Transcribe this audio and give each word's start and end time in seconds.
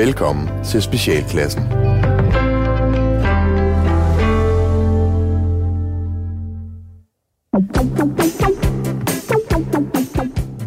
Velkommen 0.00 0.48
til 0.64 0.82
Specialklassen. 0.82 1.62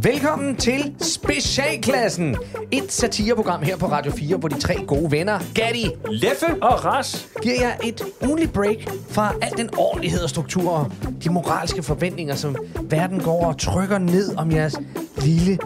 Velkommen 0.03 0.55
til 0.55 0.95
Specialklassen. 1.01 2.35
Et 2.71 2.91
satireprogram 2.91 3.61
her 3.61 3.77
på 3.77 3.85
Radio 3.85 4.11
4, 4.11 4.37
hvor 4.37 4.47
de 4.47 4.59
tre 4.59 4.75
gode 4.87 5.11
venner, 5.11 5.39
Gatti, 5.55 5.85
Leffe 6.09 6.45
Og 6.61 6.85
Ras. 6.85 7.27
giver 7.41 7.55
jer 7.61 7.73
et 7.83 8.01
ugenligt 8.21 8.53
break 8.53 8.89
fra 9.09 9.35
al 9.41 9.57
den 9.57 9.69
ordentlighed 9.77 10.23
og 10.23 10.29
struktur 10.29 10.71
og 10.71 10.91
de 11.23 11.29
moralske 11.29 11.83
forventninger, 11.83 12.35
som 12.35 12.55
verden 12.81 13.19
går 13.19 13.45
og 13.45 13.57
trykker 13.57 13.97
ned 13.97 14.35
om 14.35 14.51
jeres 14.51 14.79
lille 15.17 15.57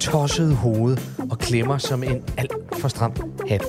tossede 0.00 0.54
hoved 0.54 0.96
og 1.30 1.38
klemmer 1.38 1.78
som 1.78 2.02
en 2.02 2.24
alt 2.38 2.52
for 2.80 2.88
stram 2.88 3.12
hat. 3.48 3.64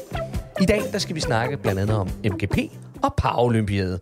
I 0.62 0.66
dag 0.66 0.82
der 0.92 0.98
skal 1.00 1.16
vi 1.16 1.20
snakke 1.20 1.58
blandt 1.58 1.80
andet 1.80 1.98
om 1.98 2.10
MGP 2.26 2.58
og 3.04 3.14
Paralympiade. 3.18 4.00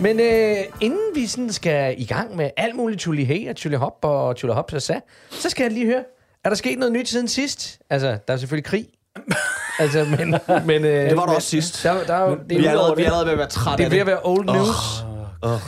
Men 0.00 0.20
øh, 0.20 0.56
inden 0.80 1.00
vi 1.14 1.26
sådan 1.26 1.52
skal 1.52 1.94
i 1.98 2.04
gang 2.04 2.36
med 2.36 2.50
alt 2.56 2.76
muligt 2.76 3.00
tulli 3.00 3.24
hey 3.24 3.50
og 3.50 3.56
tulli 3.56 3.76
hop 3.76 3.98
og 4.02 4.36
tulli 4.36 4.54
hop 4.54 4.70
så, 4.70 5.00
så 5.30 5.50
skal 5.50 5.64
jeg 5.64 5.72
lige 5.72 5.86
høre, 5.86 6.04
er 6.44 6.48
der 6.48 6.56
sket 6.56 6.78
noget 6.78 6.92
nyt 6.92 7.08
siden 7.08 7.28
sidst? 7.28 7.78
Altså, 7.90 8.18
der 8.28 8.34
er 8.34 8.36
selvfølgelig 8.36 8.64
krig. 8.64 8.86
altså, 9.78 10.04
men... 10.18 10.34
men 10.66 10.84
øh, 10.84 11.08
Det 11.10 11.16
var 11.16 11.26
der 11.26 11.32
også 11.34 11.48
sidst. 11.48 11.82
Der, 11.82 12.04
der, 12.06 12.14
er 12.14 12.30
jo- 12.30 12.36
det, 12.36 12.58
Vi 12.58 12.64
er 12.64 12.66
er 12.66 12.70
allerede, 12.70 12.96
vi 12.96 13.02
er 13.02 13.06
allerede 13.06 13.26
ved 13.26 13.32
at 13.32 13.38
være 13.38 13.48
træt 13.48 13.78
det 13.78 13.86
er 13.86 13.90
ved 13.90 13.98
at 13.98 14.06
være 14.06 14.20
old 14.24 14.44
news. 14.44 15.04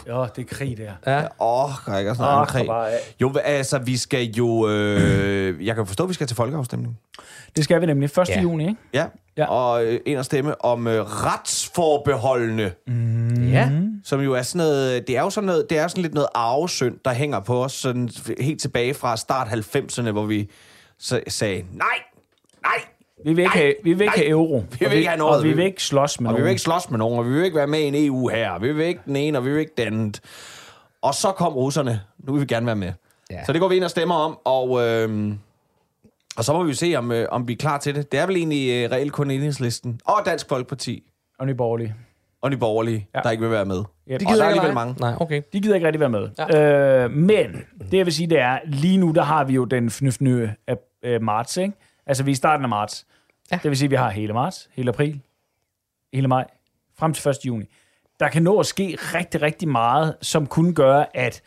Ja, 0.06 0.26
det 0.36 0.42
er 0.42 0.54
krig 0.54 0.76
der. 0.76 0.92
Ja. 1.06 1.26
Åh, 1.40 1.70
kan 1.84 1.92
jeg 1.92 2.00
ikke 2.00 2.14
snakke 2.14 2.34
Åh, 2.34 2.40
om 2.40 2.46
krig? 2.46 2.68
Jo, 3.20 3.34
altså, 3.44 3.78
vi 3.78 3.96
skal 3.96 4.24
jo... 4.24 4.68
Øh, 4.68 5.66
jeg 5.66 5.74
kan 5.74 5.86
forstå, 5.86 6.04
at 6.04 6.08
vi 6.08 6.14
skal 6.14 6.26
til 6.26 6.36
folkeafstemning. 6.36 6.98
Det 7.56 7.64
skal 7.64 7.80
vi 7.80 7.86
nemlig 7.86 8.18
1. 8.18 8.28
Ja. 8.28 8.40
juni, 8.40 8.68
ikke? 8.68 8.80
Ja. 8.94 9.06
Ja. 9.36 9.46
Og 9.46 9.84
øh, 9.84 10.00
en 10.06 10.18
at 10.18 10.24
stemme 10.24 10.64
om 10.64 10.86
øh, 10.86 11.02
retsforbeholdene, 11.02 12.72
ja. 13.50 13.70
som 14.04 14.20
jo 14.20 14.32
er 14.32 14.42
sådan 14.42 14.66
noget... 14.66 15.06
Det 15.06 15.16
er 15.16 15.22
jo 15.22 15.30
sådan, 15.30 15.46
noget, 15.46 15.66
det 15.70 15.78
er 15.78 15.88
sådan 15.88 16.02
lidt 16.02 16.14
noget 16.14 16.28
arvesynd, 16.34 16.98
der 17.04 17.12
hænger 17.12 17.40
på 17.40 17.64
os 17.64 17.72
sådan 17.72 18.10
helt 18.40 18.60
tilbage 18.60 18.94
fra 18.94 19.16
start 19.16 19.46
90'erne, 19.46 20.10
hvor 20.10 20.26
vi 20.26 20.50
så, 20.98 21.20
sagde, 21.28 21.64
nej, 21.72 21.86
nej, 22.62 22.84
Vi 23.26 23.32
vil 23.32 23.38
ikke, 23.42 23.54
Nej, 23.54 23.62
have, 23.62 23.74
vi 23.84 23.92
vil 23.92 24.00
ikke 24.00 24.04
nej. 24.04 24.16
have 24.16 24.28
euro. 24.28 24.56
Vi 24.70 24.76
vil 24.78 24.88
og 24.88 24.94
ikke 24.94 25.08
have 25.08 25.18
noget. 25.18 25.36
Og 25.38 25.42
vi 25.44 25.48
Vi- 25.48 25.54
vil 25.56 25.64
ikke 25.64 25.82
slås 25.82 26.20
med 26.20 26.28
Og 26.28 26.32
vi 26.32 26.34
nogen. 26.34 26.44
vil 26.44 26.50
ikke 26.50 26.62
slås 26.62 26.90
med 26.90 26.98
nogen, 26.98 27.18
og 27.18 27.26
vi 27.26 27.30
vil 27.34 27.44
ikke 27.44 27.56
være 27.56 27.66
med 27.66 27.78
i 27.78 27.82
en 27.84 27.94
EU 28.06 28.28
her. 28.28 28.50
og 28.50 28.62
Vi 28.62 28.72
vil 28.72 28.86
ikke 28.86 29.00
den 29.06 29.16
ene, 29.16 29.38
og 29.38 29.44
vi 29.44 29.50
vil 29.50 29.60
ikke 29.60 29.72
den 29.78 29.86
anden. 29.86 30.14
Og 31.02 31.14
så 31.14 31.32
kom 31.32 31.52
russerne. 31.52 32.00
Nu 32.18 32.32
vil 32.32 32.40
vi 32.40 32.46
gerne 32.46 32.66
være 32.66 32.76
med. 32.76 32.92
Ja. 33.30 33.44
Så 33.44 33.52
det 33.52 33.60
går 33.60 33.68
vi 33.68 33.76
ind 33.76 33.84
og 33.84 33.90
stemmer 33.90 34.14
om, 34.14 34.38
og, 34.44 34.82
øh, 34.86 35.32
og 36.36 36.44
så 36.44 36.52
må 36.52 36.62
vi 36.62 36.68
jo 36.68 36.74
se, 36.74 36.94
om, 36.96 37.12
øh, 37.12 37.28
om 37.30 37.48
vi 37.48 37.52
er 37.52 37.56
klar 37.56 37.78
til 37.78 37.94
det. 37.94 38.12
Det 38.12 38.20
er 38.20 38.26
vel 38.26 38.36
egentlig 38.36 38.84
øh, 38.84 38.90
reelt 38.90 39.12
kun 39.12 39.30
enhedslisten 39.30 40.00
og 40.04 40.14
Dansk 40.26 40.48
Folkeparti 40.48 41.02
Og 41.38 41.46
Nye 41.46 41.54
Borgerlige. 41.54 41.94
og 42.42 42.50
de 42.50 42.56
borgerlige, 42.56 43.08
Ja. 43.14 43.20
der 43.20 43.30
ikke 43.30 43.40
vil 43.42 43.50
være 43.50 43.64
med. 43.64 43.76
Yep. 43.78 43.86
Og 44.14 44.20
der 44.20 44.26
er 44.26 44.32
ikke 44.32 44.44
alligevel 44.44 44.74
mange. 44.74 44.94
Nej, 45.00 45.14
okay. 45.20 45.42
De 45.52 45.60
gider 45.60 45.74
ikke 45.74 45.86
rigtig 45.86 46.00
være 46.00 46.10
med. 46.10 46.28
Ja. 46.38 47.04
Øh, 47.04 47.10
men 47.10 47.64
det, 47.90 47.98
jeg 47.98 48.06
vil 48.06 48.14
sige, 48.14 48.26
det 48.26 48.38
er, 48.40 48.58
lige 48.66 48.98
nu, 48.98 49.10
der 49.10 49.22
har 49.22 49.44
vi 49.44 49.52
jo 49.54 49.64
den 49.64 49.90
fnøfnø 49.90 50.48
af 50.66 50.76
øh, 51.04 51.22
marts, 51.22 51.56
ikke? 51.56 51.72
Altså, 52.06 52.22
vi 52.24 52.30
er 52.30 52.32
i 52.32 52.36
starten 52.36 52.64
af 52.64 52.68
marts. 52.68 53.06
Ja. 53.52 53.58
Det 53.62 53.70
vil 53.70 53.76
sige, 53.78 53.86
at 53.86 53.90
vi 53.90 53.96
har 53.96 54.10
hele 54.10 54.32
marts, 54.32 54.68
hele 54.74 54.88
april, 54.88 55.20
hele 56.12 56.28
maj, 56.28 56.44
frem 56.98 57.12
til 57.12 57.28
1. 57.28 57.36
juni. 57.46 57.64
Der 58.20 58.28
kan 58.28 58.42
nå 58.42 58.58
at 58.60 58.66
ske 58.66 58.98
rigtig, 59.14 59.42
rigtig 59.42 59.68
meget, 59.68 60.14
som 60.22 60.46
kunne 60.46 60.74
gøre, 60.74 61.16
at 61.16 61.42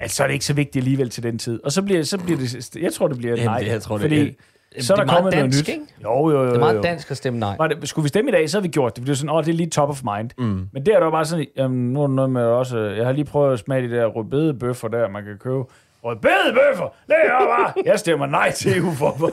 at 0.00 0.10
så 0.10 0.22
er 0.22 0.26
det 0.26 0.34
ikke 0.34 0.44
så 0.44 0.52
vigtigt 0.54 0.76
alligevel 0.82 1.10
til 1.10 1.22
den 1.22 1.38
tid. 1.38 1.60
Og 1.64 1.72
så 1.72 1.82
bliver, 1.82 2.02
så 2.02 2.18
bliver 2.18 2.38
det, 2.38 2.76
jeg 2.82 2.92
tror, 2.92 3.08
det 3.08 3.18
bliver 3.18 3.32
et 3.34 3.38
Jamen, 3.38 3.50
nej. 3.50 3.58
det- 3.60 3.66
jeg 3.66 3.82
tror, 3.82 3.94
det- 3.94 4.02
fordi, 4.02 4.16
Jamen, 4.16 4.34
så 4.78 4.92
er 4.92 4.96
det 4.96 5.06
der 5.06 5.12
er 5.12 5.16
kommet 5.16 5.34
meget 5.34 5.34
noget 5.34 5.54
dansk, 5.54 5.68
nyt. 5.68 5.74
ikke? 5.74 5.84
Jo, 6.04 6.30
jo, 6.30 6.38
jo. 6.42 6.46
Det 6.46 6.54
er 6.54 6.58
meget 6.58 6.76
jo. 6.76 6.82
dansk 6.82 7.10
at 7.10 7.16
stemme 7.16 7.38
nej. 7.38 7.56
Var 7.58 7.66
det, 7.66 7.88
skulle 7.88 8.02
vi 8.02 8.08
stemme 8.08 8.30
i 8.30 8.32
dag, 8.32 8.50
så 8.50 8.56
havde 8.56 8.62
vi 8.62 8.68
gjort 8.68 8.96
det. 8.96 9.06
Det 9.06 9.12
er 9.12 9.16
sådan, 9.16 9.30
åh, 9.30 9.44
det 9.44 9.50
er 9.50 9.54
lige 9.56 9.70
top 9.70 9.88
of 9.88 10.02
mind. 10.04 10.30
Mm. 10.38 10.68
Men 10.72 10.86
der 10.86 10.94
er 10.94 10.98
der 10.98 11.04
jo 11.06 11.10
bare 11.10 11.24
sådan, 11.24 11.46
jamen, 11.56 11.92
nu 11.92 12.02
er 12.02 12.06
der 12.06 12.14
noget 12.14 12.30
med 12.30 12.42
også, 12.42 12.78
jeg 12.78 13.04
har 13.06 13.12
lige 13.12 13.24
prøvet 13.24 13.52
at 13.52 13.58
smage 13.58 13.88
de 13.88 13.94
der 13.96 14.06
rødbedebøffer 14.06 14.88
der, 14.88 15.08
man 15.08 15.24
kan 15.24 15.38
købe. 15.38 15.64
Rødbedebøffer, 16.04 16.94
det 17.06 17.16
er 17.24 17.38
bare, 17.38 17.72
jeg 17.84 17.98
stemmer 17.98 18.26
nej 18.26 18.50
til 18.52 18.78
EU 18.78 18.94
for. 18.94 19.30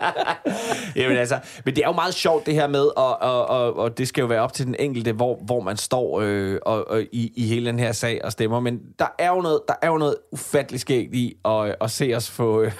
Jamen 1.00 1.16
altså, 1.16 1.38
men 1.64 1.76
det 1.76 1.84
er 1.84 1.88
jo 1.88 1.92
meget 1.92 2.14
sjovt 2.14 2.46
det 2.46 2.54
her 2.54 2.66
med, 2.68 2.84
og, 2.96 3.22
og, 3.22 3.46
og, 3.46 3.76
og 3.76 3.98
det 3.98 4.08
skal 4.08 4.20
jo 4.22 4.26
være 4.26 4.40
op 4.40 4.52
til 4.52 4.66
den 4.66 4.76
enkelte, 4.78 5.12
hvor, 5.12 5.38
hvor 5.42 5.60
man 5.60 5.76
står 5.76 6.20
øh, 6.20 6.58
og, 6.62 6.88
og 6.90 7.02
i, 7.02 7.32
i 7.36 7.46
hele 7.46 7.66
den 7.66 7.78
her 7.78 7.92
sag 7.92 8.20
og 8.24 8.32
stemmer. 8.32 8.60
Men 8.60 8.80
der 8.98 9.06
er 9.18 9.28
jo 9.28 9.40
noget, 9.40 9.60
der 9.68 9.74
er 9.82 9.88
jo 9.88 9.98
noget 9.98 10.14
ufatteligt 10.32 10.80
skægt 10.80 11.14
i 11.14 11.36
at, 11.44 11.76
at 11.80 11.90
se 11.90 12.12
os 12.16 12.30
få, 12.30 12.62
øh, 12.62 12.72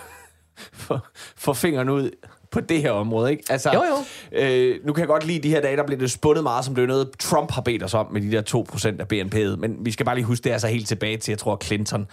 få, 0.72 0.98
få 1.36 1.52
fingeren 1.52 1.88
ud 1.88 2.10
på 2.50 2.60
det 2.60 2.82
her 2.82 2.90
område, 2.90 3.30
ikke? 3.30 3.44
Altså, 3.50 3.70
Jo, 3.74 3.82
jo. 3.82 3.96
Øh, 4.38 4.76
nu 4.84 4.92
kan 4.92 5.00
jeg 5.00 5.08
godt 5.08 5.26
lide 5.26 5.42
de 5.42 5.50
her 5.50 5.60
dage, 5.60 5.76
der 5.76 5.86
bliver 5.86 5.98
det 5.98 6.10
spundet 6.10 6.42
meget, 6.42 6.64
som 6.64 6.74
det 6.74 6.82
er 6.82 6.88
noget, 6.88 7.10
Trump 7.18 7.50
har 7.50 7.62
bedt 7.62 7.82
os 7.82 7.94
om 7.94 8.12
med 8.12 8.20
de 8.20 8.32
der 8.32 8.42
2% 8.72 8.86
af 9.00 9.06
BNP'et. 9.12 9.56
Men 9.56 9.76
vi 9.80 9.92
skal 9.92 10.06
bare 10.06 10.14
lige 10.14 10.24
huske, 10.24 10.44
det 10.44 10.50
er 10.50 10.54
altså 10.54 10.68
helt 10.68 10.88
tilbage 10.88 11.16
til, 11.16 11.32
jeg 11.32 11.38
tror, 11.38 11.58
Clinton, 11.64 12.06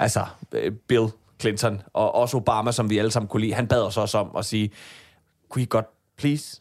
altså 0.00 0.24
øh, 0.52 0.72
Bill 0.88 1.06
Clinton, 1.40 1.82
og 1.94 2.14
også 2.14 2.36
Obama, 2.36 2.72
som 2.72 2.90
vi 2.90 2.98
alle 2.98 3.10
sammen 3.10 3.28
kunne 3.28 3.40
lide, 3.40 3.54
han 3.54 3.66
bad 3.66 3.82
os 3.82 3.96
også 3.96 4.18
om 4.18 4.30
at 4.38 4.44
sige, 4.44 4.70
kunne 5.50 5.62
I 5.62 5.66
godt, 5.70 5.86
please, 6.18 6.60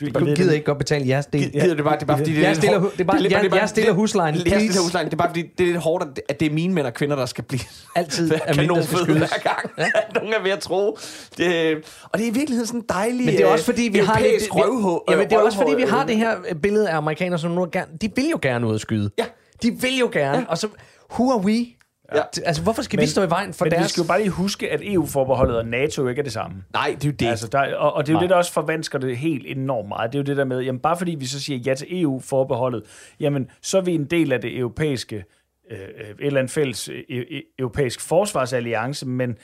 Du 0.00 0.06
gider 0.36 0.52
ikke 0.52 0.64
godt 0.64 0.78
betale 0.78 1.08
jeres 1.08 1.26
del. 1.26 1.50
Gider 1.52 1.74
det 1.74 1.84
bare, 1.84 1.94
det 1.96 2.02
er 2.02 2.06
bare 2.06 2.18
fordi, 2.18 2.34
det 2.34 2.42
Jeg 2.42 2.56
stiller 2.56 2.80
det 2.80 3.00
er 3.00 3.04
bare- 3.04 3.22
jeg- 3.30 3.54
jeg 3.60 3.68
stiller 3.68 3.92
huslejen, 3.92 4.34
Jeg 4.34 4.42
please. 4.44 4.60
stiller 4.66 4.82
huslejen. 4.82 5.06
Det 5.06 5.12
er 5.12 5.16
bare 5.16 5.28
fordi, 5.28 5.42
det 5.58 5.60
er 5.60 5.66
lidt 5.72 5.82
hårdt, 5.82 6.04
at- 6.04 6.20
at 6.28 6.40
det 6.40 6.46
er 6.50 6.54
mine 6.54 6.74
mænd 6.74 6.86
og 6.86 6.94
kvinder, 6.94 7.16
der 7.16 7.26
skal 7.26 7.44
blive 7.44 7.60
Altid 7.94 8.30
er 8.46 8.54
mænd, 8.56 8.68
der 8.70 8.82
skal 8.82 8.98
skydes. 8.98 9.18
hver 9.18 9.38
gang. 9.42 9.70
Ja. 9.78 9.86
Nogen 10.20 10.32
er 10.34 10.42
ved 10.42 10.50
at 10.50 10.58
tro. 10.58 10.98
Det, 11.38 11.76
og 12.02 12.18
det 12.18 12.24
er 12.26 12.30
i 12.30 12.34
virkeligheden 12.34 12.66
sådan 12.66 12.80
en 12.80 12.86
dejlig 12.88 13.26
Men 13.26 13.34
det 13.34 13.40
er 13.40 13.46
også 13.46 13.64
fordi, 13.64 13.82
vi 13.82 13.98
har 13.98 14.20
lidt... 14.20 14.42
røvhå. 14.50 15.04
ja, 15.10 15.16
men 15.16 15.24
det 15.30 15.32
er 15.36 15.38
også 15.40 15.58
fordi, 15.58 15.74
vi 15.74 15.82
har 15.82 16.04
det 16.06 16.16
her 16.16 16.36
billede 16.62 16.90
af 16.90 16.96
amerikanere, 16.96 17.38
som 17.38 17.50
nu 17.50 17.68
gerne... 17.72 17.86
De 18.00 18.10
vil 18.16 18.28
jo 18.30 18.38
gerne 18.42 18.66
ud 18.66 18.74
og 18.74 18.80
skyde. 18.80 19.10
Ja. 19.18 19.24
De 19.62 19.70
vil 19.80 19.98
jo 19.98 20.10
gerne. 20.12 20.38
Ja. 20.38 20.44
Og 20.48 20.58
så... 20.58 20.68
Who 21.12 21.30
are 21.30 21.40
we? 21.40 21.66
Ja. 22.14 22.22
Altså, 22.44 22.62
hvorfor 22.62 22.82
skal 22.82 22.96
men, 22.96 23.02
vi 23.02 23.06
stå 23.08 23.22
i 23.22 23.30
vejen 23.30 23.52
for 23.52 23.64
men 23.64 23.72
deres... 23.72 23.84
vi 23.84 23.88
skal 23.88 24.00
jo 24.00 24.06
bare 24.06 24.18
lige 24.18 24.30
huske, 24.30 24.72
at 24.72 24.80
EU-forbeholdet 24.82 25.58
og 25.58 25.66
NATO 25.66 26.08
ikke 26.08 26.18
er 26.18 26.22
det 26.22 26.32
samme. 26.32 26.64
Nej, 26.72 26.96
det 27.00 27.04
er 27.04 27.08
jo 27.08 27.14
det. 27.18 27.26
Altså, 27.26 27.48
der, 27.48 27.74
og, 27.76 27.92
og 27.92 28.06
det 28.06 28.12
er 28.12 28.12
jo 28.12 28.16
Nej. 28.16 28.22
det, 28.22 28.30
der 28.30 28.36
også 28.36 28.52
forvansker 28.52 28.98
det 28.98 29.16
helt 29.16 29.46
enormt 29.46 29.88
meget. 29.88 30.12
Det 30.12 30.18
er 30.18 30.22
jo 30.22 30.24
det 30.24 30.36
der 30.36 30.44
med, 30.44 30.60
jamen 30.60 30.80
bare 30.80 30.96
fordi 30.96 31.14
vi 31.14 31.26
så 31.26 31.40
siger 31.40 31.58
ja 31.58 31.74
til 31.74 32.02
EU-forbeholdet, 32.02 32.82
jamen 33.20 33.50
så 33.62 33.78
er 33.78 33.82
vi 33.82 33.94
en 33.94 34.04
del 34.04 34.32
af 34.32 34.40
det 34.40 34.58
europæiske, 34.58 35.24
øh, 35.70 35.78
øh, 35.80 36.10
et 36.10 36.16
eller 36.18 36.40
andet 36.40 36.52
fælles 36.52 36.88
øh, 36.88 37.02
øh, 37.10 37.40
europæisk 37.58 38.00
forsvarsalliance, 38.00 39.06
men 39.06 39.38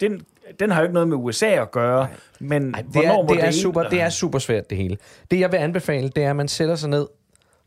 den, 0.00 0.20
den 0.60 0.70
har 0.70 0.80
jo 0.80 0.82
ikke 0.82 0.94
noget 0.94 1.08
med 1.08 1.16
USA 1.16 1.46
at 1.46 1.70
gøre. 1.70 2.08
Men 2.40 2.74
Ej, 2.74 2.82
det, 2.82 2.90
hvornår 2.90 3.22
er, 3.22 3.22
må 3.22 3.34
det, 3.34 3.44
er 3.44 3.50
super, 3.50 3.82
det 3.82 4.00
er 4.00 4.08
super 4.08 4.38
svært, 4.38 4.70
det 4.70 4.78
hele. 4.78 4.96
Det, 5.30 5.40
jeg 5.40 5.52
vil 5.52 5.58
anbefale, 5.58 6.08
det 6.08 6.24
er, 6.24 6.30
at 6.30 6.36
man 6.36 6.48
sætter 6.48 6.74
sig 6.74 6.90
ned, 6.90 7.06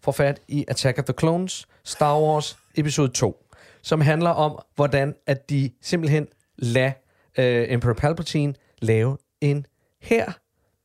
får 0.03 0.11
fat 0.11 0.39
i 0.47 0.65
Attack 0.67 0.99
of 0.99 1.05
the 1.05 1.13
Clones, 1.19 1.67
Star 1.83 2.19
Wars 2.19 2.57
episode 2.75 3.07
2, 3.07 3.44
som 3.85 4.01
handler 4.01 4.29
om, 4.29 4.59
hvordan 4.75 5.15
at 5.27 5.49
de 5.49 5.69
simpelthen 5.81 6.27
lader 6.57 6.91
uh, 7.37 7.73
Emperor 7.73 7.93
Palpatine 7.93 8.53
lave 8.81 9.17
en 9.41 9.65
her 10.01 10.31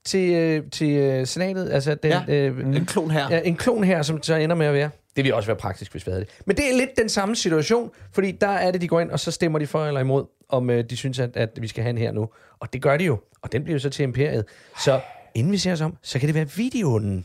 til, 0.04 0.58
uh, 0.58 0.70
til 0.70 1.20
uh, 1.20 1.26
senatet. 1.26 1.70
Altså 1.70 1.94
den, 1.94 2.12
Ja, 2.28 2.50
uh, 2.50 2.76
en 2.76 2.86
klon 2.86 3.10
her. 3.10 3.30
Ja, 3.30 3.40
en 3.44 3.56
klon 3.56 3.84
her, 3.84 4.02
som 4.02 4.22
så 4.22 4.34
ender 4.34 4.56
med 4.56 4.66
at 4.66 4.74
være. 4.74 4.90
Det 5.16 5.24
vil 5.24 5.34
også 5.34 5.46
være 5.46 5.56
praktisk, 5.56 5.90
hvis 5.92 6.06
vi 6.06 6.10
havde 6.10 6.24
det. 6.24 6.40
Men 6.46 6.56
det 6.56 6.70
er 6.70 6.76
lidt 6.76 6.90
den 6.98 7.08
samme 7.08 7.36
situation, 7.36 7.90
fordi 8.12 8.30
der 8.30 8.48
er 8.48 8.70
det, 8.70 8.80
de 8.80 8.88
går 8.88 9.00
ind, 9.00 9.10
og 9.10 9.20
så 9.20 9.30
stemmer 9.30 9.58
de 9.58 9.66
for 9.66 9.86
eller 9.86 10.00
imod, 10.00 10.24
om 10.48 10.70
øh, 10.70 10.84
de 10.90 10.96
synes, 10.96 11.18
at, 11.18 11.36
at 11.36 11.50
vi 11.60 11.68
skal 11.68 11.82
have 11.82 11.90
en 11.90 11.98
her 11.98 12.12
nu. 12.12 12.28
Og 12.60 12.72
det 12.72 12.82
gør 12.82 12.96
de 12.96 13.04
jo. 13.04 13.18
Og 13.42 13.52
den 13.52 13.64
bliver 13.64 13.74
jo 13.74 13.78
så 13.80 13.90
til 13.90 14.02
imperiet. 14.02 14.44
Så 14.84 15.00
inden 15.34 15.52
vi 15.52 15.58
ser 15.58 15.72
os 15.72 15.80
om, 15.80 15.96
så 16.02 16.18
kan 16.18 16.26
det 16.26 16.34
være 16.34 16.50
videoen. 16.56 17.24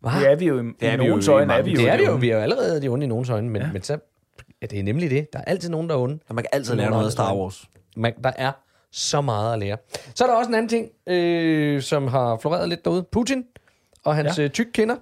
Hvad? 0.00 0.20
Det 0.20 0.30
er 0.30 0.36
vi 0.36 0.46
jo 0.46 0.60
i, 0.60 0.62
Det 0.80 0.88
er 0.88 0.92
i 0.92 0.96
nogens 0.96 1.28
øjne, 1.28 1.54
er 1.54 1.62
vi 1.62 1.70
jo. 1.70 1.76
det 1.76 1.88
er 1.88 1.96
vi 1.96 2.04
jo. 2.04 2.14
Vi 2.14 2.30
er 2.30 2.36
jo 2.36 2.42
allerede 2.42 2.82
de 2.82 2.88
onde 2.88 3.04
i 3.04 3.08
nogens 3.08 3.30
øjne, 3.30 3.50
men, 3.50 3.62
ja. 3.62 3.72
men 3.72 3.82
så 3.82 3.98
ja, 4.62 4.66
det 4.66 4.78
er 4.78 4.82
nemlig 4.82 5.10
det. 5.10 5.32
Der 5.32 5.38
er 5.38 5.44
altid 5.44 5.68
nogen, 5.70 5.88
der 5.88 5.94
er 5.94 5.98
onde. 6.00 6.18
Og 6.28 6.34
man 6.34 6.44
kan 6.44 6.48
altid 6.52 6.74
lære 6.74 6.90
noget 6.90 7.06
af 7.06 7.12
Star 7.12 7.34
Wars. 7.36 7.64
Man, 7.96 8.14
der 8.24 8.32
er 8.36 8.52
så 8.92 9.20
meget 9.20 9.52
at 9.52 9.58
lære. 9.58 9.76
Så 10.14 10.24
er 10.24 10.28
der 10.28 10.34
også 10.36 10.48
en 10.48 10.54
anden 10.54 10.68
ting, 10.68 10.88
øh, 11.06 11.82
som 11.82 12.08
har 12.08 12.36
floreret 12.36 12.68
lidt 12.68 12.84
derude. 12.84 13.02
Putin 13.12 13.44
og 14.04 14.14
hans 14.16 14.38
Ja. 14.38 14.44
øh, 14.44 14.50
tyk 14.50 14.66
kinder. 14.74 14.96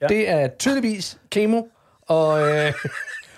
Ja. 0.00 0.06
Det 0.06 0.30
er 0.30 0.48
tydeligvis 0.48 1.18
kemo, 1.30 1.62
og, 2.02 2.48
øh, 2.48 2.72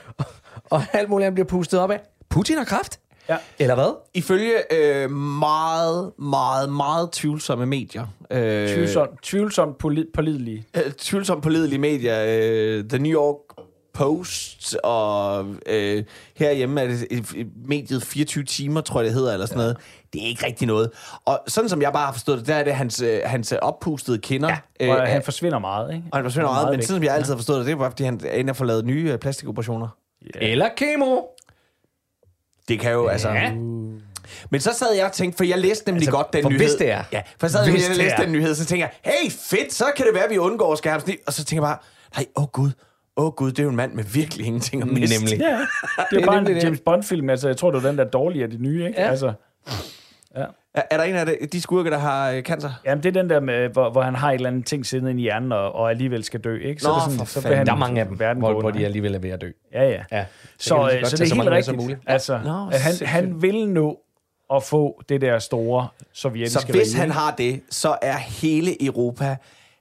og 0.70 0.82
alt 0.92 1.08
muligt 1.08 1.24
han 1.24 1.34
bliver 1.34 1.46
pustet 1.46 1.80
op 1.80 1.90
af. 1.90 2.00
Putin 2.28 2.56
har 2.56 2.64
kraft? 2.64 3.00
Ja. 3.28 3.36
Eller 3.58 3.74
hvad? 3.74 3.94
Ifølge 4.14 4.52
øh, 4.74 5.10
meget, 5.10 6.12
meget, 6.18 6.72
meget 6.72 7.12
tvivlsomme 7.12 7.66
medier. 7.66 8.06
Øh, 8.30 8.68
Tvivlsomt, 8.68 9.10
tvivlsomt 9.22 9.76
poli- 9.84 10.10
pålidelige. 10.14 10.66
øh, 10.76 10.92
tvivlsomt 10.92 11.42
pålidelige 11.42 11.78
medier. 11.78 12.24
Øh, 12.26 12.84
The 12.84 12.98
New 12.98 13.12
York 13.12 13.36
Post, 13.94 14.76
og 14.84 15.46
øh, 15.66 16.04
herhjemme 16.36 16.80
er 16.80 16.86
det 16.86 17.06
et- 17.10 17.32
et- 17.36 17.46
mediet 17.68 18.02
24 18.02 18.44
timer, 18.44 18.80
tror 18.80 19.00
jeg 19.00 19.06
det 19.06 19.14
hedder, 19.14 19.32
eller 19.32 19.46
sådan 19.46 19.58
ja. 19.58 19.62
noget. 19.62 19.76
Det 20.12 20.22
er 20.22 20.26
ikke 20.26 20.46
rigtig 20.46 20.66
noget. 20.66 20.90
Og 21.24 21.40
sådan 21.48 21.68
som 21.68 21.82
jeg 21.82 21.92
bare 21.92 22.06
har 22.06 22.12
forstået 22.12 22.38
det, 22.38 22.46
der 22.46 22.54
er 22.54 22.64
det 22.64 22.74
hans, 22.74 23.02
øh, 23.02 23.20
hans 23.24 23.52
oppustede 23.62 24.18
kinder. 24.18 24.56
Ja, 24.80 24.92
og 24.92 24.98
øh, 25.02 25.08
han 25.08 25.22
forsvinder 25.22 25.58
meget, 25.58 25.94
ikke? 25.94 26.04
og 26.12 26.18
han 26.18 26.24
forsvinder 26.24 26.50
meget, 26.50 26.66
men 26.70 26.78
væk. 26.78 26.86
sådan 26.86 26.96
som 26.96 27.04
jeg 27.04 27.14
altid 27.14 27.32
har 27.32 27.38
forstået 27.38 27.58
det, 27.58 27.66
det 27.66 27.72
er 27.72 27.76
bare, 27.76 27.90
fordi 27.90 28.04
han 28.04 28.20
ender 28.32 28.52
for 28.54 28.64
lavet 28.64 28.84
nye 28.84 29.10
øh, 29.12 29.18
plastikoperationer. 29.18 29.88
Eller 30.34 30.68
kemo? 30.76 31.16
Det 32.68 32.80
kan 32.80 32.92
jo, 32.92 33.06
altså... 33.06 33.28
Ja. 33.28 33.52
Men 34.50 34.60
så 34.60 34.70
sad 34.78 34.94
jeg 34.96 35.06
og 35.06 35.12
tænkte, 35.12 35.36
for 35.36 35.44
jeg 35.44 35.58
læste 35.58 35.86
nemlig 35.86 36.00
Altså, 36.00 36.10
godt 36.10 36.32
den 36.32 36.42
for 36.42 36.48
nyhed. 36.50 36.64
hvis 36.66 36.74
det 36.74 36.90
er. 36.90 37.04
Ja, 37.12 37.22
for 37.40 37.46
så 37.46 37.52
sad 37.52 37.62
jeg 37.64 37.72
Hvis 37.72 37.84
og 37.84 37.88
det 37.90 37.96
læste 37.98 38.22
den 38.22 38.32
nyhed, 38.32 38.54
så 38.54 38.64
tænker 38.64 38.86
jeg, 39.04 39.12
hey, 39.14 39.30
fedt, 39.30 39.72
så 39.72 39.84
kan 39.96 40.06
det 40.06 40.14
være, 40.14 40.24
at 40.24 40.30
vi 40.30 40.38
undgår 40.38 40.74
skærmsnit. 40.74 41.16
Og 41.26 41.32
så 41.32 41.44
tænker 41.44 41.66
jeg 41.66 41.70
bare, 41.70 41.78
nej, 42.16 42.26
åh 42.36 42.42
oh, 42.42 42.48
gud, 42.48 42.70
åh 43.16 43.26
oh, 43.26 43.32
gud, 43.32 43.50
det 43.50 43.58
er 43.58 43.62
jo 43.62 43.70
en 43.70 43.76
mand 43.76 43.92
med 43.92 44.04
virkelig 44.04 44.46
ingenting 44.46 44.82
at 44.82 44.88
miste. 44.88 45.18
Nemlig. 45.18 45.38
Ja, 45.40 45.46
det 45.46 45.58
er 45.98 46.04
Det 46.10 46.16
er 46.16 46.20
jo 46.20 46.26
bare 46.26 46.38
en 46.38 46.46
det. 46.46 46.64
James 46.64 46.80
Bond-film. 46.80 47.30
Altså, 47.30 47.48
jeg 47.48 47.56
tror, 47.56 47.70
det 47.70 47.82
var 47.82 47.88
den 47.88 47.98
der 47.98 48.04
dårlige 48.04 48.44
af 48.44 48.50
de 48.50 48.62
nye, 48.62 48.86
ikke? 48.86 49.00
Ja. 49.00 49.08
Altså, 49.08 49.32
Er, 50.34 50.46
er 50.90 50.96
der 50.96 51.04
en 51.04 51.14
af 51.14 51.26
de, 51.26 51.36
de 51.52 51.60
skurke, 51.60 51.90
der 51.90 51.98
har 51.98 52.30
øh, 52.30 52.42
cancer? 52.42 52.70
jamen, 52.86 53.02
det 53.02 53.16
er 53.16 53.22
den 53.22 53.30
der, 53.30 53.40
med, 53.40 53.68
hvor, 53.68 53.90
hvor 53.90 54.02
han 54.02 54.14
har 54.14 54.30
et 54.30 54.34
eller 54.34 54.48
andet 54.48 54.66
ting 54.66 54.86
siddende 54.86 55.12
i 55.12 55.22
hjernen, 55.22 55.52
og, 55.52 55.74
og 55.74 55.90
alligevel 55.90 56.24
skal 56.24 56.40
dø, 56.40 56.58
ikke? 56.58 56.84
Nå, 56.84 56.90
er 56.90 57.08
det 57.08 57.18
for 57.18 57.24
så 57.24 57.40
fanden. 57.40 57.66
Der 57.66 57.72
er 57.72 57.76
mange 57.76 58.00
af 58.00 58.06
dem, 58.06 58.16
hvor, 58.16 58.52
går 58.52 58.60
hvor 58.60 58.70
de 58.70 58.84
alligevel 58.84 59.14
er 59.14 59.18
ved 59.18 59.30
at 59.30 59.40
dø. 59.40 59.50
Ja, 59.72 59.88
ja. 59.88 60.02
Ja. 60.12 60.24
Så, 60.58 60.86
vi 60.86 60.96
øh, 60.96 61.04
så 61.06 61.16
tage 61.16 61.24
det 61.24 61.28
så 61.28 61.34
er 61.34 61.42
helt 61.42 61.50
rigtigt. 61.50 61.76
muligt. 61.76 62.00
Altså, 62.06 62.40
Nå, 62.44 62.68
at 62.72 62.80
han, 62.80 63.06
han 63.06 63.42
vil 63.42 63.68
nu 63.68 63.96
at 64.54 64.62
få 64.62 65.02
det 65.08 65.20
der 65.20 65.38
store 65.38 65.88
sovjetiske 66.12 66.60
Så 66.60 66.66
hvis 66.66 66.94
rige, 66.94 67.00
han 67.00 67.10
har 67.10 67.34
det, 67.38 67.60
så 67.70 67.96
er 68.02 68.16
hele 68.16 68.84
Europa 68.84 69.36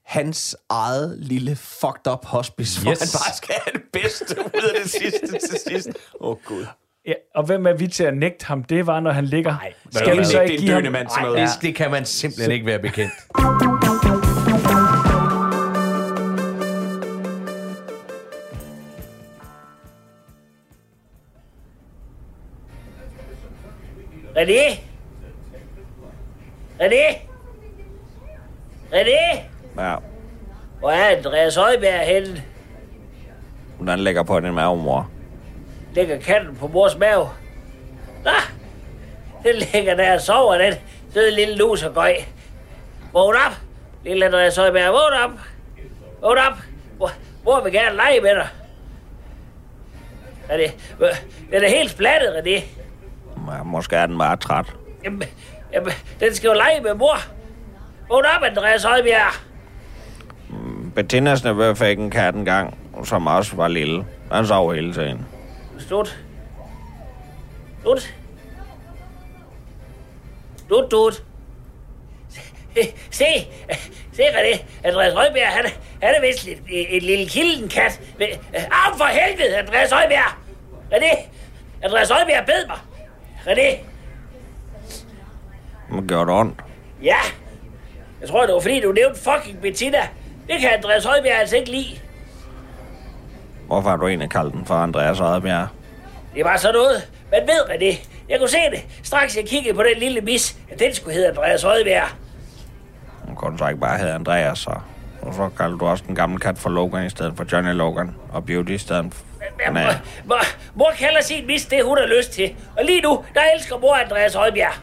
hans 0.09 0.55
eget 0.69 1.15
lille 1.19 1.55
fucked 1.55 2.07
up 2.11 2.25
hospice, 2.25 2.81
hvor 2.81 2.91
Yes. 2.91 2.99
han 2.99 3.07
bare 3.13 3.35
skal 3.35 3.55
have 3.65 3.73
det 3.73 3.83
bedste 3.93 4.35
ud 4.39 4.69
af 4.75 4.81
det 4.83 4.91
sidste 4.91 5.27
til 5.49 5.59
sidst. 5.67 5.89
Åh, 6.21 6.29
oh, 6.29 6.37
Gud. 6.45 6.65
Ja, 7.07 7.13
og 7.35 7.43
hvem 7.43 7.67
er 7.67 7.73
vi 7.73 7.87
til 7.87 8.03
at 8.03 8.17
nægte 8.17 8.45
ham? 8.45 8.63
Det 8.63 8.87
var, 8.87 8.99
når 8.99 9.11
han 9.11 9.25
ligger. 9.25 9.51
Nej, 9.51 9.73
Skal 9.91 10.17
vi 10.19 10.23
så 10.25 10.41
ikke 10.41 10.57
give 10.57 10.73
ham... 10.73 10.91
Mand, 10.91 11.09
sådan 11.09 11.23
noget? 11.23 11.49
Det, 11.55 11.61
det 11.61 11.75
kan 11.75 11.91
man 11.91 12.05
simpelthen 12.05 12.51
ikke 12.51 12.65
være 12.65 12.79
bekendt. 12.79 13.13
René? 24.35 24.79
René? 26.79 27.05
René? 28.91 29.49
Ja, 29.79 29.95
Hvor 30.79 30.91
er 30.91 31.17
Andreas 31.17 31.55
Højberg 31.55 31.99
henne? 31.99 32.43
den 33.87 33.99
ligger 33.99 34.23
på 34.23 34.39
din 34.39 34.53
mave, 34.53 34.77
mor. 34.77 35.09
Ligger 35.93 36.19
katten 36.19 36.55
på 36.55 36.67
mors 36.67 36.97
mave? 36.97 37.29
Nå, 38.23 38.31
den 39.43 39.55
ligger 39.55 39.95
der 39.95 40.13
og 40.13 40.21
sover, 40.21 40.57
den 40.57 40.73
søde 41.13 41.31
lille 41.35 41.55
lus 41.55 41.83
og 41.83 41.93
gøj. 41.93 42.13
Vågn 43.13 43.35
op, 43.35 43.53
lille 44.03 44.25
Andreas 44.25 44.55
Højberg, 44.57 44.93
vågn 44.93 45.13
op. 45.23 45.39
Vågn 46.21 46.37
op. 46.37 46.57
Hvor, 46.97 47.09
hvor 47.43 47.61
vil 47.63 47.71
gerne 47.73 47.95
lege 47.95 48.21
med 48.21 48.35
dig? 48.35 48.47
Er 50.49 50.57
det, 50.57 50.75
den 51.51 51.63
er 51.63 51.69
helt 51.69 51.91
splattet, 51.91 52.29
René. 52.29 52.63
Ja, 53.57 53.63
måske 53.63 53.95
er 53.95 54.05
den 54.05 54.17
bare 54.17 54.37
træt. 54.37 54.65
Jamen, 55.03 55.23
jamen, 55.73 55.91
den 56.19 56.35
skal 56.35 56.47
jo 56.47 56.53
lege 56.53 56.81
med 56.81 56.93
mor. 56.93 57.17
Vågn 58.09 58.25
op, 58.25 58.43
Andreas 58.43 58.83
Højbjerg. 58.83 59.48
Bettinas 60.99 61.43
nevø 61.43 61.73
fik 61.79 61.99
en 61.99 62.09
kat 62.11 62.35
engang, 62.35 62.77
som 63.05 63.27
også 63.27 63.55
var 63.55 63.67
lille. 63.67 64.05
Han 64.31 64.47
sov 64.47 64.73
hele 64.73 64.93
tiden. 64.93 65.25
Slut. 65.77 66.17
Slut. 67.81 68.13
Slut, 70.67 70.89
slut. 70.89 71.23
Se, 73.11 73.25
se, 74.11 74.23
René. 74.23 74.59
Andreas 74.83 75.13
Højbjerg, 75.13 75.47
han, 75.53 75.65
er- 75.65 76.05
han 76.07 76.15
er 76.15 76.21
vist 76.21 76.47
et, 76.47 76.95
et 76.97 77.03
lille 77.03 77.29
kildenkat. 77.29 78.01
Af 78.53 78.97
for 78.97 79.05
helvede, 79.05 79.57
Andreas 79.57 79.91
Højbjerg. 79.91 80.33
René, 80.93 81.17
Andreas 81.83 82.09
Højbjerg 82.09 82.45
bed 82.45 82.67
mig. 82.67 82.77
René, 83.47 83.77
Men 85.95 86.07
gjorde 86.07 86.31
det 86.31 86.39
ondt. 86.39 86.59
ja. 87.03 87.17
Jeg 88.21 88.29
tror, 88.29 88.45
det 88.45 88.53
var 88.53 88.59
fordi, 88.59 88.79
du 88.81 88.91
nævnte 88.91 89.19
fucking 89.21 89.61
Bettina. 89.61 89.97
Det 90.49 90.59
kan 90.59 90.69
Andreas 90.69 91.05
Højbjerg 91.05 91.39
altså 91.39 91.55
ikke 91.55 91.71
lide. 91.71 91.99
Hvorfor 93.67 93.89
har 93.89 93.97
du 93.97 94.07
egentlig 94.07 94.29
kaldt 94.29 94.53
den 94.53 94.65
for 94.65 94.75
Andreas 94.75 95.19
Oddbjerg? 95.19 95.67
Det 96.35 96.45
var 96.45 96.57
så 96.57 96.71
noget. 96.71 97.09
Man 97.31 97.41
ved, 97.41 97.61
René. 97.69 98.07
Jeg 98.29 98.39
kunne 98.39 98.49
se 98.49 98.57
det. 98.71 98.85
Straks 99.03 99.37
jeg 99.37 99.45
kiggede 99.45 99.75
på 99.75 99.83
den 99.83 99.99
lille 99.99 100.21
mis, 100.21 100.57
at 100.71 100.79
den 100.79 100.93
skulle 100.93 101.13
hedde 101.13 101.29
Andreas 101.29 101.63
Højbjerg. 101.63 102.07
Hun 103.23 103.35
kunne 103.35 103.57
så 103.57 103.67
ikke 103.67 103.79
bare 103.79 103.97
hedde 103.97 104.13
Andreas, 104.13 104.59
så... 104.59 104.71
Og 105.21 105.33
så 105.33 105.49
kaldte 105.57 105.77
du 105.77 105.85
også 105.85 106.03
den 106.07 106.15
gamle 106.15 106.39
kat 106.39 106.57
for 106.57 106.69
Logan 106.69 107.05
i 107.05 107.09
stedet 107.09 107.33
for 107.37 107.45
Johnny 107.51 107.73
Logan. 107.73 108.15
Og 108.31 108.45
Beauty 108.45 108.71
i 108.71 108.77
stedet 108.77 109.13
for... 109.13 109.23
Ja, 109.65 109.71
mor, 109.71 109.91
mor, 110.25 110.39
mor 110.75 110.91
kalder 110.99 111.21
sin 111.21 111.47
mis 111.47 111.65
det, 111.65 111.85
hun 111.85 111.97
har 111.97 112.17
lyst 112.17 112.31
til. 112.31 112.55
Og 112.77 112.85
lige 112.85 113.01
nu, 113.01 113.25
der 113.33 113.41
elsker 113.55 113.77
mor 113.77 113.95
Andreas 113.95 114.33
Højbjerg. 114.33 114.73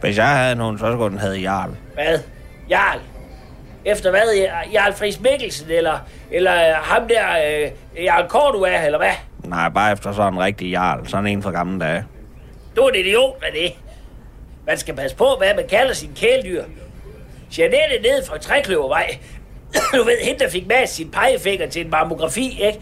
hvis 0.00 0.18
jeg 0.18 0.28
havde 0.28 0.52
en 0.52 0.60
hund, 0.60 0.78
så 0.78 0.92
skulle 0.92 1.10
den 1.10 1.18
hedde 1.18 1.38
Jarl. 1.38 1.70
Hvad? 1.94 2.18
Jarl? 2.70 3.00
Efter 3.84 4.10
hvad? 4.10 4.48
Jarl 4.72 4.92
Friis 4.92 5.20
Mikkelsen, 5.20 5.70
eller, 5.70 5.98
eller 6.30 6.54
øh, 6.68 6.74
ham 6.74 7.08
der, 7.08 7.24
øh, 7.96 8.04
Jarl 8.04 8.28
Cordua, 8.28 8.84
eller 8.84 8.98
hvad? 8.98 9.12
Nej, 9.44 9.68
bare 9.68 9.92
efter 9.92 10.12
sådan 10.12 10.32
en 10.32 10.40
rigtig 10.40 10.70
Jarl. 10.70 11.06
Sådan 11.06 11.26
en 11.26 11.42
fra 11.42 11.50
gamle 11.50 11.80
dage. 11.80 12.04
Du 12.76 12.80
er 12.80 12.88
en 12.88 12.94
idiot, 12.94 13.36
René. 13.42 13.74
Man 14.66 14.78
skal 14.78 14.94
passe 14.96 15.16
på, 15.16 15.26
hvad 15.38 15.54
man 15.54 15.68
kalder 15.68 15.94
sin 15.94 16.10
kæledyr. 16.16 16.64
Jeanette 17.58 18.02
nede 18.02 18.24
fra 18.26 18.38
Trækløvervej. 18.38 19.18
du 19.96 20.02
ved, 20.02 20.18
hende, 20.24 20.44
der 20.44 20.50
fik 20.50 20.66
med 20.66 20.86
sin 20.86 21.10
pegefinger 21.10 21.68
til 21.68 21.84
en 21.84 21.90
mammografi, 21.90 22.62
ikke? 22.62 22.80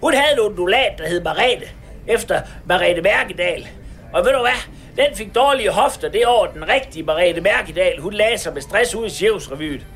Hun 0.00 0.14
havde 0.14 0.32
en 0.32 0.40
undulat, 0.40 0.92
der 0.98 1.08
hed 1.08 1.22
Marete, 1.22 1.66
efter 2.06 2.40
Marete 2.66 3.02
Mærkedal. 3.02 3.68
Og 4.12 4.24
ved 4.24 4.32
du 4.32 4.40
hvad? 4.40 4.76
Den 5.04 5.16
fik 5.16 5.34
dårlige 5.34 5.70
hofter 5.70 6.08
det 6.08 6.26
år, 6.26 6.46
den 6.46 6.68
rigtige 6.68 7.02
Marete 7.02 7.40
Mærkedal, 7.40 8.00
hun 8.00 8.12
lagde 8.12 8.38
sig 8.38 8.54
med 8.54 8.62
stress 8.62 8.94
ud 8.94 9.06
i 9.06 9.10
Sjævsrevyet. 9.10 9.86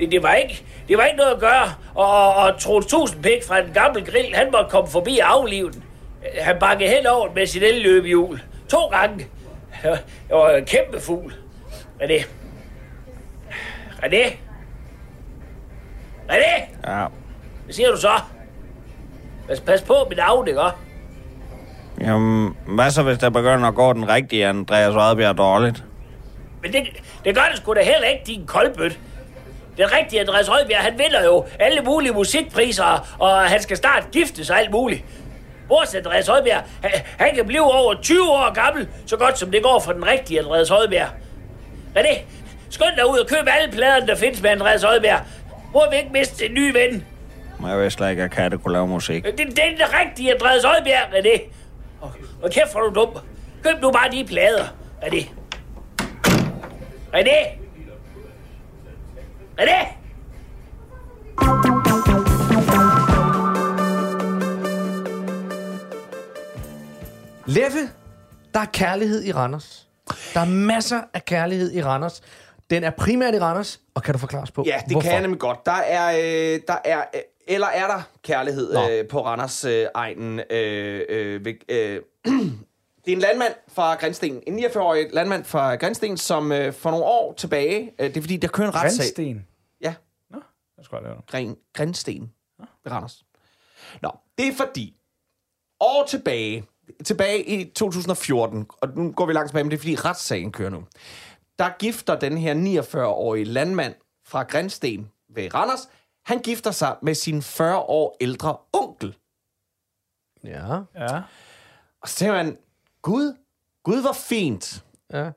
Det, 0.00 0.10
det, 0.12 0.22
var 0.22 0.34
ikke, 0.34 0.64
det 0.88 0.98
var 0.98 1.04
ikke 1.04 1.16
noget 1.16 1.32
at 1.34 1.40
gøre, 1.40 1.74
og, 1.94 2.06
og, 2.18 2.34
og 2.34 2.60
Troels 2.60 2.86
Tusindpæk 2.86 3.44
fra 3.48 3.60
den 3.62 3.72
gamle 3.72 4.04
grill, 4.04 4.34
han 4.34 4.48
måtte 4.52 4.70
komme 4.70 4.90
forbi 4.90 5.18
og 5.18 5.32
aflive 5.32 5.70
den. 5.70 5.84
Han 6.40 6.56
bakkede 6.60 6.90
hen 6.90 7.06
over 7.06 7.28
med 7.34 7.46
sit 7.46 7.62
elløbehjul. 7.62 8.40
To 8.68 8.86
gange. 8.86 9.26
Det 9.82 9.98
var 10.30 10.50
en 10.50 10.64
kæmpe 10.64 11.00
fugl. 11.00 11.34
René. 12.02 12.24
René. 14.02 14.32
René, 16.30 16.60
Ja. 16.86 17.06
hvad 17.64 17.74
siger 17.74 17.90
du 17.90 17.96
så? 17.96 18.20
Pas, 19.48 19.60
pas 19.60 19.82
på 19.82 19.94
mit 20.08 20.18
navn, 20.18 20.48
ikke? 20.48 20.60
Jamen, 22.00 22.56
hvad 22.66 22.90
så 22.90 23.02
hvis 23.02 23.18
der 23.18 23.30
begynder 23.30 23.68
at 23.68 23.74
gå 23.74 23.92
den 23.92 24.08
rigtige 24.08 24.46
Andreas 24.46 24.94
Oddbjerg 24.96 25.38
dårligt? 25.38 25.84
Men 26.62 26.72
det, 26.72 26.82
det 27.24 27.34
gør 27.34 27.42
det 27.50 27.56
sgu 27.58 27.74
da 27.74 27.82
heller 27.82 28.08
ikke, 28.08 28.22
din 28.26 28.46
Den 29.78 29.92
rigtige 29.92 30.20
Andreas 30.20 30.46
Højbjerg, 30.48 30.82
han 30.82 30.98
vinder 30.98 31.24
jo 31.24 31.44
alle 31.60 31.80
mulige 31.80 32.12
musikpriser, 32.12 33.16
og 33.18 33.40
han 33.40 33.62
skal 33.62 33.76
snart 33.76 34.08
gifte 34.12 34.44
sig 34.44 34.58
alt 34.58 34.70
muligt. 34.70 35.04
Vores 35.68 35.94
Andreas 35.94 36.26
Højbjerg, 36.26 36.62
han, 36.82 36.90
han 37.18 37.34
kan 37.34 37.46
blive 37.46 37.62
over 37.62 37.94
20 38.02 38.30
år 38.30 38.52
gammel, 38.52 38.88
så 39.06 39.16
godt 39.16 39.38
som 39.38 39.50
det 39.50 39.62
går 39.62 39.80
for 39.80 39.92
den 39.92 40.06
rigtige 40.06 40.40
Andreas 40.40 40.68
Højbjerg. 40.68 41.08
René, 41.96 42.18
skynd 42.70 42.96
dig 42.96 43.10
ud 43.10 43.18
og 43.18 43.26
køb 43.26 43.48
alle 43.58 43.72
pladerne, 43.72 44.06
der 44.06 44.14
findes 44.16 44.42
med 44.42 44.50
Andreas 44.50 44.82
Højbjerg. 44.82 45.20
Må 45.72 45.82
vi 45.90 45.96
ikke 45.96 46.10
miste 46.12 46.46
en 46.46 46.54
ny 46.54 46.72
ven? 46.72 47.06
Men 47.60 47.70
jeg 47.70 47.80
vidste 47.80 48.10
ikke, 48.10 48.22
at 48.22 48.30
katte 48.30 48.58
kunne 48.58 48.72
lave 48.72 48.86
musik. 48.88 49.24
Det, 49.24 49.38
det 49.38 49.58
er 49.58 49.70
den 49.70 49.94
rigtige 50.00 50.34
Andreas 50.34 50.64
Højbjerg, 50.64 51.14
René. 51.14 51.42
Og, 52.00 52.12
og 52.42 52.50
kæft, 52.50 52.72
hvor 52.72 52.80
er 52.80 52.90
du 52.90 53.00
dum. 53.00 53.18
Køb 53.62 53.82
nu 53.82 53.90
bare 53.90 54.10
de 54.10 54.24
plader, 54.24 54.64
René. 55.02 55.28
René! 57.14 57.63
René! 59.58 59.80
Leffe, 67.46 67.78
der 68.54 68.60
er 68.60 68.64
kærlighed 68.72 69.24
i 69.24 69.32
Randers. 69.32 69.88
Der 70.34 70.40
er 70.40 70.44
masser 70.44 71.00
af 71.14 71.24
kærlighed 71.24 71.72
i 71.72 71.82
Randers. 71.82 72.22
Den 72.70 72.84
er 72.84 72.90
primært 72.90 73.34
i 73.34 73.38
Randers, 73.38 73.80
og 73.94 74.02
kan 74.02 74.14
du 74.14 74.18
forklare 74.18 74.42
os 74.42 74.50
på, 74.50 74.62
Ja, 74.66 74.80
det 74.84 74.92
hvorfor? 74.92 75.00
kan 75.06 75.12
jeg 75.12 75.20
nemlig 75.22 75.40
godt. 75.40 75.66
Der 75.66 75.72
er, 75.72 76.16
øh, 76.54 76.60
der 76.68 76.76
er 76.84 76.98
øh, 77.14 77.20
eller 77.48 77.66
er 77.66 77.86
der 77.86 78.02
kærlighed 78.22 78.72
Nå. 78.74 78.88
øh, 78.90 79.08
på 79.08 79.24
Randers 79.24 79.64
øh, 79.64 79.86
egnen? 79.94 80.40
Øh, 80.50 81.00
øh, 81.08 81.44
ved, 81.44 81.54
øh, 81.68 82.00
det 83.04 83.12
er 83.12 83.16
en 83.16 83.20
landmand 83.20 83.54
fra 83.68 83.94
Grinsten. 83.94 84.42
En 84.46 84.58
49-årig 84.64 85.08
landmand 85.12 85.44
fra 85.44 85.74
Grinsten, 85.76 86.16
som 86.16 86.52
øh, 86.52 86.72
for 86.72 86.90
nogle 86.90 87.04
år 87.04 87.34
tilbage... 87.34 87.92
Øh, 87.98 88.08
det 88.08 88.16
er 88.16 88.20
fordi, 88.20 88.36
der 88.36 88.48
kører 88.48 88.68
en 88.68 88.74
retssag. 88.74 89.04
Randsten. 89.04 89.46
Ja, 89.80 89.94
Jeg 90.76 90.84
skal 90.84 90.98
lave 91.02 91.16
Gren, 91.26 91.56
Grinsten 91.72 92.32
ved 92.58 92.92
Randers. 92.92 93.24
Nå, 94.02 94.10
det 94.38 94.48
er 94.48 94.54
fordi, 94.54 94.96
år 95.80 96.06
tilbage, 96.08 96.64
tilbage 97.04 97.44
i 97.44 97.64
2014, 97.70 98.66
og 98.80 98.88
nu 98.96 99.12
går 99.12 99.26
vi 99.26 99.32
langt 99.32 99.48
tilbage, 99.50 99.64
men 99.64 99.70
det 99.70 99.76
er 99.76 99.80
fordi 99.80 99.94
retssagen 99.96 100.52
kører 100.52 100.70
nu, 100.70 100.84
der 101.58 101.70
gifter 101.78 102.18
den 102.18 102.38
her 102.38 102.82
49-årige 102.82 103.44
landmand 103.44 103.94
fra 104.26 104.42
Grinsten 104.42 105.10
ved 105.28 105.54
Randers, 105.54 105.88
han 106.24 106.38
gifter 106.38 106.70
sig 106.70 106.96
med 107.02 107.14
sin 107.14 107.42
40 107.42 107.78
år 107.78 108.16
ældre 108.20 108.56
onkel. 108.72 109.16
Ja. 110.44 110.80
Ja. 110.94 111.22
Og 112.00 112.08
så 112.08 112.16
tænker 112.16 112.34
man, 112.34 112.58
Gud, 113.04 113.36
Gud 113.82 114.02
var 114.02 114.12
fint. 114.12 114.84
Ja. 115.12 115.30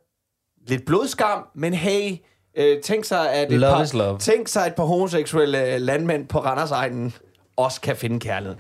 Lidt 0.68 0.86
blodskam, 0.86 1.48
men 1.56 1.74
hey, 1.74 2.18
øh, 2.56 2.82
tænk 2.82 3.06
sig, 3.06 3.34
at 3.34 3.52
et 3.54 3.60
Love 3.60 3.74
par, 3.74 3.84
is 3.84 3.94
love. 3.94 4.20
tænk 4.20 4.48
sig, 4.48 4.62
at 4.62 4.68
et 4.68 4.76
par 4.76 4.84
homoseksuelle 4.84 5.74
øh, 5.74 5.82
landmænd 5.82 6.28
på 6.28 6.40
Randersegnen 6.40 7.14
også 7.56 7.82
kan 7.82 7.96
finde 7.96 8.20
kærlighed. 8.20 8.58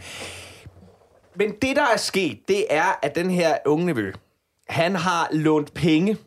Men 1.35 1.51
det, 1.61 1.75
der 1.75 1.85
er 1.93 1.97
sket, 1.97 2.39
det 2.47 2.65
er, 2.69 2.99
at 3.01 3.15
den 3.15 3.29
her 3.29 3.57
unge 3.65 3.85
nevø, 3.85 4.11
han 4.69 4.95
har 4.95 5.29
lånt 5.31 5.73
penge 5.73 6.17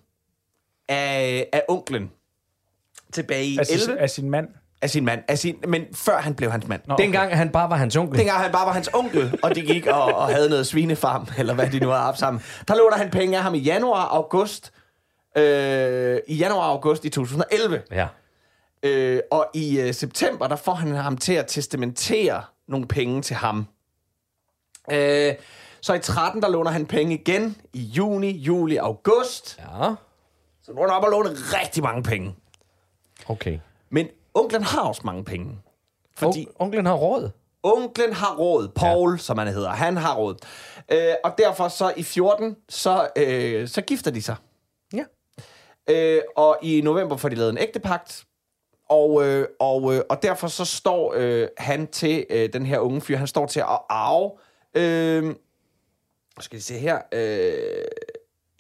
af, 0.89 1.49
af 1.53 1.63
onklen 1.69 2.11
tilbage 3.13 3.45
i 3.47 3.59
Af, 3.59 3.63
11 3.71 3.85
sin, 3.85 3.99
af 3.99 4.11
sin 4.11 4.31
mand. 4.31 4.49
Af 4.83 4.91
sin 4.91 5.05
mand. 5.05 5.23
Af 5.29 5.39
sin, 5.39 5.57
men 5.69 5.85
før 5.95 6.19
han 6.19 6.35
blev 6.35 6.51
hans 6.51 6.69
mand. 6.69 6.81
Nå, 6.87 6.97
Dengang 6.99 7.37
han 7.37 7.51
bare 7.51 7.71
var 7.71 7.77
hans 7.77 7.97
onkel. 7.97 8.19
Dengang 8.19 8.43
han 8.43 8.53
bare 8.53 8.67
var 8.67 8.73
hans 8.73 8.91
onkel, 8.95 9.39
og 9.43 9.55
de 9.55 9.63
gik 9.63 9.87
og, 9.87 10.05
og 10.05 10.29
havde 10.29 10.49
noget 10.49 10.67
svinefarm, 10.67 11.29
eller 11.39 11.55
hvad 11.55 11.71
de 11.71 11.81
nu 11.81 11.89
havde 11.89 12.03
haft 12.03 12.19
sammen. 12.19 12.43
Der 12.69 12.77
låner 12.77 12.97
han 12.97 13.11
penge 13.11 13.37
af 13.37 13.43
ham 13.43 13.55
i 13.55 13.59
januar 13.59 14.07
august. 14.07 14.73
Øh, 15.37 16.19
I 16.29 16.35
januar 16.35 16.65
august 16.65 17.05
i 17.05 17.09
2011. 17.09 17.83
Ja. 17.91 18.07
Øh, 18.83 19.21
og 19.31 19.47
i 19.55 19.81
øh, 19.81 19.95
september, 19.95 20.49
der 20.49 20.57
får 20.57 20.75
han 20.75 20.95
ham 20.95 21.17
til 21.17 21.33
at 21.33 21.47
testamentere 21.47 22.43
nogle 22.69 22.87
penge 22.87 23.23
til 23.23 23.37
ham. 23.37 23.67
Øh, 24.93 25.35
så 25.81 25.95
i 25.95 25.99
13, 25.99 26.43
der 26.43 26.49
låner 26.49 26.71
han 26.71 26.87
penge 26.87 27.15
igen. 27.15 27.57
I 27.73 27.81
juni, 27.81 28.31
juli, 28.31 28.77
august. 28.77 29.59
Ja. 29.59 29.95
Så 30.63 30.73
nu 30.73 30.81
er 30.81 30.87
han 30.87 30.97
oppe 30.97 31.09
og 31.09 31.11
låne 31.13 31.29
rigtig 31.35 31.83
mange 31.83 32.03
penge. 32.03 32.35
Okay. 33.29 33.59
Men 33.91 34.09
onklen 34.35 34.63
har 34.63 34.81
også 34.83 35.03
mange 35.05 35.25
penge. 35.25 35.59
Fordi 36.17 36.47
On- 36.51 36.57
onklen 36.59 36.87
har 36.87 36.95
råd. 36.95 37.31
Onklen 37.63 38.13
har 38.13 38.37
råd. 38.37 38.69
Paul, 38.69 39.11
ja. 39.11 39.17
som 39.17 39.39
han 39.39 39.49
hedder. 39.49 39.71
Han 39.71 39.97
har 39.97 40.15
råd. 40.17 40.35
Øh, 40.93 41.15
og 41.25 41.33
derfor 41.39 41.69
så 41.69 41.93
i 41.97 42.03
14, 42.03 42.57
så, 42.69 43.09
øh, 43.17 43.69
så 43.69 43.83
gifter 43.83 44.11
de 44.11 44.23
sig. 44.23 44.37
Ja. 44.93 45.05
Øh, 45.91 46.23
og 46.37 46.59
i 46.63 46.81
november 46.81 47.17
får 47.17 47.29
de 47.29 47.35
lavet 47.35 47.51
en 47.51 47.59
ægtepagt. 47.59 48.25
Og, 48.89 49.25
øh, 49.27 49.47
og, 49.61 49.95
øh, 49.95 50.03
og 50.11 50.23
derfor 50.23 50.49
så 50.49 50.65
står 50.65 51.15
øh, 51.17 51.49
han 51.59 51.87
til, 51.87 52.27
øh, 52.31 52.53
den 52.53 52.67
her 52.67 52.79
unge 52.79 53.01
fyr, 53.01 53.17
han 53.17 53.27
står 53.27 53.47
til 53.47 53.61
at 53.61 53.79
arve... 53.89 54.31
Øh, 54.75 55.35
skal 56.41 56.57
vi 56.57 56.63
se 56.63 56.79
her... 56.79 56.99
Øh, 57.13 57.85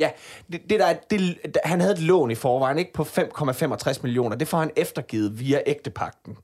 ja, 0.00 0.10
det, 0.52 0.60
det 0.70 0.80
der, 0.80 0.86
er- 0.86 0.94
det, 1.10 1.36
han 1.64 1.80
havde 1.80 1.92
et 1.92 1.98
lån 2.00 2.30
i 2.30 2.34
forvejen, 2.34 2.78
ikke 2.78 2.92
på 2.92 3.02
5,65 3.02 3.98
millioner. 4.02 4.36
Det 4.36 4.48
får 4.48 4.58
han 4.58 4.70
eftergivet 4.76 5.40
via 5.40 5.60
ægtepagten. 5.66 6.36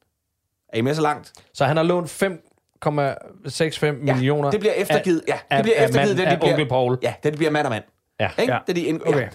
Er 0.69 0.79
I 0.79 0.81
med 0.81 0.95
så 0.95 1.03
langt? 1.03 1.33
Så 1.55 1.65
han 1.65 1.77
har 1.77 1.85
lånt 1.85 2.23
5,65 2.23 3.87
Ja, 3.87 3.93
millioner. 3.93 4.51
det 4.51 4.61
bliver 4.61 4.73
eftergivet. 4.75 5.23
af- 5.29 5.41
ja, 5.51 5.57
det 5.57 5.63
bliver 5.65 5.77
af- 5.77 5.83
af 5.83 5.89
eftergivet, 5.89 6.17
mand- 6.17 6.25
da 6.25 6.31
de 6.31 6.35
af 6.35 6.41
bliver, 6.41 6.53
onkel 6.55 6.69
Paul. 6.69 6.99
Ja, 7.03 7.15
det 7.23 7.37
bliver 7.37 7.51
mand 7.51 7.67
og 7.67 7.71
mand. 7.71 7.85
Ja. 8.21 8.29
Ikke? 8.39 8.53
Ja. 8.53 8.59
Da 8.67 8.73
de 8.73 8.81
ind, 8.81 9.01
Okay. 9.07 9.21
ja. 9.21 9.29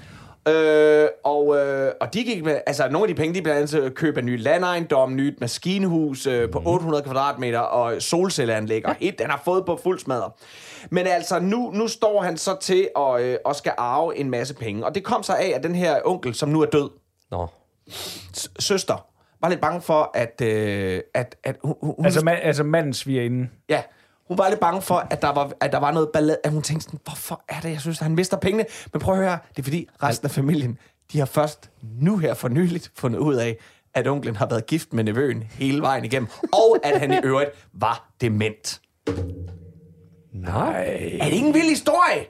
Øh, 0.48 1.10
og, 1.24 1.58
øh, 1.58 1.92
og 2.01 2.13
de 2.13 2.24
gik 2.24 2.44
med, 2.46 2.62
altså 2.68 2.90
nogle 2.90 3.04
af 3.10 3.16
de 3.16 3.22
penge, 3.22 3.36
de 3.36 3.42
blandt 3.42 3.58
andet 3.58 3.70
til 3.70 3.78
at 3.80 3.94
købe 3.96 4.20
en 4.20 4.25
ny 4.25 4.42
landejendom, 4.42 5.16
nyt 5.16 5.42
maskinehus 5.42 6.28
øh, 6.28 6.51
på 6.51 6.62
800 6.66 7.04
kvadratmeter 7.04 7.60
og 7.60 8.01
solcelleanlæg, 8.01 8.86
og 8.86 8.96
et, 9.00 9.20
den 9.20 9.30
har 9.30 9.42
fået 9.46 9.66
på 9.66 9.80
fuld 9.84 10.00
smadre. 10.00 10.32
Men 10.89 11.07
altså, 11.07 11.39
nu, 11.39 11.71
nu 11.73 11.88
står 11.88 12.21
han 12.21 12.38
så 12.38 12.57
til 12.61 12.89
at, 12.97 13.21
øh, 13.21 13.38
at 13.45 13.55
skal 13.55 13.73
arve 13.77 14.17
en 14.17 14.29
masse 14.29 14.53
penge. 14.55 14.85
Og 14.85 14.95
det 14.95 15.03
kom 15.03 15.23
så 15.23 15.33
af, 15.33 15.51
at 15.55 15.63
den 15.63 15.75
her 15.75 16.00
onkel, 16.05 16.35
som 16.35 16.50
nu 16.50 16.61
er 16.61 16.65
død, 16.65 16.89
Nå. 17.31 17.47
s- 17.91 18.51
søster, 18.59 19.05
var 19.41 19.50
lidt 19.50 19.61
bange 19.61 19.81
for, 19.81 20.11
at, 20.13 20.41
øh, 20.41 21.01
at, 21.13 21.35
at 21.43 21.55
hun, 21.63 21.75
hun, 21.81 22.05
Altså, 22.05 22.21
man, 22.25 22.38
altså 22.41 22.63
manden 22.63 22.93
sviger 22.93 23.23
inden. 23.23 23.51
Ja, 23.69 23.81
hun 24.27 24.38
var 24.38 24.50
lidt 24.50 24.59
bange 24.59 24.81
for, 24.81 24.95
at 25.09 25.21
der 25.21 25.29
var, 25.33 25.51
at 25.61 25.71
der 25.71 25.77
var 25.79 25.91
noget 25.91 26.09
ballade. 26.13 26.38
At 26.43 26.51
hun 26.51 26.61
tænkte 26.61 26.83
sådan, 26.83 27.00
hvorfor 27.03 27.41
er 27.50 27.59
det, 27.59 27.69
jeg 27.71 27.81
synes, 27.81 28.00
at 28.00 28.03
han 28.03 28.15
mister 28.15 28.38
pengene? 28.38 28.65
Men 28.93 29.00
prøv 29.01 29.13
at 29.13 29.19
høre, 29.19 29.38
det 29.50 29.59
er 29.59 29.63
fordi 29.63 29.88
resten 30.03 30.25
af 30.25 30.31
familien, 30.31 30.77
de 31.11 31.19
har 31.19 31.25
først 31.25 31.69
nu 32.00 32.17
her 32.17 32.33
for 32.33 32.47
nyligt 32.47 32.91
fundet 32.95 33.19
ud 33.19 33.35
af, 33.35 33.57
at 33.93 34.07
onklen 34.07 34.35
har 34.35 34.45
været 34.45 34.65
gift 34.65 34.93
med 34.93 35.03
nevøen 35.03 35.43
hele 35.43 35.81
vejen 35.81 36.05
igennem, 36.05 36.29
og 36.53 36.77
at 36.83 37.00
han 37.00 37.13
i 37.13 37.17
øvrigt 37.23 37.50
var 37.73 38.09
dement. 38.21 38.81
Nej. 40.33 41.17
Er 41.19 41.25
det 41.25 41.33
ikke 41.33 41.47
en 41.47 41.53
vild 41.53 41.69
historie? 41.69 42.25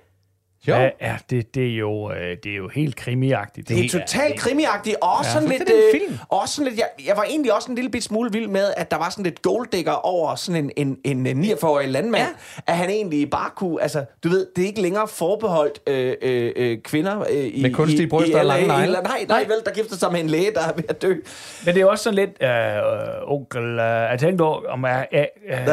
Jo. 0.67 0.73
Ja, 0.75 0.89
ja 1.01 1.15
det, 1.29 1.55
det, 1.55 1.67
er 1.71 1.75
jo, 1.75 2.11
øh, 2.11 2.17
det 2.43 2.51
er 2.51 2.55
jo 2.55 2.67
helt 2.73 2.95
krimiagtigt. 2.95 3.67
Det 3.69 3.85
er 3.85 3.89
totalt 3.89 4.39
krimiagtigt, 4.39 4.95
og 5.01 5.09
også 5.17 5.31
sådan 5.31 5.49
lidt... 5.49 5.61
det 5.61 5.73
øh, 5.93 5.99
film. 6.01 6.17
Også 6.29 6.55
sådan 6.55 6.67
lidt 6.71 6.79
jeg, 6.79 7.05
jeg 7.07 7.17
var 7.17 7.23
egentlig 7.23 7.53
også 7.55 7.69
en 7.71 7.75
lille 7.75 7.91
bit 7.91 8.03
smule 8.03 8.31
vild 8.31 8.47
med, 8.47 8.65
at 8.77 8.91
der 8.91 8.97
var 8.97 9.09
sådan 9.09 9.23
lidt 9.23 9.41
golddigger 9.41 9.91
over 9.91 10.35
sådan 10.35 10.71
en, 10.77 10.97
en, 11.05 11.27
en 11.27 11.43
49-årig 11.45 11.89
landmand. 11.89 12.23
Ja. 12.23 12.61
At 12.71 12.77
han 12.77 12.89
egentlig 12.89 13.29
bare 13.29 13.49
kunne... 13.55 13.81
Altså, 13.81 14.05
du 14.23 14.29
ved, 14.29 14.47
det 14.55 14.61
er 14.61 14.67
ikke 14.67 14.81
længere 14.81 15.07
forbeholdt 15.07 15.79
øh, 15.89 16.13
øh, 16.21 16.51
øh, 16.55 16.77
kvinder 16.83 17.19
øh, 17.31 17.45
i... 17.53 17.61
Med 17.61 17.73
kunstige 17.73 18.07
bryster 18.07 18.39
og 18.39 18.45
LA, 18.45 18.53
lange 18.53 18.67
negle. 18.67 18.83
eller- 18.83 19.01
Nej, 19.01 19.25
nej, 19.27 19.43
vel, 19.43 19.55
der 19.65 19.71
gifter 19.71 19.95
sig 19.95 20.11
med 20.11 20.19
en 20.19 20.27
læge, 20.29 20.51
der 20.55 20.61
er 20.61 20.73
ved 20.75 20.83
at 20.89 21.01
dø. 21.01 21.13
Men 21.65 21.75
det 21.75 21.81
er 21.81 21.85
også 21.85 22.03
sådan 22.03 22.15
lidt, 22.15 22.29
øh, 22.41 22.49
onkel, 23.33 23.63
øh, 23.63 23.77
jeg 24.11 24.17
tænkte 24.19 24.41
over, 24.41 24.61
om 24.69 24.85
jeg... 24.85 25.07
Øh, 25.13 25.19
øh, 25.19 25.67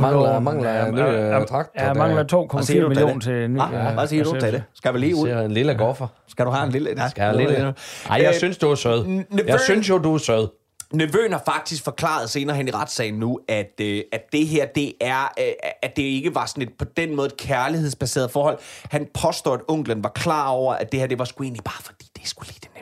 Mangler- 0.00 0.38
mangler 0.38 0.70
Ja, 1.78 1.84
der- 1.88 1.94
mangler 1.94 2.24
Hvad 2.52 2.62
siger 2.62 2.82
2,4 2.82 2.82
du 2.82 2.88
til 2.88 2.88
millioner 2.88 3.14
det? 3.14 3.22
til 3.22 3.32
en 3.44 3.54
ny... 3.54 3.58
Ah, 3.60 3.96
siger 4.24 4.34
du 4.34 4.40
til 4.40 4.52
det? 4.52 4.62
Skal 4.74 4.94
vi 4.94 4.98
lige 4.98 5.16
ud? 5.16 5.28
En 5.28 5.50
lille 5.52 5.74
goffer. 5.74 6.06
Skal 6.28 6.46
du 6.46 6.50
have 6.50 6.66
en 6.66 6.72
lille... 6.72 6.94
Nej, 6.94 7.08
Skal 7.08 7.22
jeg 7.22 7.30
en 7.30 7.36
lille? 7.36 7.74
Ej, 8.10 8.22
jeg 8.22 8.34
synes, 8.34 8.58
du 8.58 8.70
er 8.70 8.74
sød. 8.74 9.24
Jeg 9.46 9.60
synes 9.60 9.88
jo, 9.88 9.98
du 9.98 10.14
er 10.14 10.18
sød. 10.18 10.48
Nevøen 10.92 11.32
har 11.32 11.42
faktisk 11.44 11.84
forklaret 11.84 12.30
senere 12.30 12.56
hen 12.56 12.68
i 12.68 12.70
retssagen 12.70 13.14
nu, 13.14 13.40
at, 13.48 13.72
øh, 13.80 14.02
at 14.12 14.22
det 14.32 14.46
her, 14.46 14.66
det 14.66 14.92
er, 15.00 15.32
øh, 15.40 15.44
at 15.82 15.96
det 15.96 16.02
ikke 16.02 16.34
var 16.34 16.46
sådan 16.46 16.62
et, 16.62 16.68
på 16.78 16.84
den 16.96 17.16
måde 17.16 17.26
et 17.26 17.36
kærlighedsbaseret 17.36 18.30
forhold. 18.30 18.58
Han 18.90 19.06
påstår, 19.14 19.54
at 19.54 19.60
onklen 19.68 20.02
var 20.04 20.08
klar 20.08 20.48
over, 20.48 20.74
at 20.74 20.92
det 20.92 21.00
her, 21.00 21.06
det 21.06 21.18
var 21.18 21.24
sgu 21.24 21.42
egentlig 21.42 21.64
bare 21.64 21.82
fordi, 21.82 22.10
det 22.16 22.28
sgu 22.28 22.42
lige 22.42 22.60
nemmeste. 22.62 22.77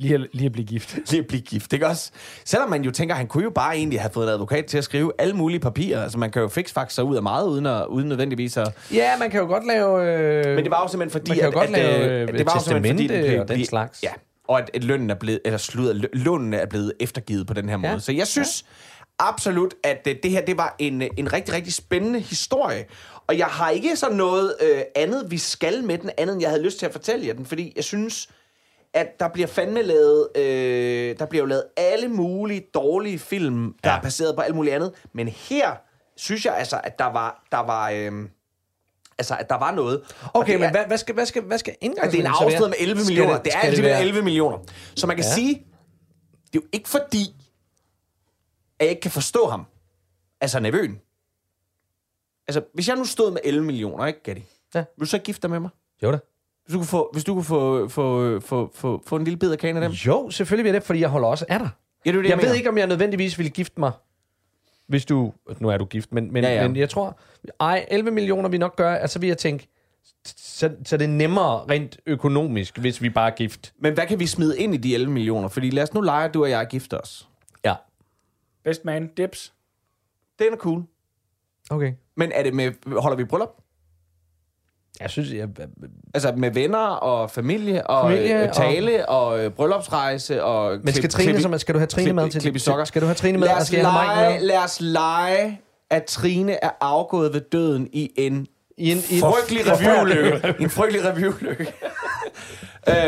Lige, 0.00 0.14
at, 0.14 0.20
lige 0.32 0.46
at 0.46 0.52
blive 0.52 0.66
gift. 0.66 0.98
Lige 1.10 1.20
at 1.20 1.26
blive 1.26 1.40
gift, 1.42 1.72
ikke 1.72 1.86
også? 1.86 2.10
Selvom 2.44 2.70
man 2.70 2.82
jo 2.82 2.90
tænker, 2.90 3.14
han 3.14 3.26
kunne 3.26 3.44
jo 3.44 3.50
bare 3.50 3.76
egentlig 3.76 4.00
have 4.00 4.10
fået 4.12 4.26
en 4.26 4.32
advokat 4.32 4.66
til 4.66 4.78
at 4.78 4.84
skrive 4.84 5.12
alle 5.18 5.34
mulige 5.36 5.60
papirer. 5.60 6.02
Altså 6.02 6.18
man 6.18 6.30
kan 6.30 6.42
jo 6.42 6.48
fiksfaxe 6.48 6.94
sig 6.94 7.04
ud 7.04 7.16
af 7.16 7.22
meget, 7.22 7.46
uden, 7.48 7.66
at, 7.66 7.86
uden 7.86 8.08
nødvendigvis 8.08 8.56
at... 8.56 8.68
Ja, 8.92 9.18
man 9.18 9.30
kan 9.30 9.40
jo 9.40 9.46
godt 9.46 9.66
lave... 9.66 10.04
Øh, 10.46 10.54
Men 10.54 10.64
det 10.64 10.70
var 10.70 10.82
jo 10.82 10.88
simpelthen 10.88 11.10
fordi, 11.20 11.30
Man 11.30 11.36
kan 11.38 11.44
jo 11.44 11.48
at, 11.48 11.54
godt 11.54 11.64
at, 11.64 11.70
lave, 11.70 12.04
øh, 12.14 12.22
øh, 12.22 12.28
det 12.38 12.46
var 12.46 12.52
jo 12.54 12.60
simpelthen 12.60 12.96
fordi, 12.96 13.08
testamente 13.08 13.28
blev- 13.28 13.40
og 13.40 13.48
den 13.48 13.54
blev- 13.54 13.66
slags. 13.66 14.02
Ja, 14.02 14.10
og 14.48 14.58
at, 14.58 14.70
at 14.74 14.84
lønnen 14.84 15.10
er 15.10 15.14
blevet, 15.14 15.40
eller 15.44 15.58
sludder, 15.58 15.94
lø- 15.94 16.10
lønnen 16.12 16.54
er 16.54 16.66
blevet 16.66 16.92
eftergivet 17.00 17.46
på 17.46 17.54
den 17.54 17.68
her 17.68 17.76
måde. 17.76 17.92
Ja. 17.92 17.98
Så 17.98 18.12
jeg 18.12 18.26
synes 18.26 18.64
absolut, 19.18 19.74
at 19.84 20.06
øh, 20.08 20.14
det 20.22 20.30
her, 20.30 20.40
det 20.40 20.56
var 20.56 20.74
en, 20.78 21.02
øh, 21.02 21.08
en 21.16 21.32
rigtig, 21.32 21.54
rigtig 21.54 21.72
spændende 21.72 22.20
historie. 22.20 22.84
Og 23.26 23.38
jeg 23.38 23.46
har 23.46 23.70
ikke 23.70 23.96
så 23.96 24.06
noget 24.12 24.54
øh, 24.62 24.80
andet, 24.96 25.26
vi 25.30 25.38
skal 25.38 25.84
med 25.84 25.98
den, 25.98 26.10
andet 26.18 26.32
end 26.34 26.42
jeg 26.42 26.50
havde 26.50 26.62
lyst 26.62 26.78
til 26.78 26.86
at 26.86 26.92
fortælle 26.92 27.26
jer 27.26 27.34
den, 27.34 27.46
fordi 27.46 27.72
jeg 27.76 27.84
synes, 27.84 28.28
at 28.94 29.20
der 29.20 29.28
bliver 29.28 29.46
fandme 29.46 29.82
lavet, 29.82 30.28
øh, 30.36 31.18
der 31.18 31.26
bliver 31.26 31.42
jo 31.42 31.46
lavet 31.46 31.64
alle 31.76 32.08
mulige 32.08 32.66
dårlige 32.74 33.18
film, 33.18 33.74
der 33.84 33.90
Ja. 33.90 33.96
er 33.98 34.02
baseret 34.02 34.36
på 34.36 34.42
alt 34.42 34.54
muligt 34.54 34.74
andet. 34.74 34.92
Men 35.12 35.28
her 35.28 35.76
synes 36.16 36.44
jeg 36.44 36.56
altså, 36.56 36.80
at 36.84 36.98
der 36.98 37.04
var, 37.06 37.44
der 37.52 37.58
var, 37.58 37.90
øh, 37.90 38.12
altså, 39.18 39.36
at 39.36 39.50
der 39.50 39.58
var 39.58 39.70
noget. 39.74 40.00
Og 40.22 40.30
Okay, 40.34 40.52
det 40.52 40.60
men 40.60 40.66
er- 40.66 40.70
hvad, 40.72 40.86
hvad 40.86 40.98
skal, 40.98 41.14
hvad 41.14 41.26
skal, 41.26 41.42
hvad 41.42 41.58
skal 41.58 41.76
Ja, 41.82 41.86
det 41.88 41.98
er 41.98 42.02
en 42.02 42.24
være? 42.24 42.68
med 42.68 42.74
11 42.78 43.00
Skal 43.00 43.06
millioner. 43.10 43.38
Det, 43.42 43.46
er 43.46 43.50
skal 43.58 43.66
alligevel 43.66 43.90
være- 43.90 44.00
11 44.00 44.22
millioner. 44.22 44.58
Så 44.96 45.06
man 45.06 45.16
kan 45.16 45.24
Ja. 45.24 45.34
sige, 45.34 45.54
det 46.52 46.58
er 46.58 46.62
jo 46.62 46.62
ikke 46.72 46.88
fordi, 46.88 47.34
at 48.78 48.84
jeg 48.84 48.90
ikke 48.90 49.00
kan 49.00 49.10
forstå 49.10 49.46
ham. 49.46 49.66
Altså 50.40 50.60
nevøen. 50.60 51.00
Altså, 52.48 52.62
hvis 52.74 52.88
jeg 52.88 52.96
nu 52.96 53.04
stod 53.04 53.30
med 53.30 53.40
11 53.44 53.64
millioner, 53.66 54.06
ikke, 54.06 54.22
Gatti? 54.22 54.44
Ja. 54.74 54.78
Vil 54.96 55.00
du 55.00 55.06
så 55.06 55.18
gifte 55.18 55.42
dig 55.42 55.50
med 55.50 55.60
mig? 55.60 55.70
Jo 56.02 56.12
da. 56.12 56.18
Hvis 56.70 56.74
du 56.74 56.78
kunne 56.78 56.86
få, 56.86 57.10
hvis 57.12 57.24
du 57.24 57.34
kunne 57.34 57.44
få, 57.44 57.88
få, 57.88 58.40
få, 58.40 58.70
få, 58.74 59.02
få 59.06 59.16
en 59.16 59.24
lille 59.24 59.38
bid 59.38 59.52
af 59.52 59.58
kagen 59.58 59.76
af 59.76 59.82
dem? 59.82 59.92
Jo, 59.92 60.30
selvfølgelig 60.30 60.64
vil 60.64 60.70
jeg 60.70 60.80
det, 60.80 60.86
fordi 60.86 61.00
jeg 61.00 61.08
holder 61.08 61.28
også 61.28 61.46
af 61.48 61.58
dig. 61.58 61.68
Ja, 62.06 62.10
det 62.10 62.18
er 62.18 62.22
det, 62.22 62.28
Jeg 62.28 62.36
ved 62.38 62.44
mener. 62.44 62.54
ikke, 62.56 62.68
om 62.68 62.78
jeg 62.78 62.86
nødvendigvis 62.86 63.38
ville 63.38 63.50
gifte 63.50 63.80
mig, 63.80 63.92
hvis 64.86 65.04
du... 65.04 65.32
Nu 65.58 65.68
er 65.68 65.76
du 65.78 65.84
gift, 65.84 66.12
men, 66.12 66.32
men, 66.32 66.44
Ja, 66.44 66.54
ja. 66.54 66.68
men 66.68 66.76
jeg 66.76 66.90
tror... 66.90 67.18
Ej, 67.60 67.86
11 67.90 68.10
millioner 68.10 68.48
vi 68.48 68.58
nok 68.58 68.76
gøre, 68.76 68.98
altså 68.98 69.18
vil 69.18 69.26
jeg 69.26 69.38
tænke, 69.38 69.68
så, 70.24 70.70
så 70.84 70.96
det 70.96 71.04
er 71.04 71.08
nemmere 71.08 71.64
rent 71.70 71.98
økonomisk, 72.06 72.78
hvis 72.78 73.02
vi 73.02 73.10
bare 73.10 73.30
er 73.30 73.34
gift. 73.36 73.72
Men 73.78 73.94
hvad 73.94 74.06
kan 74.06 74.18
vi 74.18 74.26
smide 74.26 74.58
ind 74.58 74.74
i 74.74 74.76
de 74.76 74.94
11 74.94 75.12
millioner? 75.12 75.48
Fordi 75.48 75.70
lad 75.70 75.82
os 75.82 75.94
nu 75.94 76.00
lege, 76.00 76.24
at 76.28 76.34
du 76.34 76.42
og 76.42 76.50
jeg 76.50 76.66
gifter 76.70 76.98
os. 76.98 77.28
Ja. 77.64 77.74
Best 78.64 78.84
man, 78.84 79.10
dips. 79.16 79.52
Den 80.38 80.52
er 80.52 80.56
cool. 80.56 80.82
Okay. 81.70 81.92
Men 82.16 82.32
er 82.34 82.42
det 82.42 82.54
med, 82.54 82.72
holder 83.00 83.16
vi 83.16 83.24
bryllup? 83.24 83.59
Jeg 85.00 85.10
synes, 85.10 85.32
jeg, 85.32 85.48
Altså 86.14 86.32
med 86.36 86.50
venner 86.50 86.78
og 86.86 87.30
familie 87.30 87.86
og 87.86 88.10
Familie 88.10 88.48
og- 88.50 88.56
tale 88.56 89.08
og, 89.08 89.26
og 89.28 89.44
øh, 89.44 89.50
bryllupsrejse 89.50 90.44
og... 90.44 90.78
men 90.84 90.94
skal, 90.94 91.10
Trine, 91.10 91.42
som, 91.42 91.58
skal 91.58 91.74
du 91.74 91.78
have 91.78 91.86
Trine 91.86 92.04
klip- 92.06 92.14
med 92.14 92.30
til 92.30 92.40
klip 92.40 92.56
i 92.56 92.58
sokker. 92.58 92.84
Skal 92.84 93.02
du 93.02 93.06
have 93.06 93.14
Trine 93.14 93.38
med, 93.38 93.48
lad 93.48 93.56
os, 93.56 93.66
skal 93.66 93.78
lege, 93.82 94.30
med? 94.32 94.40
lad 94.46 94.58
os 94.64 94.80
lege, 94.80 95.60
at 95.90 96.04
Trine 96.04 96.64
er 96.64 96.70
afgået 96.80 97.32
ved 97.34 97.40
døden 97.40 97.88
i 97.92 98.10
en 98.16 98.46
I 98.76 98.90
en, 98.92 98.98
i 99.10 99.14
en 99.14 99.20
frygtelig 99.20 99.62
revyulykke. 99.66 100.54
En 100.60 100.70
frygtelig 100.70 101.04
revyulykke. 101.04 101.66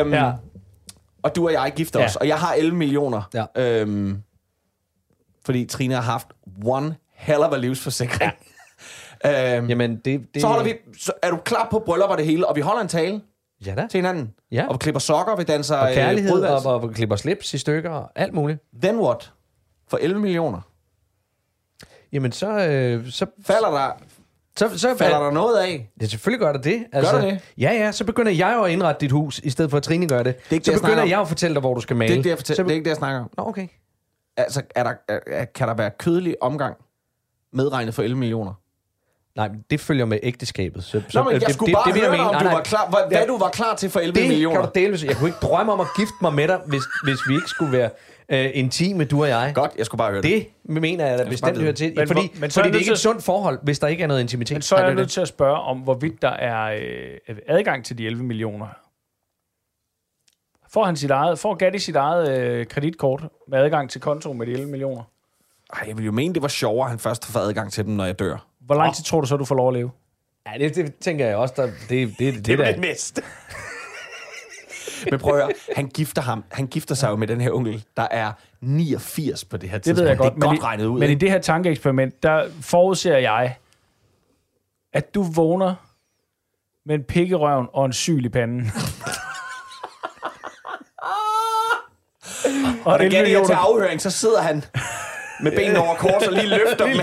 øhm, 0.01 0.13
Ja. 0.13 0.33
Og 1.23 1.37
du 1.37 1.47
og 1.47 1.53
jeg 1.53 1.73
gifter 1.77 2.01
Ja. 2.01 2.07
os, 2.07 2.17
og 2.17 2.29
jeg 2.29 2.37
har 2.39 2.53
11 2.55 2.77
millioner. 2.77 3.23
Ja. 3.35 3.45
Øhm, 3.57 4.23
fordi 5.45 5.65
Trine 5.65 5.95
har 5.95 6.03
haft 6.03 6.27
one 6.65 6.95
hell 7.15 7.39
of 7.41 7.53
a 7.53 7.57
livsforsikring. 7.57 8.33
Øhm, 9.27 9.69
Jamen, 9.69 9.97
det... 9.97 10.35
det 10.35 10.43
så 10.43 10.47
holder 10.49 10.65
vi... 10.65 10.75
Så 10.99 11.13
er 11.23 11.31
du 11.31 11.37
klar 11.37 11.69
på 11.71 11.79
bryllup 11.79 12.11
og 12.11 12.19
det 12.19 12.27
hele, 12.27 12.47
og 12.49 12.57
vi 12.57 12.61
holder 12.61 12.83
en 12.83 12.89
tale 12.89 13.21
Ja 13.67 13.75
da. 13.75 13.87
til 13.91 13.99
hinanden? 13.99 14.35
Ja. 14.53 14.67
Og 14.69 14.75
vi 14.75 14.79
klipper 14.79 14.99
sokker, 15.01 15.37
vi 15.37 15.43
danser 15.43 15.77
Og 15.77 15.93
kærlighed, 15.95 16.45
øh, 16.45 16.51
og, 16.51 16.75
og, 16.75 16.81
og 16.81 16.91
klipper 16.95 17.17
slips 17.17 17.55
i 17.55 17.59
stykker, 17.59 17.91
og 17.91 18.11
alt 18.15 18.35
muligt. 18.35 18.61
Then 18.83 18.99
what? 19.01 19.33
For 19.89 19.99
11 20.01 20.21
millioner. 20.21 20.61
Jamen, 22.13 22.33
så... 22.33 22.67
Øh, 22.69 23.11
så, 23.11 23.27
Falder 23.47 23.71
der, 23.71 23.91
så, 24.57 24.79
så 24.79 24.95
falder 24.99 25.19
der 25.23 25.31
noget 25.31 25.59
af? 25.59 25.91
Ja, 26.01 26.07
selvfølgelig 26.07 26.41
gør 26.41 26.53
der 26.53 26.61
det. 26.61 26.85
Altså, 26.93 27.17
der 27.17 27.23
det? 27.31 27.41
Ja, 27.59 27.73
ja, 27.73 27.93
så 27.93 28.05
begynder 28.05 28.33
jeg 28.33 28.55
jo 28.59 28.63
at 28.65 28.73
indrette 28.73 29.01
dit 29.01 29.11
hus, 29.11 29.39
i 29.39 29.51
stedet 29.51 29.71
for 29.71 29.77
at 29.79 29.83
Trine 29.83 30.09
gør 30.09 30.23
det. 30.23 30.31
er 30.31 30.53
ikke 30.53 30.65
det, 30.65 30.67
så 30.67 30.73
jeg 30.73 30.81
begynder 30.81 31.03
jeg 31.05 31.17
jo 31.17 31.21
at 31.21 31.29
fortælle 31.29 31.55
dig, 31.55 31.61
hvor 31.61 31.75
du 31.75 31.81
skal 31.81 31.97
male. 31.97 32.09
Det 32.09 32.13
er 32.13 32.17
ikke 32.17 32.25
det, 32.25 32.31
jeg, 32.31 32.39
fortæller. 32.39 32.57
Så, 32.57 32.63
det, 32.63 32.71
er 32.71 32.75
ikke 32.75 32.85
det, 32.85 32.91
jeg 32.91 32.97
snakker 32.97 33.21
om. 33.21 33.31
Nå, 33.37 33.45
okay. 33.47 33.69
Altså, 34.37 34.63
er 34.75 34.83
der, 34.85 34.93
er, 35.09 35.19
er- 35.27 35.45
kan 35.45 35.69
der 35.69 35.75
være 35.75 35.91
kødelig 35.99 36.37
omgang 36.43 36.77
medregnet 37.53 37.95
for 37.95 38.03
11 38.03 38.19
millioner? 38.19 38.53
Nej, 39.37 39.49
men 39.49 39.65
det 39.71 39.81
følger 39.81 40.05
med 40.05 40.19
ægteskabet. 40.23 40.85
Så, 40.85 41.03
Nå, 41.15 41.23
men 41.23 41.33
jeg 41.33 41.41
det, 41.41 41.55
skulle 41.55 41.67
det, 41.71 41.75
bare 41.77 41.85
det, 41.87 41.95
vil 41.95 42.01
jeg 42.03 42.11
høre 42.11 42.19
dig, 42.19 42.25
mene. 42.27 42.29
om 42.29 42.35
Nej, 42.35 42.43
du 42.43 42.45
nej. 42.49 42.55
var 42.55 42.63
klar, 42.63 42.89
hvad, 42.91 43.17
hvad 43.19 43.27
du 43.27 43.39
var 43.39 43.49
klar 43.51 43.75
til 43.77 43.91
for 43.91 44.01
11 44.01 44.21
Det 44.21 44.29
millioner. 44.29 44.61
kan 44.61 44.65
du 44.69 44.71
dele, 44.75 44.89
hvis 44.91 45.05
jeg 45.05 45.17
kunne 45.17 45.29
ikke 45.29 45.39
drømme 45.43 45.73
om 45.73 45.81
at 45.81 45.87
gifte 45.97 46.15
mig 46.23 46.35
med 46.35 46.49
dig, 46.49 46.61
hvis, 46.67 46.83
hvis 47.05 47.19
vi 47.29 47.35
ikke 47.35 47.49
skulle 47.49 47.73
være 47.73 47.91
øh, 48.29 48.51
intime, 48.55 49.05
du 49.05 49.23
og 49.23 49.29
jeg. 49.29 49.53
Godt, 49.55 49.71
jeg 49.79 49.87
skulle 49.87 49.99
bare 49.99 50.11
høre 50.11 50.23
det. 50.23 50.31
Det 50.31 50.47
mener 50.83 51.07
jeg 51.07 51.19
da 51.19 51.25
bestemt 51.29 51.53
vide. 51.55 51.63
hører 51.63 51.75
til. 51.75 51.93
Men 51.97 52.07
fordi 52.07 52.21
hvor- 52.21 52.41
men 52.41 52.51
så 52.51 52.61
er 52.61 52.65
fordi 52.65 52.69
jeg 52.69 52.73
det 52.73 52.79
er 52.79 52.81
ikke 52.81 52.93
et 52.93 52.99
sundt 52.99 53.23
forhold, 53.25 53.59
hvis 53.63 53.79
der 53.79 53.87
ikke 53.87 54.03
er 54.03 54.07
noget 54.07 54.21
intimitet. 54.21 54.55
Men 54.55 54.63
så 54.63 54.75
er 54.75 54.81
jeg 54.81 54.89
det 54.89 54.97
nødt 54.97 55.11
til 55.11 55.21
at 55.21 55.29
spørge 55.29 55.59
om, 55.61 55.79
hvorvidt 55.79 56.23
der 56.23 56.31
er 56.31 56.79
øh, 57.29 57.37
adgang 57.49 57.85
til 57.85 57.99
de 57.99 58.07
11 58.07 58.25
millioner. 58.25 58.67
Får 60.73 60.85
han 60.85 60.97
sit 60.97 61.11
eget, 61.11 61.39
får 61.39 61.55
Gatti 61.55 61.79
sit 61.79 61.97
eget 61.97 62.39
øh, 62.39 62.67
kreditkort 62.67 63.23
med 63.49 63.59
adgang 63.59 63.91
til 63.91 64.01
konto 64.01 64.33
med 64.33 64.47
de 64.47 64.53
11 64.53 64.71
millioner? 64.71 65.03
Ej, 65.73 65.85
jeg 65.89 65.97
ville 65.97 66.07
jo 66.07 66.13
mene, 66.13 66.35
det 66.35 66.43
var 66.43 66.49
sjovere, 66.49 66.85
at 66.87 66.91
han 66.91 66.99
først 66.99 67.25
har 67.27 67.33
fået 67.33 67.49
adgang 67.49 67.73
til 67.73 67.85
dem, 67.85 67.93
når 67.95 68.05
jeg 68.05 68.19
dør. 68.19 68.47
Hvor 68.67 68.75
lang 68.75 68.95
tid 68.95 69.05
tror 69.05 69.21
du 69.21 69.27
så, 69.27 69.37
du 69.37 69.45
får 69.45 69.55
lov 69.55 69.69
at 69.69 69.75
leve? 69.75 69.91
Ja, 70.47 70.59
det, 70.59 70.77
det 70.77 70.95
tænker 71.01 71.27
jeg 71.27 71.37
også. 71.37 71.55
Der, 71.57 71.67
det, 71.67 71.75
det, 71.89 72.19
det, 72.19 72.35
det, 72.35 72.47
det, 72.47 72.59
der. 72.59 72.77
næste. 72.77 73.23
Men 75.11 75.19
prøv 75.21 75.35
at 75.39 75.45
høre, 75.45 75.53
han 75.77 75.87
gifter, 75.89 76.23
ham, 76.23 76.45
han 76.53 76.67
gifter 76.67 76.95
sig 76.95 77.09
jo 77.11 77.17
med 77.17 77.27
den 77.27 77.41
her 77.41 77.51
onkel, 77.53 77.85
der 77.97 78.07
er 78.11 78.33
89 78.61 79.45
på 79.45 79.57
det 79.57 79.69
her 79.71 79.77
Det 79.79 79.85
tidspunkt. 79.85 80.01
ved 80.03 80.09
jeg 80.09 80.19
godt, 80.19 80.35
Det 80.35 80.43
er 80.43 80.47
godt 80.47 80.55
men, 80.59 80.65
regnet 80.65 80.85
ud. 80.87 81.01
men 81.01 81.11
i 81.11 81.15
det 81.15 81.31
her 81.31 81.39
tankeeksperiment, 81.39 82.23
der 82.23 82.49
forudser 82.61 83.17
jeg, 83.19 83.57
at 84.93 85.15
du 85.15 85.23
vågner 85.23 85.75
med 86.87 86.95
en 86.95 87.05
pik 87.05 87.31
i 87.31 87.35
røven 87.35 87.67
og 87.73 87.85
en 87.87 87.93
syl 87.93 88.25
i 88.25 88.29
panden. 88.29 88.73
og 92.85 92.93
og 92.93 92.99
da 92.99 93.05
11 93.05 93.17
Gatti 93.19 93.33
er 93.35 93.45
til 93.47 93.53
afhøring, 93.53 94.01
så 94.01 94.11
sidder 94.11 94.41
han 94.43 94.65
med 95.43 95.53
benene 95.53 95.79
over 95.79 95.95
kors 95.95 96.27
og 96.27 96.33
lige 96.33 96.47
løfter 96.49 96.85
dem. 96.87 96.97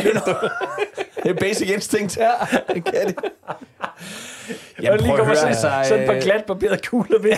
Det 1.23 1.29
er 1.29 1.33
basic 1.33 1.69
instinct. 1.69 2.17
Ja, 2.17 2.29
det 2.73 2.83
kan 2.83 3.07
det. 3.07 3.15
og 3.47 3.55
Jamen, 4.81 4.99
lige 4.99 5.07
prøv 5.09 5.15
at 5.15 5.19
kommer 5.19 5.35
sådan, 5.35 5.47
altså... 5.47 5.71
sådan 5.83 6.03
et 6.03 6.07
par 6.07 6.15
øh, 6.15 6.21
glatbarberede 6.21 6.79
kugler 6.88 7.19
ved. 7.19 7.31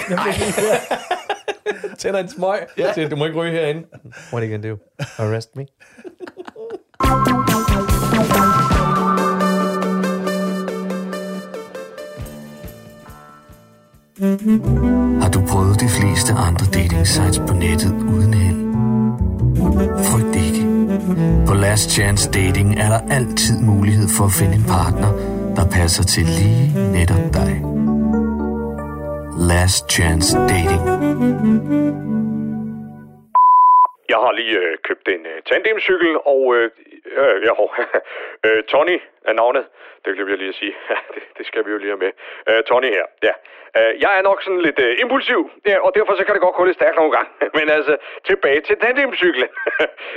tænder 1.97 2.19
en 2.19 2.29
smøg. 2.29 2.59
Ja. 2.77 2.93
Siger, 2.93 3.09
du 3.09 3.15
må 3.15 3.25
ikke 3.25 3.37
ryge 3.37 3.51
herinde. 3.51 3.83
What 4.33 4.43
are 4.43 4.49
you 4.49 4.51
gonna 4.55 4.69
do? 4.69 4.77
Arrest 5.17 5.55
me? 5.55 5.65
Har 15.21 15.29
du 15.29 15.41
prøvet 15.49 15.79
de 15.79 15.89
fleste 15.89 16.33
andre 16.33 16.65
dating 16.73 17.07
sites 17.07 17.39
på 17.47 17.53
nettet 17.53 17.91
uden 17.91 18.33
held? 18.33 18.61
Frygt. 20.05 20.40
På 21.47 21.53
Last 21.53 21.89
Chance 21.89 22.29
Dating 22.31 22.79
er 22.79 22.89
der 22.89 22.99
altid 23.09 23.59
mulighed 23.59 24.07
for 24.07 24.25
at 24.25 24.31
finde 24.31 24.55
en 24.55 24.63
partner, 24.63 25.13
der 25.55 25.65
passer 25.65 26.03
til 26.03 26.25
lige 26.25 26.91
netop 26.91 27.33
dig. 27.33 27.61
Last 29.39 29.89
Chance 29.89 30.37
Dating. 30.37 32.20
Jeg 34.11 34.19
har 34.25 34.31
lige 34.31 34.57
øh, 34.59 34.77
købt 34.87 35.07
en 35.15 35.25
øh, 35.25 35.41
tandemcykel, 35.49 36.11
og 36.31 36.41
øh, 36.55 36.69
øh, 37.21 37.35
jeg 37.47 37.53
har, 37.59 37.67
øh, 38.45 38.63
Tony 38.63 38.97
er 39.29 39.33
navnet. 39.33 39.65
Det 40.05 40.15
glemte 40.15 40.31
jeg 40.31 40.37
lige 40.37 40.53
at 40.55 40.59
sige. 40.63 40.75
Det, 41.13 41.23
det 41.37 41.45
skal 41.45 41.65
vi 41.65 41.71
jo 41.71 41.77
lige 41.77 41.93
have 41.93 42.03
med. 42.05 42.11
Øh, 42.49 42.63
Tony 42.63 42.89
her, 42.97 43.05
ja. 43.27 43.33
Øh, 43.77 44.01
jeg 44.03 44.11
er 44.17 44.21
nok 44.29 44.43
sådan 44.43 44.61
lidt 44.67 44.79
øh, 44.79 44.91
impulsiv, 45.03 45.41
ja, 45.65 45.75
og 45.85 45.91
derfor 45.95 46.15
så 46.15 46.23
kan 46.25 46.33
det 46.35 46.41
godt 46.41 46.55
gå 46.55 46.65
lidt 46.65 46.79
stærkt 46.79 46.95
nogle 46.95 47.11
gange. 47.11 47.29
Men 47.57 47.69
altså, 47.69 47.97
tilbage 48.29 48.61
til 48.61 48.75
tandemcyklen. 48.77 49.49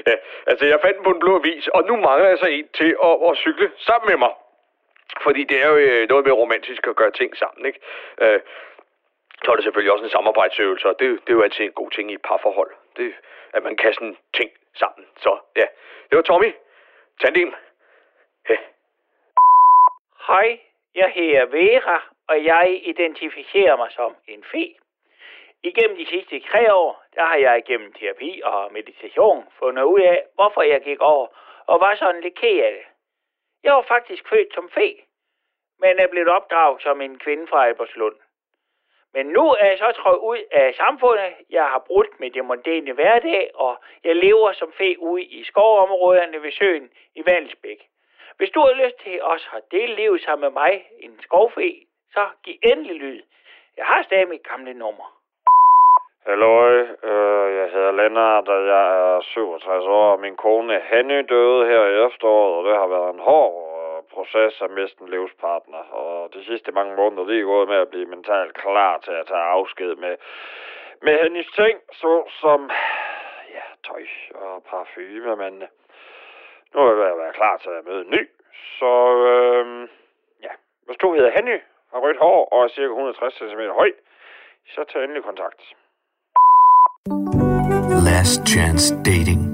ja, 0.08 0.14
altså, 0.46 0.64
jeg 0.66 0.78
fandt 0.84 0.96
den 0.96 1.04
på 1.04 1.10
en 1.10 1.20
blå 1.20 1.32
avis, 1.40 1.68
og 1.68 1.84
nu 1.88 1.96
mangler 1.96 2.28
jeg 2.28 2.38
så 2.38 2.46
en 2.46 2.68
til 2.80 2.90
at, 3.08 3.16
at 3.28 3.36
cykle 3.36 3.70
sammen 3.78 4.06
med 4.10 4.18
mig. 4.24 4.32
Fordi 5.22 5.44
det 5.44 5.62
er 5.62 5.68
jo 5.68 5.76
øh, 5.76 6.08
noget 6.08 6.24
mere 6.26 6.40
romantisk 6.42 6.86
at 6.86 6.96
gøre 6.96 7.10
ting 7.10 7.36
sammen, 7.36 7.66
ikke? 7.66 7.80
Øh, 8.22 8.40
så 9.44 9.50
er 9.50 9.56
det 9.56 9.64
selvfølgelig 9.64 9.92
også 9.92 10.04
en 10.04 10.16
samarbejdsøvelse, 10.18 10.88
og 10.88 10.96
det, 11.00 11.06
det 11.24 11.30
er 11.32 11.38
jo 11.38 11.42
altid 11.42 11.64
en 11.64 11.80
god 11.80 11.90
ting 11.90 12.10
i 12.10 12.14
et 12.14 12.22
parforhold. 12.22 12.70
Det, 12.96 13.14
at 13.52 13.62
man 13.62 13.76
kan 13.76 13.94
sådan 13.94 14.16
ting 14.34 14.50
sammen. 14.74 15.06
Så 15.16 15.38
ja, 15.56 15.66
det 16.10 16.16
var 16.16 16.22
Tommy. 16.22 16.52
Tandem. 17.20 17.54
Hej, 20.26 20.58
jeg 20.94 21.10
hedder 21.10 21.44
Vera, 21.46 22.02
og 22.28 22.44
jeg 22.44 22.80
identificerer 22.82 23.76
mig 23.76 23.92
som 23.92 24.16
en 24.26 24.44
fe. 24.44 24.74
Igennem 25.62 25.96
de 25.96 26.06
sidste 26.06 26.40
tre 26.40 26.74
år, 26.74 27.04
der 27.14 27.24
har 27.24 27.36
jeg 27.36 27.58
igennem 27.58 27.92
terapi 27.92 28.40
og 28.44 28.72
meditation 28.72 29.46
fundet 29.58 29.82
ud 29.82 30.00
af, 30.00 30.22
hvorfor 30.34 30.62
jeg 30.62 30.80
gik 30.82 31.00
over 31.00 31.26
og 31.66 31.80
var 31.80 31.96
sådan 31.96 32.20
lidt 32.20 32.34
ked 32.34 32.58
af 32.58 32.72
det. 32.72 32.86
Jeg 33.62 33.74
var 33.74 33.82
faktisk 33.82 34.28
født 34.28 34.54
som 34.54 34.70
fe, 34.70 34.96
men 35.78 35.98
er 35.98 36.06
blevet 36.06 36.28
opdraget 36.28 36.82
som 36.82 37.00
en 37.00 37.18
kvinde 37.18 37.46
fra 37.46 37.66
Albertslund. 37.66 38.16
Men 39.14 39.26
nu 39.26 39.44
er 39.60 39.66
jeg 39.66 39.78
så 39.78 39.92
trådt 39.92 40.22
ud 40.30 40.40
af 40.52 40.74
samfundet. 40.74 41.32
Jeg 41.50 41.64
har 41.64 41.82
brudt 41.86 42.20
med 42.20 42.30
det 42.30 42.44
mondæne 42.44 42.92
hverdag, 42.92 43.50
og 43.54 43.76
jeg 44.04 44.16
lever 44.16 44.52
som 44.52 44.72
fe 44.78 44.96
ude 44.98 45.22
i 45.22 45.44
skovområderne 45.44 46.42
ved 46.42 46.52
søen 46.52 46.90
i 47.14 47.22
Valsbæk. 47.26 47.80
Hvis 48.36 48.50
du 48.50 48.60
har 48.60 48.74
lyst 48.84 48.98
til 49.04 49.22
også 49.22 49.46
at 49.56 49.62
dele 49.70 49.94
livet 49.94 50.20
sammen 50.20 50.44
med 50.46 50.62
mig, 50.62 50.72
en 51.00 51.18
skovfe, 51.22 51.74
så 52.12 52.24
giv 52.44 52.54
endelig 52.62 52.96
lyd. 52.96 53.22
Jeg 53.76 53.84
har 53.86 54.02
stadig 54.02 54.28
mit 54.28 54.48
gamle 54.48 54.74
nummer. 54.74 55.06
Hallo, 56.26 56.68
øh, 57.10 57.56
jeg 57.58 57.68
hedder 57.72 57.92
Lennart, 57.92 58.48
og 58.48 58.66
jeg 58.66 59.16
er 59.16 59.20
67 59.20 59.84
år, 59.84 60.12
og 60.12 60.20
min 60.20 60.36
kone 60.36 60.80
Henny 60.90 61.24
døde 61.28 61.66
her 61.66 61.82
i 61.86 62.06
efteråret, 62.06 62.54
og 62.58 62.64
det 62.64 62.74
har 62.80 62.86
været 62.86 63.14
en 63.14 63.20
hård 63.20 63.73
proces 64.16 64.54
at 64.64 64.70
miste 64.78 64.98
en 65.02 65.08
livspartner. 65.14 65.82
Og 66.00 66.34
de 66.34 66.44
sidste 66.44 66.72
mange 66.72 66.94
måneder, 66.96 67.24
det 67.28 67.36
er 67.38 67.52
gået 67.54 67.68
med 67.68 67.76
at 67.76 67.88
blive 67.92 68.12
mentalt 68.14 68.54
klar 68.54 68.98
til 69.06 69.14
at 69.20 69.26
tage 69.26 69.48
afsked 69.58 69.92
med, 70.04 70.14
med 71.06 71.14
hendes 71.22 71.48
ting, 71.60 71.76
så 72.00 72.12
som 72.40 72.70
ja, 73.56 73.66
tøj 73.86 74.04
og 74.34 74.62
parfume, 74.70 75.36
men 75.42 75.54
øh, 75.62 75.68
nu 76.72 76.80
er 76.80 76.88
jeg 76.88 76.96
ved 76.96 77.12
at 77.14 77.18
være 77.24 77.38
klar 77.40 77.56
til 77.56 77.70
at 77.78 77.86
møde 77.88 78.02
en 78.04 78.10
ny. 78.16 78.22
Så 78.78 78.92
øh, 79.32 79.88
ja, 80.46 80.52
hvis 80.86 80.96
du 81.02 81.14
hedder 81.14 81.30
Henny, 81.36 81.58
har 81.92 82.00
rødt 82.04 82.18
hår 82.18 82.48
og 82.52 82.64
er 82.64 82.68
cirka 82.68 82.92
160 82.92 83.34
cm 83.34 83.62
høj, 83.80 83.90
så 84.74 84.84
tag 84.84 85.02
endelig 85.02 85.24
kontakt. 85.24 85.62
Last 88.08 88.40
Chance 88.46 88.94
Dating. 89.04 89.53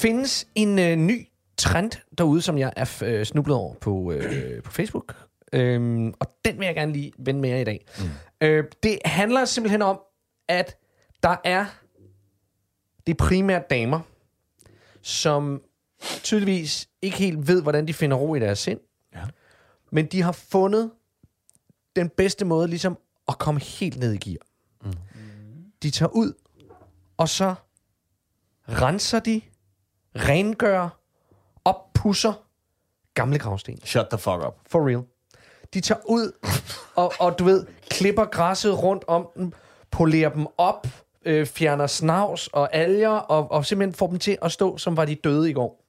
Findes 0.00 0.48
en 0.54 0.78
øh, 0.78 0.96
ny 0.96 1.28
trend 1.56 1.90
derude, 2.18 2.42
som 2.42 2.58
jeg 2.58 2.72
er 2.76 3.02
øh, 3.04 3.26
snublet 3.26 3.56
over 3.56 3.74
på, 3.74 4.12
øh, 4.12 4.62
på 4.66 4.72
Facebook. 4.72 5.16
Øhm, 5.52 6.14
og 6.20 6.26
den 6.44 6.58
vil 6.58 6.66
jeg 6.66 6.74
gerne 6.74 6.92
lige 6.92 7.12
vende 7.18 7.40
mere 7.40 7.60
i 7.60 7.64
dag. 7.64 7.86
Mm. 7.98 8.04
Øh, 8.40 8.64
det 8.82 8.98
handler 9.04 9.44
simpelthen 9.44 9.82
om, 9.82 10.00
at 10.48 10.76
der 11.22 11.36
er 11.44 11.66
det 13.06 13.16
primært 13.16 13.70
damer, 13.70 14.00
som 15.02 15.62
tydeligvis 16.22 16.88
ikke 17.02 17.16
helt 17.16 17.48
ved, 17.48 17.62
hvordan 17.62 17.86
de 17.86 17.94
finder 17.94 18.16
ro 18.16 18.34
i 18.34 18.40
deres 18.40 18.58
sind. 18.58 18.80
Ja. 19.14 19.24
Men 19.92 20.06
de 20.06 20.22
har 20.22 20.32
fundet 20.32 20.90
den 21.96 22.08
bedste 22.08 22.44
måde 22.44 22.68
ligesom 22.68 22.98
at 23.28 23.38
komme 23.38 23.60
helt 23.60 23.98
ned 23.98 24.12
i 24.12 24.16
gear. 24.16 24.46
Mm. 24.84 24.92
De 25.82 25.90
tager 25.90 26.10
ud, 26.10 26.32
og 27.16 27.28
så 27.28 27.54
renser 28.68 29.20
de, 29.20 29.40
rengør, 30.16 30.88
oppusser 31.64 32.32
gamle 33.14 33.38
gravsten. 33.38 33.80
Shut 33.84 34.06
the 34.10 34.18
fuck 34.18 34.46
up. 34.46 34.56
For 34.66 34.88
real. 34.88 35.02
De 35.74 35.80
tager 35.80 36.00
ud, 36.08 36.32
og, 36.94 37.12
og 37.18 37.38
du 37.38 37.44
ved, 37.44 37.66
klipper 37.90 38.24
græsset 38.24 38.82
rundt 38.82 39.04
om 39.06 39.28
dem, 39.36 39.52
polerer 39.90 40.30
dem 40.30 40.46
op, 40.58 40.86
øh, 41.24 41.46
fjerner 41.46 41.86
snavs 41.86 42.48
og 42.48 42.74
alger, 42.74 43.08
og, 43.08 43.50
og 43.50 43.66
simpelthen 43.66 43.94
får 43.94 44.06
dem 44.06 44.18
til 44.18 44.38
at 44.42 44.52
stå, 44.52 44.78
som 44.78 44.96
var 44.96 45.04
de 45.04 45.14
døde 45.14 45.50
i 45.50 45.52
går. 45.52 45.84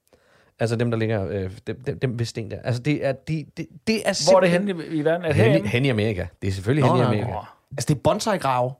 Altså 0.59 0.75
dem, 0.75 0.91
der 0.91 0.97
ligger, 0.97 1.27
øh, 1.27 1.51
dem, 1.67 1.83
dem, 1.83 1.99
dem 1.99 2.19
ved 2.19 2.25
sten 2.25 2.51
der. 2.51 2.57
Altså 2.63 2.81
det 2.81 3.05
er, 3.05 3.11
de, 3.11 3.45
det, 3.57 3.67
det 3.87 3.95
er 3.95 4.29
Hvor 4.31 4.37
er 4.37 4.41
det 4.41 4.51
simpelthen... 4.51 4.67
henne 4.67 4.95
i, 4.95 4.99
i 4.99 5.05
verden? 5.05 5.25
Er 5.25 5.33
det 5.33 5.35
Hen, 5.35 5.65
hen 5.65 5.85
i 5.85 5.89
Amerika. 5.89 6.25
Det 6.41 6.47
er 6.47 6.51
selvfølgelig 6.51 6.89
hen 6.89 6.97
i 6.97 6.99
nå, 6.99 7.05
Amerika. 7.05 7.33
Altså, 7.71 7.87
det 7.87 7.95
er 7.95 7.99
bonsai-grave. 8.03 8.73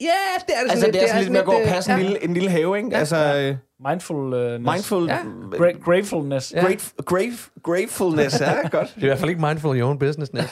Ja, 0.00 0.06
det 0.46 0.54
er 0.56 0.62
det 0.62 0.70
Altså, 0.70 0.86
det 0.86 1.02
er 1.02 1.06
sådan 1.06 1.22
lidt 1.22 1.32
med 1.32 1.40
at 1.40 1.46
gå 1.46 1.52
og 1.52 1.60
øh, 1.60 1.68
passe 1.68 1.92
en, 1.92 1.98
ja. 1.98 2.04
lille, 2.04 2.24
en 2.24 2.34
lille 2.34 2.50
have, 2.50 2.76
ikke? 2.76 2.96
Altså, 2.96 3.36
øh, 3.36 3.56
Mindfulness. 3.88 4.70
mindful... 4.72 5.06
Ja. 5.08 5.18
Gra- 5.52 5.80
gratefulness. 5.84 6.52
Ja. 6.52 6.60
Great, 6.64 6.92
great, 7.04 7.48
gratefulness, 7.62 8.40
ja, 8.40 8.68
godt. 8.68 8.88
Det 8.94 9.00
er 9.00 9.02
i 9.02 9.06
hvert 9.06 9.18
fald 9.18 9.30
ikke 9.30 9.42
mindful 9.46 9.76
i 9.76 9.80
your 9.80 9.88
own 9.88 9.98
business, 9.98 10.30
øh, 10.34 10.42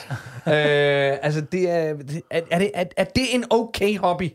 altså, 0.47 1.41
det 1.51 1.69
er, 1.69 1.93
det- 1.93 2.21
er, 2.31 2.41
er, 2.51 2.59
det, 2.59 2.71
er, 2.73 2.83
er 2.97 3.03
det 3.03 3.35
en 3.35 3.45
okay 3.49 3.97
hobby? 3.97 4.29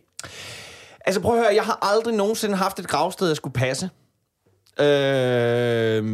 Altså 1.06 1.20
prøv 1.20 1.34
at 1.36 1.42
høre, 1.42 1.54
jeg 1.54 1.62
har 1.64 1.78
aldrig 1.94 2.14
nogensinde 2.14 2.56
haft 2.56 2.78
et 2.78 2.88
gravsted, 2.88 3.26
jeg 3.26 3.36
skulle 3.36 3.52
passe. 3.54 3.90
Øh, 4.80 6.04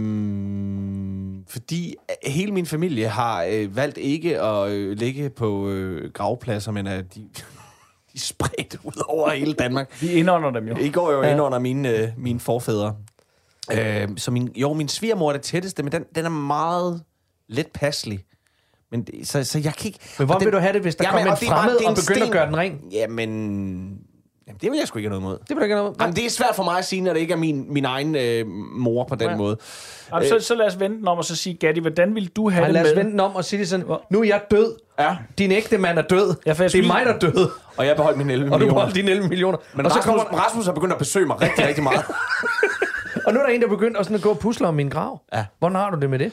fordi 1.49 1.97
hele 2.27 2.53
min 2.53 2.67
familie 2.67 3.09
har 3.09 3.45
øh, 3.51 3.77
valgt 3.77 3.99
ikke 3.99 4.41
at 4.41 4.71
øh, 4.71 4.97
ligge 4.99 5.31
på 5.31 5.69
øh, 5.69 6.11
gravpladser, 6.13 6.73
men 6.73 6.87
at 6.87 7.15
de, 7.15 7.29
de 8.15 8.19
er 8.19 8.21
spredt 8.21 8.77
ud 8.83 9.03
over 9.09 9.31
hele 9.31 9.53
Danmark. 9.53 10.03
Vi 10.03 10.13
indånder 10.13 10.51
dem 10.51 10.69
jo. 10.69 10.77
I 10.77 10.91
går 10.91 11.13
jo 11.13 11.23
ja. 11.23 11.33
ind 11.33 11.41
under 11.41 11.59
mine, 11.59 11.89
øh, 11.89 12.09
mine 12.17 12.41
forfædre. 12.41 12.97
Øh, 13.73 14.09
så 14.17 14.31
min, 14.31 14.53
jo, 14.57 14.73
min 14.73 14.89
svigermor 14.89 15.29
er 15.29 15.33
det 15.33 15.43
tætteste, 15.43 15.83
men 15.83 15.93
den, 15.93 16.05
den 16.15 16.25
er 16.25 16.29
meget 16.29 17.03
let 17.49 17.67
passelig. 17.75 18.25
Men 18.91 19.03
det, 19.03 19.29
så, 19.29 19.45
så 19.45 19.59
jeg 19.59 19.75
kan 19.75 19.87
ikke... 19.87 19.99
Men 20.19 20.27
hvor 20.27 20.35
og 20.35 20.45
vil 20.45 20.53
du 20.53 20.59
have 20.59 20.73
det, 20.73 20.83
hvis 20.83 20.97
der 20.97 21.05
kommer 21.05 21.21
en 21.21 21.27
og 21.27 21.33
er 21.33 21.47
fremmed 21.47 21.77
og 21.77 21.91
en 21.91 21.97
begynder 21.97 22.23
at 22.23 22.27
sten. 22.27 22.33
gøre 22.33 22.47
den 22.47 22.57
ren? 22.57 22.81
Jamen, 22.93 23.99
jamen, 24.49 24.59
det 24.63 24.71
vil 24.71 24.79
jeg 24.79 24.89
sgu 24.89 24.99
ikke 24.99 25.09
have 25.11 25.21
noget 25.21 25.33
imod. 25.33 25.39
Det 25.39 25.49
vil 25.51 25.57
du 25.57 25.63
ikke 25.63 25.75
have 25.75 25.85
noget. 25.85 26.01
Jamen, 26.01 26.17
det 26.17 26.27
er 26.27 26.31
svært 26.31 26.57
for 26.57 26.63
mig 26.63 26.79
at 26.79 26.85
sige, 26.85 27.01
når 27.03 27.13
det 27.13 27.21
ikke 27.21 27.33
er 27.33 27.37
min, 27.39 27.73
min 27.73 27.85
egen 27.85 28.15
øh, 28.17 28.47
mor 28.77 29.05
på 29.05 29.15
den 29.15 29.25
Ja. 29.25 29.31
ja. 29.31 29.37
måde. 29.37 29.57
Jamen, 30.13 30.29
så, 30.29 30.41
så 30.41 30.55
lad 30.55 30.67
os 30.67 30.81
vente 30.81 30.99
den 30.99 31.09
om 31.09 31.19
og 31.19 31.25
så 31.25 31.37
sige, 31.37 31.55
Gatti, 31.57 31.81
hvordan 31.81 32.15
vil 32.15 32.29
du 32.29 32.51
have 32.51 32.61
Ej, 32.61 32.67
det 32.67 32.75
lad 32.75 32.83
os 32.83 32.89
med? 32.89 32.97
vente 32.97 33.11
den 33.13 33.21
om 33.21 33.37
og 33.37 33.45
sige 33.45 33.61
det 33.61 33.69
sådan, 33.69 33.87
nu 34.11 34.21
er 34.21 34.25
jeg 34.25 34.41
død. 34.51 34.75
Ja. 34.99 35.17
Din 35.39 35.53
ægte 35.53 35.79
mand 35.79 35.99
er 35.99 36.03
død. 36.03 36.29
Ja, 36.29 36.35
jeg 36.47 36.59
det 36.59 36.65
er 36.65 36.69
skulle 36.69 36.87
mig, 36.87 37.03
der 37.07 37.15
er 37.15 37.19
død. 37.19 37.49
Og 37.77 37.87
jeg 37.87 37.97
beholdt 37.97 38.19
mine 38.19 38.33
11 38.33 38.47
Og 38.53 38.53
du 38.53 38.59
millioner. 38.59 38.81
holder 38.81 38.95
dine 38.95 39.11
11 39.11 39.29
millioner. 39.29 39.59
Men 39.75 39.87
og, 39.87 39.93
så 39.93 39.99
Rasmus, 39.99 40.11
kommer, 40.11 40.25
kommer... 40.25 40.45
Rasmus 40.45 40.67
har 40.67 40.73
begyndt 40.73 40.93
at 40.93 40.99
besøge 40.99 41.27
mig 41.27 41.41
rigtig, 41.41 41.67
rigtig 41.67 41.83
meget. 41.85 42.05
og 43.27 43.35
nu 43.35 43.41
er 43.41 43.47
der 43.47 43.53
en, 43.53 43.61
der 43.61 43.67
er 43.67 43.71
begyndt 43.71 43.97
at, 43.97 44.05
sådan 44.05 44.17
at 44.17 44.23
gå 44.23 44.31
og 44.31 44.39
pusle 44.39 44.67
om 44.69 44.75
min 44.75 44.89
grav. 44.89 45.21
Ja. 45.35 45.45
Hvordan 45.59 45.77
har 45.77 45.91
du 45.91 46.01
det 46.01 46.11
med 46.11 46.19
det? 46.19 46.33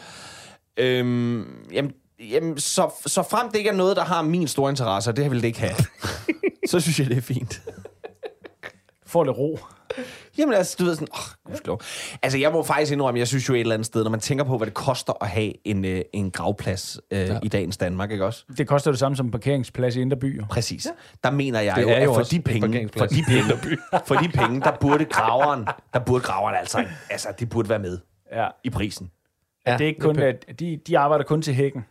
øhm, 0.78 1.46
jamen, 1.74 1.92
jamen 2.32 2.58
så, 2.60 2.90
så 3.06 3.24
frem 3.32 3.50
det 3.50 3.58
ikke 3.58 3.70
er 3.70 3.74
noget, 3.74 3.98
der 3.98 4.04
har 4.04 4.22
min 4.22 4.48
store 4.48 4.70
interesse, 4.70 5.10
og 5.10 5.18
det 5.18 5.32
vil 5.32 5.42
det 5.42 5.48
ikke 5.48 5.60
have, 5.60 5.76
så 6.72 6.80
synes 6.80 7.00
jeg, 7.00 7.08
det 7.10 7.18
er 7.18 7.22
fint. 7.22 7.62
Får 9.12 9.24
lidt 9.24 9.38
ro. 9.38 9.60
Jamen 10.38 10.54
altså, 10.56 10.76
du 10.80 10.84
ved 10.86 10.96
sådan, 10.96 11.08
åh, 11.14 11.20
gudskelov. 11.52 11.82
Altså, 12.24 12.38
jeg 12.38 12.52
må 12.52 12.64
faktisk 12.64 12.92
indrømme, 12.92 13.20
jeg 13.20 13.28
synes 13.28 13.50
jo 13.50 13.54
et 13.54 13.60
eller 13.60 13.74
andet 13.74 13.86
sted, 13.86 14.04
når 14.04 14.12
man 14.12 14.20
tænker 14.20 14.44
på, 14.46 14.58
hvad 14.58 14.66
det 14.68 14.74
koster 14.74 15.14
at 15.24 15.30
have 15.30 15.68
en, 15.68 15.86
øh, 15.86 16.02
en 16.14 16.32
gravplads 16.32 17.00
øh, 17.12 17.20
ja. 17.20 17.40
i 17.44 17.48
dagens 17.48 17.78
Danmark, 17.78 18.12
ikke 18.12 18.26
også? 18.26 18.46
Det 18.58 18.68
koster 18.68 18.92
det 18.92 19.00
samme 19.00 19.16
som 19.18 19.26
en 19.26 19.32
parkeringsplads 19.32 19.96
i 19.96 20.02
Indre 20.02 20.18
By. 20.18 20.38
jo. 20.38 20.46
Præcis. 20.50 20.86
Ja. 20.86 20.92
Der 21.24 21.32
mener 21.32 21.60
jeg 21.60 21.76
Det 21.76 21.82
jo, 21.82 21.90
er 21.90 21.96
at 21.96 22.04
jo 22.04 22.14
for 22.14 22.22
de 22.24 22.36
en 22.36 22.44
penge, 22.44 22.90
for 22.98 23.06
de 23.06 23.24
penge, 23.28 23.78
for 24.06 24.16
de 24.16 24.30
penge, 24.30 24.62
der 24.62 24.72
burde 24.82 25.06
graveren, 25.06 25.68
der 25.94 26.00
burde 26.00 26.24
graveren 26.24 26.56
altså, 26.56 26.86
altså, 27.10 27.28
det 27.40 27.50
burde 27.50 27.70
være 27.70 27.80
med 27.80 27.98
Ja. 28.34 28.48
i 28.64 28.70
prisen. 28.70 29.12
Ja, 29.68 29.74
Det 29.78 29.82
er 29.82 29.88
ikke 29.88 30.02
kun, 30.02 30.20
at 30.20 30.46
de, 30.60 30.80
de 30.88 30.98
arbejder 31.00 31.26
kun 31.26 31.42
til 31.42 31.54
hækken. 31.54 31.86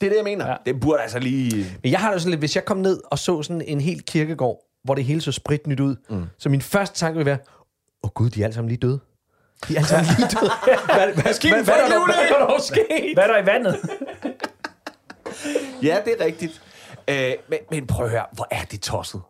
Det 0.00 0.06
er 0.06 0.10
det, 0.10 0.16
jeg 0.16 0.24
mener. 0.24 0.44
Ja. 0.46 0.50
Ja. 0.50 0.56
Det 0.66 0.80
burde 0.80 1.02
altså 1.02 1.18
lige... 1.18 1.66
Men 1.82 1.92
jeg 1.92 2.00
har 2.00 2.12
det 2.12 2.20
sådan 2.22 2.30
lidt, 2.30 2.40
hvis 2.40 2.56
jeg 2.56 2.64
kom 2.64 2.76
ned 2.76 3.00
og 3.10 3.18
så 3.18 3.42
sådan 3.42 3.62
en 3.62 3.80
helt 3.80 4.06
kirkegård, 4.06 4.60
hvor 4.86 4.94
det 4.94 5.04
hele 5.04 5.20
så 5.20 5.32
sprit 5.32 5.66
nyt 5.66 5.80
ud, 5.80 5.96
mm. 6.08 6.24
så 6.38 6.48
min 6.48 6.62
første 6.62 6.98
tanke 6.98 7.16
vil 7.16 7.26
være, 7.26 7.38
åh 8.02 8.08
oh, 8.08 8.10
gud, 8.10 8.30
de 8.30 8.40
er 8.40 8.44
alle 8.44 8.54
sammen 8.54 8.68
lige 8.68 8.78
døde. 8.78 9.00
De 9.68 9.74
er 9.74 9.78
alle 9.78 9.88
sammen 9.88 10.14
lige 10.18 10.28
døde. 10.28 10.50
hvad, 10.96 11.22
hvad, 11.22 11.32
Skib 11.32 11.52
hvad, 11.52 11.64
hvad, 11.64 11.74
er 11.74 11.78
hvad, 11.78 11.96
det! 11.96 12.06
hvad 12.06 12.40
er 12.40 12.46
der 12.46 12.62
sket? 12.62 13.14
Hvad 13.14 13.24
er 13.24 13.32
der 13.32 13.42
i 13.42 13.46
vandet? 13.46 13.76
Ja, 15.82 15.98
det 16.04 16.20
er 16.20 16.24
rigtigt. 16.24 16.62
Øh, 17.08 17.32
men, 17.48 17.58
men 17.70 17.86
prøv 17.86 18.04
at 18.04 18.10
høre, 18.10 18.26
hvor 18.32 18.48
er 18.50 18.64
det 18.64 18.80
tosset? 18.80 19.20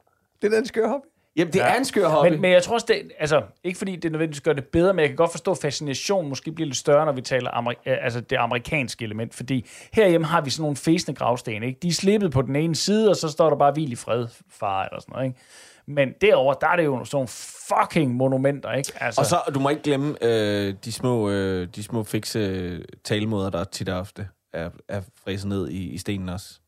Det 0.43 0.53
er 0.53 0.57
den 0.57 0.67
skøre 0.67 0.89
hobby. 0.89 1.07
Jamen, 1.37 1.53
det 1.53 1.59
ja. 1.59 1.67
er 1.67 1.79
en 1.79 1.85
skør 1.85 2.09
hobby. 2.09 2.29
Men, 2.29 2.41
men 2.41 2.53
jeg 2.53 2.63
tror 2.63 2.75
også, 2.75 2.87
det, 2.89 3.13
altså, 3.19 3.43
ikke 3.65 3.79
fordi 3.79 3.97
det 3.97 4.13
nødvendigvis 4.13 4.41
gør 4.41 4.53
det 4.53 4.65
bedre, 4.65 4.95
men 4.95 5.01
jeg 5.01 5.09
kan 5.09 5.17
godt 5.17 5.31
forstå, 5.31 5.51
at 5.51 5.59
fascinationen 5.59 6.29
måske 6.29 6.53
bliver 6.53 6.67
lidt 6.67 6.77
større, 6.77 7.07
når 7.07 7.13
vi 7.13 7.21
taler 7.21 7.51
ameri- 7.51 7.91
øh, 7.91 7.97
altså 8.05 8.21
det 8.21 8.37
amerikanske 8.37 9.05
element. 9.05 9.35
Fordi 9.35 9.67
herhjemme 9.93 10.27
har 10.27 10.41
vi 10.41 10.51
sådan 10.51 10.63
nogle 10.63 10.77
fæsende 10.77 11.19
gravsten. 11.19 11.63
Ikke? 11.63 11.79
De 11.83 11.89
er 11.89 11.93
slippet 11.93 12.33
på 12.33 12.43
den 12.43 12.57
ene 12.57 12.75
side, 12.75 13.11
og 13.11 13.17
så 13.17 13.29
står 13.29 13.51
der 13.51 13.57
bare 13.57 13.73
hvil 13.73 13.93
i 13.93 13.97
fred, 13.97 14.27
far, 14.51 14.85
eller 14.85 15.01
sådan 15.01 15.13
noget. 15.13 15.27
Ikke? 15.27 15.41
Men 15.87 16.13
derover 16.21 16.55
der 16.55 16.69
er 16.69 16.77
det 16.77 16.85
jo 16.85 17.05
sådan 17.05 17.17
nogle 17.17 17.29
fucking 17.69 18.15
monumenter, 18.15 18.73
ikke? 18.73 18.93
Altså, 19.01 19.21
Og 19.21 19.27
så, 19.27 19.41
du 19.55 19.61
må 19.61 19.69
ikke 19.69 19.83
glemme 19.83 20.17
øh, 20.23 20.75
de 20.85 20.93
små, 20.93 21.31
øh, 21.31 21.69
de 21.77 21.83
små 21.83 22.03
fikse 22.05 22.83
talemåder, 23.05 23.51
der 23.51 23.65
tit 23.65 23.89
og 23.89 23.99
ofte 23.99 24.29
er, 24.53 24.71
er 24.89 25.01
fræset 25.25 25.49
ned 25.49 25.69
i, 25.69 25.91
i 25.91 25.99
stenen 25.99 26.29
også. 26.29 26.61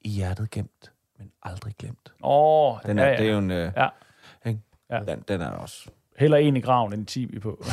I 0.00 0.08
hjertet 0.08 0.50
gemt, 0.50 0.92
men 1.22 1.32
aldrig 1.42 1.74
glemt. 1.78 2.12
åh, 2.22 2.76
Den 2.86 2.98
er, 2.98 3.06
ja, 3.06 3.10
ja, 3.10 3.14
ja. 3.14 3.22
Det 3.22 3.26
er 3.26 3.28
ja. 3.28 3.32
jo 3.32 3.38
en... 3.38 3.50
Øh, 3.50 3.72
Ja. 3.76 3.88
Ikke? 4.46 4.60
Ja. 4.90 4.98
Den, 5.08 5.24
den 5.28 5.40
er 5.40 5.50
også... 5.50 5.86
Heller 6.18 6.36
en 6.36 6.56
i 6.56 6.60
graven 6.60 6.92
end 6.92 7.06
10 7.06 7.24
vi 7.24 7.38
på. 7.38 7.64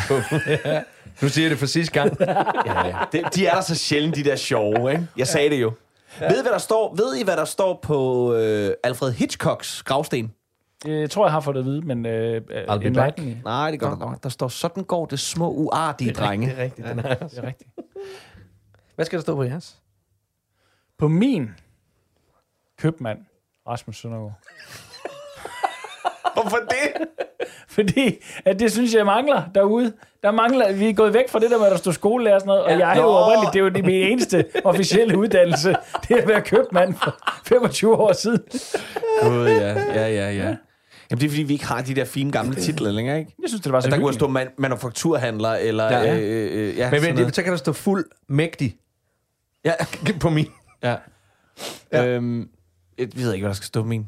Nu 1.21 1.29
siger 1.29 1.45
jeg 1.45 1.51
det 1.51 1.59
for 1.59 1.65
sidste 1.65 1.93
gang. 1.93 2.17
Ja, 2.65 2.87
ja. 2.87 2.97
Det, 3.11 3.35
de 3.35 3.45
er 3.47 3.53
der 3.53 3.61
så 3.61 3.75
sjældent, 3.75 4.15
de 4.15 4.23
der 4.23 4.35
sjove, 4.35 4.91
ikke? 4.91 5.07
Jeg 5.17 5.27
sagde 5.27 5.49
det 5.49 5.61
jo. 5.61 5.73
Ja. 6.21 6.27
Ved, 6.27 6.39
I, 6.39 6.41
hvad 6.41 6.51
der 6.51 6.57
står, 6.57 6.95
ved 6.95 7.15
I, 7.15 7.23
hvad 7.23 7.37
der 7.37 7.45
står 7.45 7.79
på 7.81 8.33
øh, 8.33 8.73
Alfred 8.83 9.11
Hitchcocks 9.11 9.83
gravsten? 9.83 10.33
Jeg 10.85 11.09
tror, 11.09 11.25
jeg 11.25 11.31
har 11.31 11.39
fået 11.39 11.55
det 11.55 11.61
at 11.61 11.65
vide, 11.65 11.81
men 11.81 12.05
øh, 12.05 12.41
I'll 12.51 12.77
be 12.79 12.89
me. 12.89 13.41
Nej, 13.43 13.71
det 13.71 13.79
gør 13.79 13.89
der 13.89 13.97
nok. 13.97 14.23
Der 14.23 14.29
står, 14.29 14.47
sådan 14.47 14.83
går 14.83 15.05
det 15.05 15.19
små, 15.19 15.51
uartige 15.51 16.13
drenge. 16.13 16.47
Det 16.47 16.59
er 16.59 16.63
rigtigt. 16.63 16.87
Den 16.87 16.99
er. 16.99 17.15
Det 17.15 17.37
er 17.37 17.43
rigtigt. 17.47 17.69
Hvad 18.95 19.05
skal 19.05 19.17
der 19.17 19.21
stå 19.21 19.35
på 19.35 19.43
jeres? 19.43 19.77
På 20.97 21.07
min 21.07 21.49
købmand, 22.77 23.19
Rasmus 23.69 23.97
Søndergaard. 23.97 24.33
Hvorfor 26.33 26.57
det? 26.57 27.07
Fordi 27.75 28.15
at 28.45 28.59
det 28.59 28.71
synes 28.71 28.93
jeg 28.93 29.05
mangler 29.05 29.43
derude. 29.55 29.93
Der 30.23 30.31
mangler, 30.31 30.71
vi 30.73 30.89
er 30.89 30.93
gået 30.93 31.13
væk 31.13 31.29
fra 31.29 31.39
det 31.39 31.51
der 31.51 31.57
med, 31.57 31.65
at 31.65 31.71
der 31.71 31.77
står 31.77 31.91
skolelærer 31.91 32.35
og 32.35 32.41
sådan 32.41 32.47
noget, 32.49 32.63
og 32.63 32.71
jeg 32.79 32.97
er 32.97 33.01
jo 33.01 33.07
oprindeligt, 33.07 33.53
det 33.53 33.59
er 33.59 33.63
jo 33.63 33.69
det- 33.69 33.85
min 33.85 34.11
eneste 34.11 34.45
officielle 34.63 35.17
uddannelse, 35.17 35.69
det 36.07 36.17
er 36.17 36.21
at 36.21 36.27
være 36.27 36.41
købmand 36.41 36.93
for 37.03 37.15
25 37.45 37.95
år 37.95 38.13
siden. 38.13 38.39
Gud, 39.21 39.47
ja, 39.47 39.73
ja, 39.79 40.07
ja, 40.07 40.31
ja. 40.31 40.55
Jamen, 41.11 41.21
det 41.21 41.25
er 41.25 41.29
fordi, 41.29 41.43
vi 41.43 41.53
ikke 41.53 41.65
har 41.65 41.81
de 41.81 41.95
der 41.95 42.05
fine 42.05 42.31
gamle 42.31 42.55
titler 42.55 42.91
længere, 42.91 43.19
ikke? 43.19 43.35
Jeg 43.41 43.49
synes, 43.49 43.61
det 43.61 43.71
var 43.71 43.79
så 43.79 43.87
Der 43.89 43.95
kunne 43.95 43.99
hyggeligt. 44.01 44.19
stå 44.19 44.27
man- 44.27 44.49
manufakturhandler, 44.57 45.49
eller... 45.51 45.83
Ja, 45.83 45.99
ja. 46.01 46.17
Øh, 46.19 46.69
øh, 46.69 46.77
ja 46.77 46.89
Men, 46.91 46.99
sådan 46.99 47.15
men 47.15 47.19
noget. 47.21 47.35
så 47.35 47.43
kan 47.43 47.51
der 47.51 47.57
stå 47.57 47.73
fuld 47.73 48.05
mægtig 48.29 48.75
Ja, 49.65 49.73
på 50.19 50.29
min. 50.29 50.47
ja. 50.83 50.95
ja. 51.93 52.05
Øhm, 52.05 52.49
jeg 52.99 53.07
ved 53.15 53.33
ikke, 53.33 53.43
hvad 53.43 53.49
der 53.49 53.55
skal 53.55 53.65
stå 53.65 53.83
min. 53.83 54.07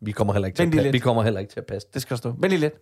Vi 0.00 0.12
kommer 0.12 0.32
heller 0.32 0.46
ikke 0.46 0.56
til, 0.56 0.62
Vent 0.64 0.74
at, 0.74 0.80
pa- 0.80 0.82
lidt. 0.82 0.92
vi 0.92 0.98
kommer 0.98 1.22
heller 1.22 1.40
ikke 1.40 1.52
til 1.52 1.60
at 1.60 1.66
passe 1.66 1.86
det. 1.88 1.94
Det 1.94 2.02
skal 2.02 2.14
der 2.14 2.18
stå. 2.18 2.30
Vent 2.40 2.48
lige 2.52 2.60
lidt. 2.60 2.74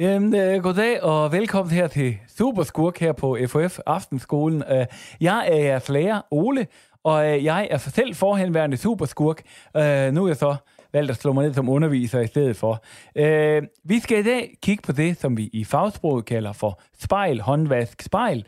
Jamen, 0.00 0.34
øh, 0.34 0.62
goddag 0.62 1.02
og 1.02 1.32
velkommen 1.32 1.74
her 1.74 1.86
til 1.86 2.16
Superskurk 2.38 2.98
her 2.98 3.12
på 3.12 3.38
FOF 3.48 3.78
Aftenskolen. 3.86 4.62
Øh, 4.70 4.86
jeg 5.20 5.48
er 5.52 5.56
jeres 5.56 5.88
lærer, 5.88 6.20
Ole, 6.30 6.66
og 7.04 7.26
øh, 7.36 7.44
jeg 7.44 7.68
er 7.70 7.78
selv 7.78 8.14
forhenværende 8.14 8.76
superskurk. 8.76 9.42
Øh, 9.76 10.12
nu 10.12 10.24
er 10.24 10.28
jeg 10.28 10.36
så 10.36 10.56
valgt 10.92 11.10
at 11.10 11.16
slå 11.16 11.32
mig 11.32 11.44
ned 11.44 11.54
som 11.54 11.68
underviser 11.68 12.20
i 12.20 12.26
stedet 12.26 12.56
for. 12.56 12.84
Øh, 13.16 13.62
vi 13.84 14.00
skal 14.00 14.18
i 14.18 14.22
dag 14.22 14.58
kigge 14.62 14.82
på 14.82 14.92
det, 14.92 15.20
som 15.20 15.36
vi 15.36 15.50
i 15.52 15.64
fagsproget 15.64 16.24
kalder 16.24 16.52
for 16.52 16.80
spejl, 17.00 17.40
håndvask, 17.40 18.02
spejl. 18.02 18.44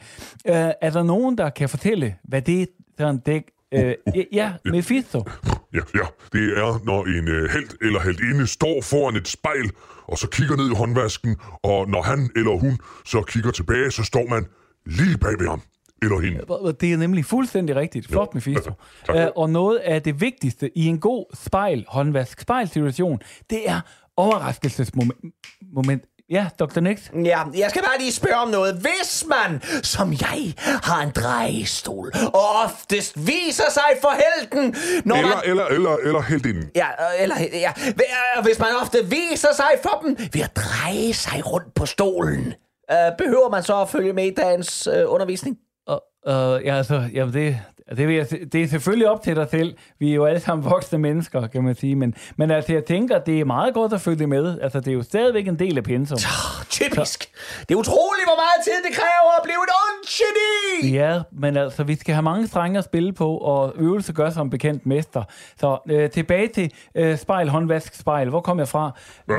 Øh, 0.46 0.55
er 0.81 0.90
der 0.90 1.03
nogen, 1.03 1.38
der 1.38 1.50
kan 1.50 1.68
fortælle, 1.68 2.16
hvad 2.24 2.42
det 2.42 2.62
er 2.62 2.66
sådan 2.98 3.22
det... 3.26 3.44
Øh, 3.72 3.94
ja, 4.14 4.22
ja, 4.33 4.53
Mephisto. 4.64 5.24
Ja, 5.74 5.81
ja, 5.94 6.07
det 6.33 6.59
er, 6.59 6.85
når 6.85 7.05
en 7.05 7.29
øh, 7.29 7.50
held 7.50 7.68
eller 7.83 8.00
heldinde 8.00 8.46
står 8.46 8.83
foran 8.83 9.16
et 9.16 9.29
spejl, 9.29 9.70
og 10.07 10.18
så 10.18 10.29
kigger 10.29 10.57
ned 10.57 10.70
i 10.70 10.74
håndvasken, 10.74 11.37
og 11.62 11.88
når 11.88 12.03
han 12.03 12.31
eller 12.37 12.59
hun 12.59 12.79
så 13.05 13.22
kigger 13.22 13.50
tilbage, 13.50 13.90
så 13.90 14.03
står 14.03 14.26
man 14.31 14.46
lige 14.87 15.18
bag 15.18 15.38
ved 15.38 15.48
ham. 15.48 15.62
Eller 16.02 16.20
hende. 16.20 16.74
Det 16.80 16.92
er 16.92 16.96
nemlig 16.96 17.24
fuldstændig 17.24 17.76
rigtigt. 17.76 18.08
Flot, 18.08 18.34
Mephisto. 18.34 18.72
Tak. 19.06 19.16
Uh, 19.16 19.42
og 19.42 19.50
noget 19.50 19.78
af 19.78 20.02
det 20.02 20.20
vigtigste 20.20 20.78
i 20.78 20.86
en 20.86 20.98
god 21.00 21.24
spejl, 21.34 21.84
håndvask, 21.88 22.40
spejlsituation, 22.40 23.20
det 23.50 23.68
er 23.68 23.80
overraskelsesmoment. 24.16 25.18
Moment. 25.74 26.04
Ja, 26.30 26.48
Dr. 26.58 26.80
Nix. 26.80 27.10
Ja, 27.24 27.42
jeg 27.56 27.70
skal 27.70 27.82
bare 27.82 27.98
lige 27.98 28.12
spørge 28.12 28.36
om 28.36 28.48
noget. 28.48 28.74
Hvis 28.74 29.24
man, 29.28 29.62
som 29.82 30.12
jeg, 30.12 30.54
har 30.58 31.02
en 31.02 31.10
drejestol, 31.10 32.12
og 32.34 32.44
oftest 32.64 33.26
viser 33.26 33.70
sig 33.70 33.90
for 34.00 34.12
helten, 34.24 34.74
når 35.04 35.16
Eller, 35.16 35.28
man... 35.28 35.44
eller, 35.44 35.66
eller, 35.66 35.96
eller 35.96 36.20
heldinden. 36.20 36.70
Ja, 36.74 36.86
øh, 36.88 37.22
eller, 37.22 37.36
ja, 37.52 37.72
øh, 38.36 38.44
hvis 38.44 38.58
man 38.58 38.68
ofte 38.82 38.98
viser 39.04 39.54
sig 39.56 39.70
for 39.82 40.02
dem 40.04 40.16
ved 40.32 40.42
at 40.42 40.56
dreje 40.56 41.12
sig 41.12 41.52
rundt 41.52 41.74
på 41.74 41.86
stolen. 41.86 42.54
Øh, 42.92 42.96
behøver 43.18 43.50
man 43.50 43.62
så 43.62 43.80
at 43.80 43.88
følge 43.88 44.12
med 44.12 44.24
i 44.26 44.34
dagens 44.34 44.86
øh, 44.86 45.04
undervisning? 45.06 45.56
Uh, 46.26 46.33
ja, 46.64 46.76
altså, 46.76 47.09
jamen 47.12 47.35
det, 47.35 47.59
det, 47.96 48.09
vil 48.09 48.16
jeg, 48.16 48.26
det 48.53 48.62
er 48.62 48.66
selvfølgelig 48.68 49.09
op 49.09 49.22
til 49.22 49.37
dig 49.37 49.46
selv. 49.50 49.76
Vi 49.98 50.11
er 50.11 50.14
jo 50.14 50.24
alle 50.24 50.40
sammen 50.40 50.64
voksne 50.70 50.98
mennesker, 50.98 51.46
kan 51.46 51.64
man 51.64 51.74
sige. 51.74 51.96
Men, 51.96 52.14
men 52.37 52.50
altså, 52.50 52.72
jeg 52.72 52.85
tænker, 52.85 53.18
det 53.18 53.40
er 53.40 53.44
meget 53.44 53.74
godt 53.74 53.92
at 53.92 54.00
følge 54.00 54.26
med. 54.26 54.61
Altså, 54.61 54.81
det 54.81 54.88
er 54.88 54.92
jo 54.92 55.03
stadigvæk 55.03 55.48
en 55.48 55.59
del 55.59 55.76
af 55.76 55.85
pensum. 55.85 56.18
Typisk. 56.70 57.31
Det 57.68 57.74
er 57.74 57.79
utroligt, 57.79 58.26
hvor 58.26 58.37
meget 58.37 58.64
tid 58.64 58.72
det 58.88 58.96
kræver 58.96 59.37
at 59.38 59.42
blive 59.42 59.55
et 59.55 59.70
ondt 59.83 60.09
geni. 60.09 60.94
Ja, 60.96 61.20
men 61.33 61.57
altså, 61.57 61.85
vi 61.85 61.96
skal 61.96 62.14
have 62.14 62.22
mange 62.22 62.46
strenge 62.46 62.79
at 62.79 62.85
spille 62.85 63.12
på, 63.12 63.37
og 63.37 63.72
øvelse 63.76 64.12
gør 64.12 64.31
som 64.31 64.50
bekendt 64.50 64.87
mester. 64.87 65.22
Så 65.61 65.79
øh, 65.88 66.11
tilbage 66.11 66.48
til 66.48 66.72
øh, 66.94 67.18
spejl, 67.18 67.48
håndvask, 67.48 67.94
spejl. 67.94 68.29
Hvor 68.29 68.40
kom 68.40 68.59
jeg 68.59 68.68
fra? 68.68 68.90
Ja, 69.29 69.35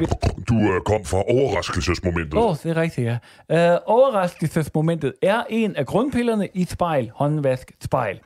du 0.50 0.56
øh, 0.56 0.82
kom 0.86 1.06
fra 1.06 1.18
overraskelsesmomentet. 1.18 2.40
Åh, 2.40 2.46
oh, 2.46 2.56
det 2.64 2.78
er 2.78 2.82
rigtigt, 2.82 3.08
ja. 3.50 3.74
Øh, 3.74 3.80
overraskelsesmomentet 3.86 5.14
er 5.22 5.44
en 5.50 5.76
af 5.76 5.86
grundpillerne 5.86 6.48
i 6.54 6.66
spejl, 6.66 7.12
håndvask, 7.16 7.72
spejl. 7.84 8.20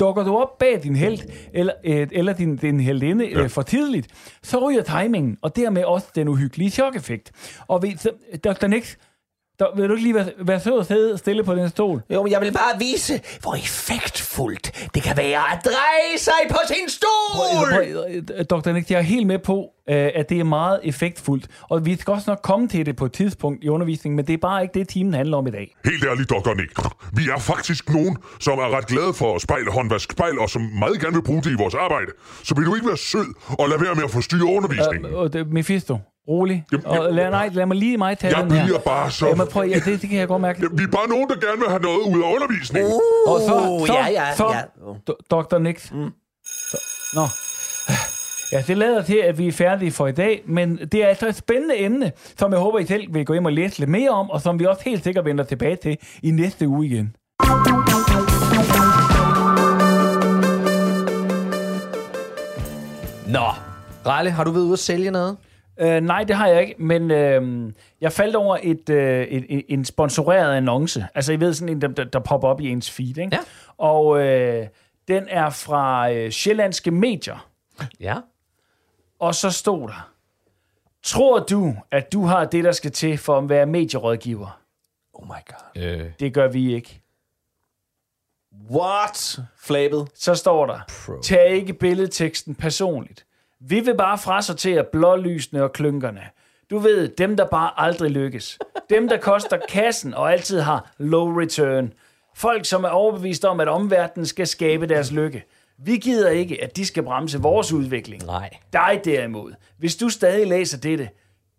Dukker 0.00 0.24
du 0.24 0.36
op 0.36 0.58
bag 0.58 0.82
din 0.82 0.96
held, 0.96 1.18
eller, 1.52 1.72
øh, 1.84 2.06
eller 2.12 2.32
din, 2.32 2.56
din 2.56 2.80
heldinde 2.80 3.26
øh, 3.26 3.50
for 3.50 3.62
tidligt, 3.62 4.06
så 4.42 4.68
ryger 4.68 4.82
timingen, 4.82 5.38
og 5.42 5.56
dermed 5.56 5.84
også 5.84 6.06
den 6.14 6.28
uhyggelige 6.28 6.70
chok-effekt. 6.70 7.32
Og 7.68 7.82
ved, 7.82 7.96
så, 7.96 8.10
Dr. 8.44 8.66
Nix, 8.66 8.96
der, 9.62 9.76
vil 9.76 9.88
du 9.88 9.94
ikke 9.94 10.04
lige 10.04 10.14
være, 10.14 10.30
være 10.38 10.60
sød 10.60 10.72
og 10.72 10.86
sidde 10.86 11.18
stille 11.18 11.44
på 11.44 11.54
den 11.54 11.68
stol? 11.68 12.02
Jo, 12.10 12.22
men 12.22 12.32
jeg 12.32 12.40
vil 12.40 12.52
bare 12.52 12.78
vise, 12.78 13.20
hvor 13.40 13.54
effektfuldt 13.54 14.90
det 14.94 15.02
kan 15.02 15.16
være 15.16 15.52
at 15.52 15.58
dreje 15.64 16.18
sig 16.18 16.42
på 16.50 16.58
sin 16.66 16.88
stol. 16.88 17.68
Prøv, 17.70 18.60
Dr. 18.60 18.72
Nix, 18.72 18.90
jeg 18.90 18.98
er 18.98 19.02
helt 19.02 19.26
med 19.26 19.38
på, 19.38 19.68
øh, 19.88 20.10
at 20.14 20.28
det 20.28 20.40
er 20.40 20.44
meget 20.44 20.80
effektfuldt, 20.82 21.46
og 21.62 21.86
vi 21.86 21.96
skal 21.96 22.12
også 22.12 22.30
nok 22.30 22.40
komme 22.42 22.68
til 22.68 22.86
det 22.86 22.96
på 22.96 23.04
et 23.04 23.12
tidspunkt 23.12 23.64
i 23.64 23.68
undervisningen, 23.68 24.16
men 24.16 24.26
det 24.26 24.32
er 24.32 24.38
bare 24.38 24.62
ikke 24.62 24.78
det, 24.78 24.88
timen 24.88 25.14
handler 25.14 25.36
om 25.36 25.46
i 25.46 25.50
dag. 25.50 25.76
Helt 25.84 26.04
ærligt, 26.04 26.30
Dr. 26.30 26.54
Nick. 26.54 26.72
Vi 27.16 27.22
er 27.34 27.38
faktisk 27.38 27.90
nogen, 27.90 28.16
som 28.40 28.58
er 28.58 28.76
ret 28.76 28.86
glade 28.86 29.14
for 29.14 29.38
spejl, 29.38 29.68
håndvask, 29.68 30.12
spejl, 30.12 30.38
og 30.38 30.50
som 30.50 30.62
meget 30.62 31.00
gerne 31.00 31.14
vil 31.14 31.22
bruge 31.22 31.42
det 31.42 31.50
i 31.50 31.56
vores 31.58 31.74
arbejde. 31.74 32.12
Så 32.42 32.54
vil 32.54 32.66
du 32.66 32.74
ikke 32.74 32.86
være 32.86 32.96
sød 32.96 33.26
og 33.58 33.68
lade 33.68 33.80
være 33.80 33.94
med 33.94 34.04
at 34.04 34.10
forstyrre 34.10 34.44
undervisningen? 34.56 35.06
Øh, 35.06 35.18
og 35.18 35.32
det, 35.32 35.52
Mephisto, 35.52 35.98
rolig. 36.28 36.64
Jamen, 36.72 36.86
og 36.86 37.12
lad, 37.12 37.30
nej, 37.30 37.48
lad 37.52 37.66
mig 37.66 37.76
lige 37.76 37.96
mig 37.98 38.18
tage 38.18 38.36
Jeg 38.38 38.44
den 38.44 38.52
her. 38.52 38.64
bliver 38.64 38.78
bare 38.78 39.10
så- 39.10 39.26
Jamen, 39.26 39.46
prøv, 39.46 39.64
ja, 39.68 39.74
det, 39.74 40.00
det 40.02 40.10
kan 40.10 40.18
jeg 40.18 40.28
godt 40.28 40.42
mærke. 40.42 40.60
Ja, 40.62 40.66
vi 40.72 40.82
er 40.82 40.88
bare 40.88 41.08
nogen, 41.08 41.28
der 41.28 41.34
gerne 41.46 41.58
vil 41.58 41.68
have 41.68 41.82
noget 41.82 41.98
ud 41.98 42.22
af 42.22 42.34
undervisningen. 42.34 42.92
Og 43.26 43.40
så, 43.40 43.84
så, 43.86 43.92
ja, 43.92 44.06
ja, 44.10 44.34
så, 44.36 44.46
ja. 44.52 44.62
Dr. 45.30 45.58
Nix. 45.58 45.90
Mm. 45.92 46.10
Så, 46.70 46.76
nå. 47.14 47.22
Ja, 48.52 48.62
det 48.66 48.76
lader 48.78 49.02
til, 49.02 49.16
at 49.16 49.38
vi 49.38 49.48
er 49.48 49.52
færdige 49.52 49.92
for 49.92 50.06
i 50.06 50.12
dag, 50.12 50.42
men 50.46 50.76
det 50.92 50.94
er 50.94 51.06
altså 51.06 51.28
et 51.28 51.36
spændende 51.36 51.78
emne, 51.80 52.12
som 52.38 52.52
jeg 52.52 52.60
håber, 52.60 52.78
I 52.78 52.86
selv 52.86 53.14
vil 53.14 53.24
gå 53.26 53.32
hjem 53.32 53.44
og 53.44 53.52
læse 53.52 53.78
lidt 53.78 53.90
mere 53.90 54.10
om, 54.10 54.30
og 54.30 54.40
som 54.40 54.58
vi 54.58 54.64
også 54.66 54.82
helt 54.84 55.04
sikkert 55.04 55.24
vender 55.24 55.44
tilbage 55.44 55.76
til 55.76 55.96
i 56.22 56.30
næste 56.30 56.68
uge 56.68 56.86
igen. 56.86 57.16
Nå, 63.26 63.46
Ralle, 64.06 64.30
har 64.30 64.44
du 64.44 64.50
været 64.50 64.64
ude 64.64 64.72
at 64.72 64.78
sælge 64.78 65.10
noget? 65.10 65.36
Uh, 65.82 65.88
nej, 65.88 66.24
det 66.24 66.36
har 66.36 66.46
jeg 66.46 66.60
ikke, 66.60 66.82
men 66.82 67.02
uh, 67.02 67.72
jeg 68.00 68.12
faldt 68.12 68.36
over 68.36 68.58
et, 68.62 68.88
uh, 68.88 68.96
et, 68.96 69.46
et, 69.48 69.64
en 69.68 69.84
sponsoreret 69.84 70.56
annonce. 70.56 71.06
Altså, 71.14 71.32
I 71.32 71.40
ved, 71.40 71.54
sådan 71.54 71.74
en, 71.74 71.82
der, 71.82 71.88
der, 71.88 72.04
der 72.04 72.18
popper 72.18 72.48
op 72.48 72.60
i 72.60 72.68
ens 72.68 72.90
feed, 72.90 73.18
ikke? 73.18 73.28
Ja. 73.32 73.38
Og 73.78 74.06
uh, 74.06 74.66
den 75.08 75.26
er 75.28 75.50
fra 75.50 76.12
uh, 76.12 76.28
Sjællandske 76.30 76.90
Medier. 76.90 77.48
Ja. 78.00 78.16
Og 79.18 79.34
så 79.34 79.50
stod 79.50 79.88
der, 79.88 80.10
tror 81.02 81.38
du, 81.38 81.74
at 81.90 82.12
du 82.12 82.24
har 82.24 82.44
det, 82.44 82.64
der 82.64 82.72
skal 82.72 82.92
til 82.92 83.18
for 83.18 83.38
at 83.38 83.48
være 83.48 83.66
medierådgiver? 83.66 84.60
Oh 85.14 85.26
my 85.26 85.30
god. 85.46 85.82
Øh. 85.82 86.10
Det 86.20 86.34
gør 86.34 86.48
vi 86.48 86.74
ikke. 86.74 87.02
What? 88.70 89.38
Flabet. 89.58 90.08
Så 90.14 90.34
står 90.34 90.66
der, 90.66 90.80
tag 91.22 91.48
ikke 91.50 91.72
billedteksten 91.72 92.54
personligt. 92.54 93.26
Vi 93.68 93.80
vil 93.80 93.96
bare 93.96 94.18
frasortere 94.18 94.84
blålysene 94.92 95.62
og 95.62 95.72
klynkerne. 95.72 96.22
Du 96.70 96.78
ved, 96.78 97.08
dem 97.08 97.36
der 97.36 97.46
bare 97.46 97.70
aldrig 97.76 98.10
lykkes. 98.10 98.58
Dem 98.90 99.08
der 99.08 99.16
koster 99.16 99.58
kassen 99.68 100.14
og 100.14 100.32
altid 100.32 100.60
har 100.60 100.94
low 100.98 101.40
return. 101.40 101.92
Folk 102.34 102.64
som 102.64 102.84
er 102.84 102.88
overbevist 102.88 103.44
om, 103.44 103.60
at 103.60 103.68
omverdenen 103.68 104.26
skal 104.26 104.46
skabe 104.46 104.86
deres 104.86 105.12
lykke. 105.12 105.44
Vi 105.78 105.96
gider 105.96 106.30
ikke, 106.30 106.62
at 106.62 106.76
de 106.76 106.86
skal 106.86 107.02
bremse 107.02 107.38
vores 107.38 107.72
udvikling. 107.72 108.24
Nej. 108.26 108.50
Dig 108.72 109.00
derimod, 109.04 109.52
hvis 109.78 109.96
du 109.96 110.08
stadig 110.08 110.46
læser 110.46 110.78
dette, 110.78 111.08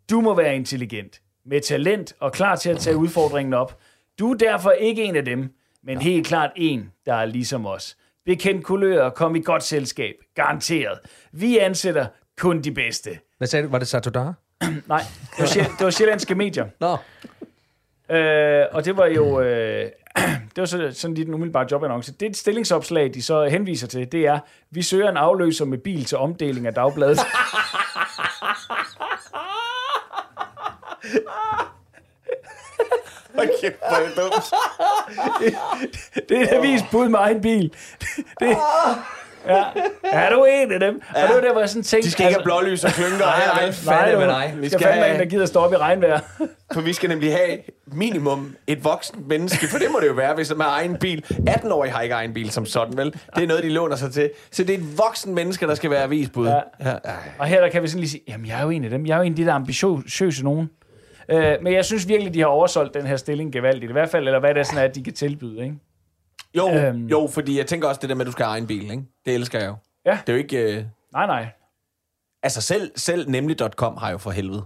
du 0.09 0.21
må 0.21 0.35
være 0.35 0.55
intelligent, 0.55 1.21
med 1.45 1.61
talent 1.61 2.13
og 2.19 2.31
klar 2.31 2.55
til 2.55 2.69
at 2.69 2.77
tage 2.77 2.97
udfordringen 2.97 3.53
op. 3.53 3.77
Du 4.19 4.31
er 4.31 4.37
derfor 4.37 4.71
ikke 4.71 5.03
en 5.03 5.15
af 5.15 5.25
dem, 5.25 5.53
men 5.83 6.01
helt 6.01 6.27
klart 6.27 6.51
en, 6.55 6.91
der 7.05 7.13
er 7.13 7.25
ligesom 7.25 7.65
os. 7.65 7.97
Bekendt 8.25 8.63
kulør 8.65 9.03
og 9.03 9.13
kom 9.13 9.35
i 9.35 9.41
godt 9.41 9.63
selskab. 9.63 10.13
Garanteret. 10.35 10.99
Vi 11.31 11.57
ansætter 11.57 12.05
kun 12.39 12.61
de 12.61 12.71
bedste. 12.71 13.19
Hvad 13.37 13.47
sagde 13.47 13.65
du? 13.65 13.71
Var 13.71 13.79
det 13.79 13.87
Satodar? 13.87 14.33
Nej, 14.87 15.01
det 15.31 15.39
var, 15.39 15.45
sjæl- 15.45 15.77
det 15.77 15.85
var 15.85 15.89
sjællandske 15.89 16.35
medier. 16.35 16.65
Nå. 16.79 16.97
Øh, 18.15 18.65
og 18.71 18.85
det 18.85 18.97
var 18.97 19.05
jo 19.05 19.41
øh, 19.41 19.89
det 20.55 20.57
var 20.57 20.65
så, 20.65 20.91
sådan 20.93 21.13
lidt 21.13 21.27
en 21.27 21.33
umiddelbar 21.33 21.67
jobannonce. 21.71 22.13
Det 22.13 22.37
stillingsopslag, 22.37 23.13
de 23.13 23.21
så 23.21 23.45
henviser 23.45 23.87
til, 23.87 24.11
det 24.11 24.25
er, 24.27 24.39
vi 24.71 24.81
søger 24.81 25.09
en 25.11 25.17
afløser 25.17 25.65
med 25.65 25.77
bil 25.77 26.05
til 26.05 26.17
omdeling 26.17 26.67
af 26.67 26.73
dagbladet. 26.73 27.19
Okay, 33.43 33.71
hvor 33.89 33.97
er 33.97 34.03
det 34.07 34.17
dumt. 34.17 34.53
Det 36.29 36.37
er 36.37 36.41
et 36.43 36.47
avisbud 36.47 37.09
med 37.09 37.19
egen 37.19 37.41
bil. 37.41 37.73
Det, 38.39 38.57
ja. 39.47 39.63
Er 40.03 40.29
du 40.35 40.45
en 40.45 40.71
af 40.71 40.79
dem? 40.79 41.01
Ja. 41.15 41.21
Og 41.23 41.27
det 41.27 41.35
var 41.35 41.41
der, 41.41 41.51
hvor 41.51 41.59
jeg 41.61 41.69
sådan 41.69 41.83
tænkte... 41.83 42.07
De 42.07 42.11
skal 42.11 42.25
ikke 42.25 42.35
have 42.39 42.43
blålys 42.43 42.83
og 42.83 42.91
klynker 42.91 43.15
vel? 43.15 43.23
Nej, 43.25 43.71
Fandme 43.71 44.23
du, 44.25 44.27
nej. 44.31 44.51
Vi 44.55 44.67
skal 44.69 44.79
skal 44.79 44.87
fandme 44.91 45.03
have- 45.03 45.13
en, 45.15 45.19
der 45.19 45.25
gider 45.25 45.45
stå 45.45 45.59
op 45.59 45.73
i 45.73 45.75
regnvejr. 45.77 46.19
For 46.73 46.81
vi 46.81 46.93
skal 46.93 47.09
nemlig 47.09 47.31
have 47.31 47.57
minimum 47.87 48.55
et 48.67 48.83
voksen 48.83 49.23
menneske, 49.27 49.67
for 49.67 49.77
det 49.77 49.87
må 49.91 49.99
det 49.99 50.07
jo 50.07 50.13
være, 50.13 50.33
hvis 50.35 50.49
man 50.55 50.61
har 50.67 50.73
egen 50.79 50.97
bil. 50.97 51.25
18-årige 51.49 51.91
har 51.91 52.01
ikke 52.01 52.15
egen 52.15 52.33
bil 52.33 52.51
som 52.51 52.65
sådan, 52.65 52.97
vel? 52.97 53.13
Det 53.35 53.43
er 53.43 53.47
noget, 53.47 53.63
de 53.63 53.69
låner 53.69 53.95
sig 53.95 54.11
til. 54.13 54.31
Så 54.51 54.63
det 54.63 54.73
er 54.73 54.77
et 54.77 54.97
voksen 54.97 55.35
menneske, 55.35 55.67
der 55.67 55.75
skal 55.75 55.89
være 55.89 56.03
avisbud. 56.03 56.47
Ja. 56.47 56.89
Ja. 56.89 56.95
Og 57.39 57.45
her 57.45 57.61
der 57.61 57.69
kan 57.69 57.83
vi 57.83 57.87
sådan 57.87 57.99
lige 57.99 58.09
sige, 58.09 58.21
jamen 58.27 58.47
jeg 58.47 58.57
er 58.59 58.63
jo 58.63 58.69
en 58.69 58.83
af 58.83 58.89
dem. 58.89 59.05
Jeg 59.05 59.13
er 59.13 59.17
jo 59.17 59.23
en 59.23 59.31
af 59.31 59.35
de 59.35 59.45
der 59.45 59.53
ambitiøse 59.53 60.43
nogen. 60.43 60.69
Øh, 61.29 61.57
men 61.61 61.73
jeg 61.73 61.85
synes 61.85 62.07
virkelig, 62.07 62.33
de 62.33 62.39
har 62.39 62.47
oversolgt 62.47 62.93
den 62.93 63.05
her 63.05 63.15
stilling 63.15 63.53
gevaldigt. 63.53 63.89
I 63.89 63.93
hvert 63.93 64.09
fald, 64.09 64.27
eller 64.27 64.39
hvad 64.39 64.53
det 64.53 64.59
er 64.59 64.63
sådan, 64.63 64.83
at 64.89 64.95
de 64.95 65.03
kan 65.03 65.13
tilbyde, 65.13 65.63
ikke? 65.63 65.75
Jo, 66.57 66.69
Øhm. 66.73 67.07
jo, 67.07 67.27
fordi 67.33 67.57
jeg 67.57 67.65
tænker 67.67 67.87
også 67.87 67.99
det 68.01 68.09
der 68.09 68.15
med, 68.15 68.21
at 68.21 68.27
du 68.27 68.31
skal 68.31 68.45
have 68.45 68.51
egen 68.51 68.67
bil, 68.67 68.91
ikke? 68.91 69.03
Det 69.25 69.35
elsker 69.35 69.59
jeg 69.59 69.67
jo. 69.67 69.75
Ja. 70.05 70.19
Det 70.27 70.29
er 70.29 70.33
jo 70.33 70.39
ikke... 70.39 70.77
Øh... 70.77 70.83
Nej, 71.13 71.25
nej. 71.25 71.47
Altså 72.43 72.61
selv, 72.61 72.91
selv 72.95 73.29
nemlig.com 73.29 73.97
har 73.97 74.11
jo 74.11 74.17
for 74.17 74.31
helvede 74.31 74.63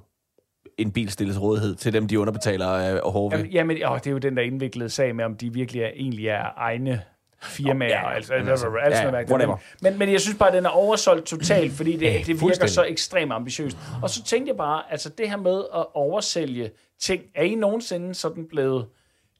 en 0.77 0.91
bilstilles 0.91 1.41
rådighed 1.41 1.75
til 1.75 1.93
dem, 1.93 2.07
de 2.07 2.19
underbetaler 2.19 2.73
øh, 2.95 3.11
hårde. 3.11 3.35
Jamen, 3.37 3.51
jamen 3.51 3.77
åh, 3.85 3.97
det 3.97 4.07
er 4.07 4.11
jo 4.11 4.17
den 4.17 4.37
der 4.37 4.43
indviklede 4.43 4.89
sag 4.89 5.15
med, 5.15 5.25
om 5.25 5.35
de 5.37 5.53
virkelig 5.53 5.81
er, 5.81 5.89
egentlig 5.95 6.27
er 6.27 6.45
egne 6.57 7.01
firmaer. 7.41 7.89
Ja, 7.89 8.09
Ja, 8.09 8.15
altså, 8.15 8.33
altså, 8.33 8.51
altså, 8.51 8.67
altså, 8.83 9.03
ja, 9.03 9.11
noget 9.11 9.29
whatever. 9.29 9.57
men, 9.81 9.97
men 9.99 10.11
jeg 10.11 10.21
synes 10.21 10.37
bare, 10.37 10.49
at 10.49 10.53
den 10.53 10.65
er 10.65 10.69
oversolgt 10.69 11.25
totalt, 11.25 11.73
fordi 11.73 11.97
det, 11.97 12.21
det 12.27 12.41
virker 12.41 12.67
så 12.67 12.83
ekstremt 12.83 13.31
ambitiøst. 13.33 13.77
Og 14.01 14.09
så 14.09 14.23
tænkte 14.23 14.49
jeg 14.49 14.57
bare, 14.57 14.83
altså 14.91 15.09
det 15.09 15.29
her 15.29 15.37
med 15.37 15.63
at 15.75 15.85
oversælge 15.93 16.71
ting, 16.99 17.23
er 17.35 17.43
I 17.43 17.55
nogensinde 17.55 18.15
sådan 18.15 18.47
blevet 18.47 18.87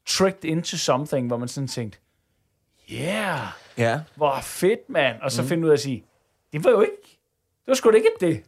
tricked 0.07 0.45
into 0.45 0.77
something, 0.77 1.27
hvor 1.27 1.37
man 1.37 1.47
sådan 1.47 1.67
tænkte, 1.67 1.99
yeah, 2.93 3.39
Ja. 3.77 3.99
hvor 4.15 4.39
fedt, 4.41 4.89
mand. 4.89 5.21
Og 5.21 5.31
så 5.31 5.41
mm. 5.41 5.47
finde 5.47 5.63
ud 5.63 5.69
af 5.69 5.73
at 5.73 5.79
sige, 5.79 6.03
det 6.53 6.63
var 6.63 6.71
jo 6.71 6.81
ikke, 6.81 7.01
det 7.65 7.67
var 7.67 7.73
sgu 7.73 7.91
da 7.91 7.95
ikke 7.95 8.09
det. 8.19 8.43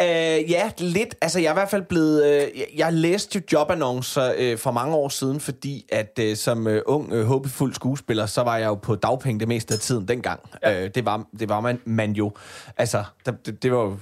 Øh, 0.00 0.50
ja, 0.50 0.70
lidt. 0.78 1.14
Altså, 1.20 1.38
jeg 1.40 1.46
er 1.46 1.52
i 1.52 1.54
hvert 1.54 1.70
fald 1.70 1.82
blevet... 1.82 2.24
Øh, 2.24 2.58
jeg, 2.58 2.66
jeg 2.76 2.92
læste 2.92 3.38
jo 3.38 3.40
jobannoncer 3.52 4.32
øh, 4.36 4.58
for 4.58 4.70
mange 4.70 4.94
år 4.94 5.08
siden, 5.08 5.40
fordi 5.40 5.86
at 5.92 6.18
øh, 6.20 6.36
som 6.36 6.66
øh, 6.66 6.82
ung, 6.86 7.12
øh, 7.12 7.26
håbefuld 7.26 7.74
skuespiller, 7.74 8.26
så 8.26 8.42
var 8.42 8.56
jeg 8.56 8.66
jo 8.66 8.74
på 8.74 8.94
dagpenge 8.94 9.40
det 9.40 9.48
meste 9.48 9.74
af 9.74 9.80
tiden 9.80 10.08
dengang. 10.08 10.40
Ja. 10.62 10.84
Øh, 10.84 10.90
det, 10.94 11.04
var, 11.04 11.24
det 11.38 11.48
var 11.48 11.60
man, 11.60 11.80
man 11.84 12.12
jo. 12.12 12.32
Altså, 12.76 13.04
der, 13.26 13.32
det, 13.46 13.62
det 13.62 13.72
var 13.72 13.78
jo... 13.78 13.96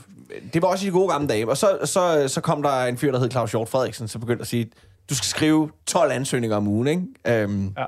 Det 0.52 0.62
var 0.62 0.68
også 0.68 0.84
i 0.84 0.88
de 0.88 0.92
gode 0.92 1.08
gamle 1.08 1.28
dage. 1.28 1.48
Og 1.48 1.56
så, 1.56 1.78
så, 1.84 2.24
så 2.28 2.40
kom 2.40 2.62
der 2.62 2.84
en 2.84 2.98
fyr, 2.98 3.12
der 3.12 3.18
hed 3.18 3.30
Claus 3.30 3.50
Hjort 3.50 3.68
Frederiksen, 3.68 4.08
så 4.08 4.18
begyndte 4.18 4.42
at 4.42 4.48
sige, 4.48 4.70
du 5.10 5.14
skal 5.14 5.26
skrive 5.26 5.70
12 5.86 6.12
ansøgninger 6.12 6.56
om 6.56 6.68
ugen, 6.68 6.86
ikke? 6.86 7.02
Øhm, 7.42 7.74
Ja. 7.78 7.84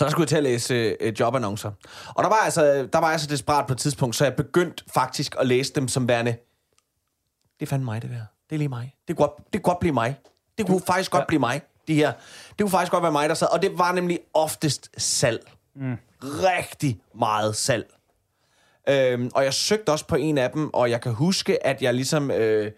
Så 0.00 0.04
der 0.04 0.10
skulle 0.10 0.22
jeg 0.22 0.28
til 0.28 0.36
at 0.36 0.42
læse 0.42 0.74
øh, 1.00 1.20
jobannoncer. 1.20 1.70
Og 2.14 2.22
der 2.24 2.28
var, 2.28 2.36
altså, 2.36 2.88
der 2.92 2.98
var 2.98 3.10
jeg 3.10 3.20
så 3.20 3.26
desperat 3.26 3.66
på 3.66 3.72
et 3.72 3.78
tidspunkt, 3.78 4.16
så 4.16 4.24
jeg 4.24 4.34
begyndte 4.34 4.84
faktisk 4.94 5.36
at 5.38 5.46
læse 5.46 5.72
dem 5.72 5.88
som 5.88 6.08
værende, 6.08 6.30
det 7.60 7.66
er 7.66 7.70
fandme 7.70 7.84
mig, 7.84 8.02
det 8.02 8.10
der. 8.10 8.20
Det 8.50 8.56
er 8.56 8.58
lige 8.58 8.68
mig. 8.68 8.94
Det 9.08 9.16
kunne 9.16 9.26
godt, 9.26 9.52
det 9.52 9.62
kunne 9.62 9.72
godt 9.72 9.80
blive 9.80 9.92
mig. 9.94 10.16
Det 10.58 10.66
kunne 10.66 10.80
faktisk 10.86 11.10
godt 11.10 11.20
Ja. 11.20 11.26
blive 11.26 11.40
mig, 11.40 11.62
de 11.88 11.94
her. 11.94 12.12
Det 12.48 12.60
kunne 12.60 12.70
faktisk 12.70 12.92
godt 12.92 13.02
være 13.02 13.12
mig, 13.12 13.28
der 13.28 13.34
sad. 13.34 13.48
Og 13.52 13.62
det 13.62 13.78
var 13.78 13.92
nemlig 13.92 14.18
oftest 14.34 14.90
salg. 15.02 15.50
Mm. 15.76 15.96
Rigtig 16.22 17.00
meget 17.14 17.56
salg. 17.56 17.86
Øhm, 18.88 19.30
og 19.34 19.44
jeg 19.44 19.54
søgte 19.54 19.90
også 19.90 20.06
på 20.06 20.16
en 20.16 20.38
af 20.38 20.50
dem, 20.50 20.74
og 20.74 20.90
jeg 20.90 21.00
kan 21.00 21.12
huske, 21.12 21.66
at 21.66 21.82
jeg 21.82 21.94
ligesom... 21.94 22.30
Øh, 22.30 22.72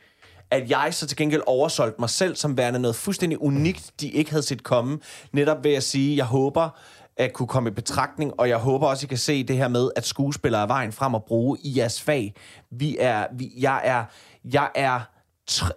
at 0.50 0.70
jeg 0.70 0.94
så 0.94 1.06
til 1.06 1.16
gengæld 1.16 1.42
oversolgte 1.46 2.00
mig 2.00 2.10
selv 2.10 2.36
som 2.36 2.56
værende 2.56 2.78
noget 2.78 2.96
fuldstændig 2.96 3.42
unikt, 3.42 3.92
de 4.00 4.08
ikke 4.10 4.30
havde 4.30 4.42
set 4.42 4.62
komme. 4.62 4.98
Netop 5.32 5.64
ved 5.64 5.74
at 5.74 5.82
sige, 5.82 6.16
jeg 6.16 6.24
håber, 6.24 6.70
at 7.16 7.32
kunne 7.32 7.46
komme 7.46 7.70
i 7.70 7.72
betragtning, 7.72 8.32
og 8.40 8.48
jeg 8.48 8.56
håber 8.56 8.86
også, 8.86 9.06
I 9.06 9.08
kan 9.08 9.18
se 9.18 9.44
det 9.44 9.56
her 9.56 9.68
med, 9.68 9.90
at 9.96 10.06
skuespillere 10.06 10.62
er 10.62 10.66
vejen 10.66 10.92
frem 10.92 11.14
at 11.14 11.24
bruge 11.24 11.58
i 11.62 11.78
jeres 11.78 12.02
fag. 12.02 12.34
Vi 12.70 12.96
er, 13.00 13.26
vi, 13.32 13.52
jeg 13.58 13.80
er, 13.84 14.04
jeg 14.44 14.70
er, 14.74 15.00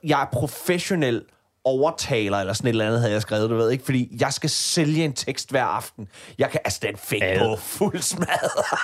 jeg 0.04 0.22
er 0.22 0.26
professionel 0.32 1.22
overtaler, 1.64 2.38
eller 2.38 2.54
sådan 2.54 2.68
et 2.68 2.70
eller 2.70 2.86
andet, 2.86 3.00
havde 3.00 3.14
jeg 3.14 3.22
skrevet, 3.22 3.50
du 3.50 3.56
ved 3.56 3.72
ikke, 3.72 3.86
fordi 3.86 4.18
jeg 4.20 4.34
skal 4.34 4.50
sælge 4.50 5.06
en 5.06 5.14
tekst 5.14 5.50
hver 5.50 5.64
aften. 5.64 6.08
Jeg 6.38 6.50
kan, 6.50 6.60
altså, 6.66 6.80
den 6.82 6.98
fik 6.98 7.22
Ad. 7.24 7.40
på 7.40 7.56
fuld 7.56 8.02
smad. 8.02 8.28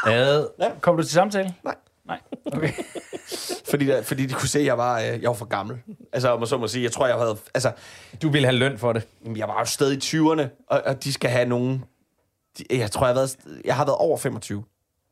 Ad. 0.05 0.71
Kom 0.81 0.97
du 0.97 1.03
til 1.03 1.11
samtale? 1.11 1.53
Nej. 1.63 1.75
Nej. 2.05 2.19
Okay. 2.45 2.73
fordi, 3.71 3.85
der, 3.85 4.01
fordi 4.03 4.25
de 4.25 4.33
kunne 4.33 4.49
se, 4.49 4.59
at 4.59 4.65
jeg 4.65 4.77
var, 4.77 4.99
øh, 4.99 5.05
jeg 5.05 5.27
var 5.27 5.33
for 5.33 5.45
gammel. 5.45 5.77
Altså, 6.13 6.29
om 6.29 6.39
man 6.39 6.47
så 6.47 6.57
må 6.57 6.67
sige, 6.67 6.83
jeg 6.83 6.91
tror, 6.91 7.07
jeg 7.07 7.15
havde, 7.15 7.37
altså, 7.53 7.71
Du 8.21 8.29
vil 8.29 8.45
have 8.45 8.55
løn 8.55 8.77
for 8.77 8.93
det. 8.93 9.07
Jeg 9.35 9.47
var 9.47 9.59
jo 9.59 9.65
stadig 9.65 10.13
i 10.13 10.17
20'erne, 10.17 10.65
og, 10.69 10.81
og 10.85 11.03
de 11.03 11.13
skal 11.13 11.29
have 11.29 11.45
nogen... 11.45 11.83
Jeg 12.69 12.91
tror, 12.91 13.05
jeg 13.07 13.15
har, 13.15 13.19
været, 13.21 13.37
jeg 13.65 13.75
har 13.75 13.85
været 13.85 13.97
over 13.97 14.17
25. 14.17 14.63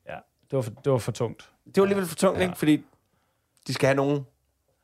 Ja, 0.10 0.14
det 0.14 0.56
var 0.56 0.62
for, 0.62 0.72
det 0.72 0.92
var 0.92 0.98
for 0.98 1.12
tungt. 1.12 1.50
Det 1.66 1.78
var 1.78 1.84
alligevel 1.84 2.06
for 2.08 2.16
tungt, 2.16 2.40
ja. 2.40 2.44
ikke? 2.46 2.58
Fordi 2.58 2.84
de 3.68 3.74
skal 3.74 3.88
have 3.88 3.96
nogen... 3.96 4.26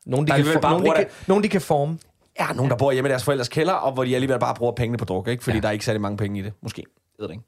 Nogen, 0.06 0.28
de, 0.28 0.32
kan, 0.32 0.46
for, 0.46 0.60
bare 0.60 0.72
nogen, 0.72 0.86
de, 0.86 0.96
kan, 0.96 1.08
nogen, 1.28 1.44
de 1.44 1.50
kan 1.50 1.62
forme. 1.62 2.00
Ja, 2.40 2.54
nogen, 2.54 2.72
der 2.72 2.78
bor 2.78 2.92
hjemme 2.92 3.10
i 3.10 3.12
deres 3.12 3.24
forældres 3.24 3.50
kælder, 3.50 3.74
og 3.74 3.92
hvor 3.92 4.04
de 4.04 4.16
alligevel 4.16 4.40
bare 4.40 4.56
bruger 4.56 4.72
pengene 4.72 4.98
på 4.98 5.06
druk, 5.06 5.28
ikke? 5.28 5.44
Fordi 5.44 5.58
ja. 5.58 5.62
der 5.62 5.68
er 5.68 5.72
ikke 5.72 5.86
særlig 5.86 6.02
mange 6.02 6.18
penge 6.18 6.40
i 6.40 6.44
det, 6.44 6.54
måske. 6.62 6.84
Jeg 7.18 7.24
ved 7.24 7.28
det 7.28 7.34
ikke. 7.34 7.46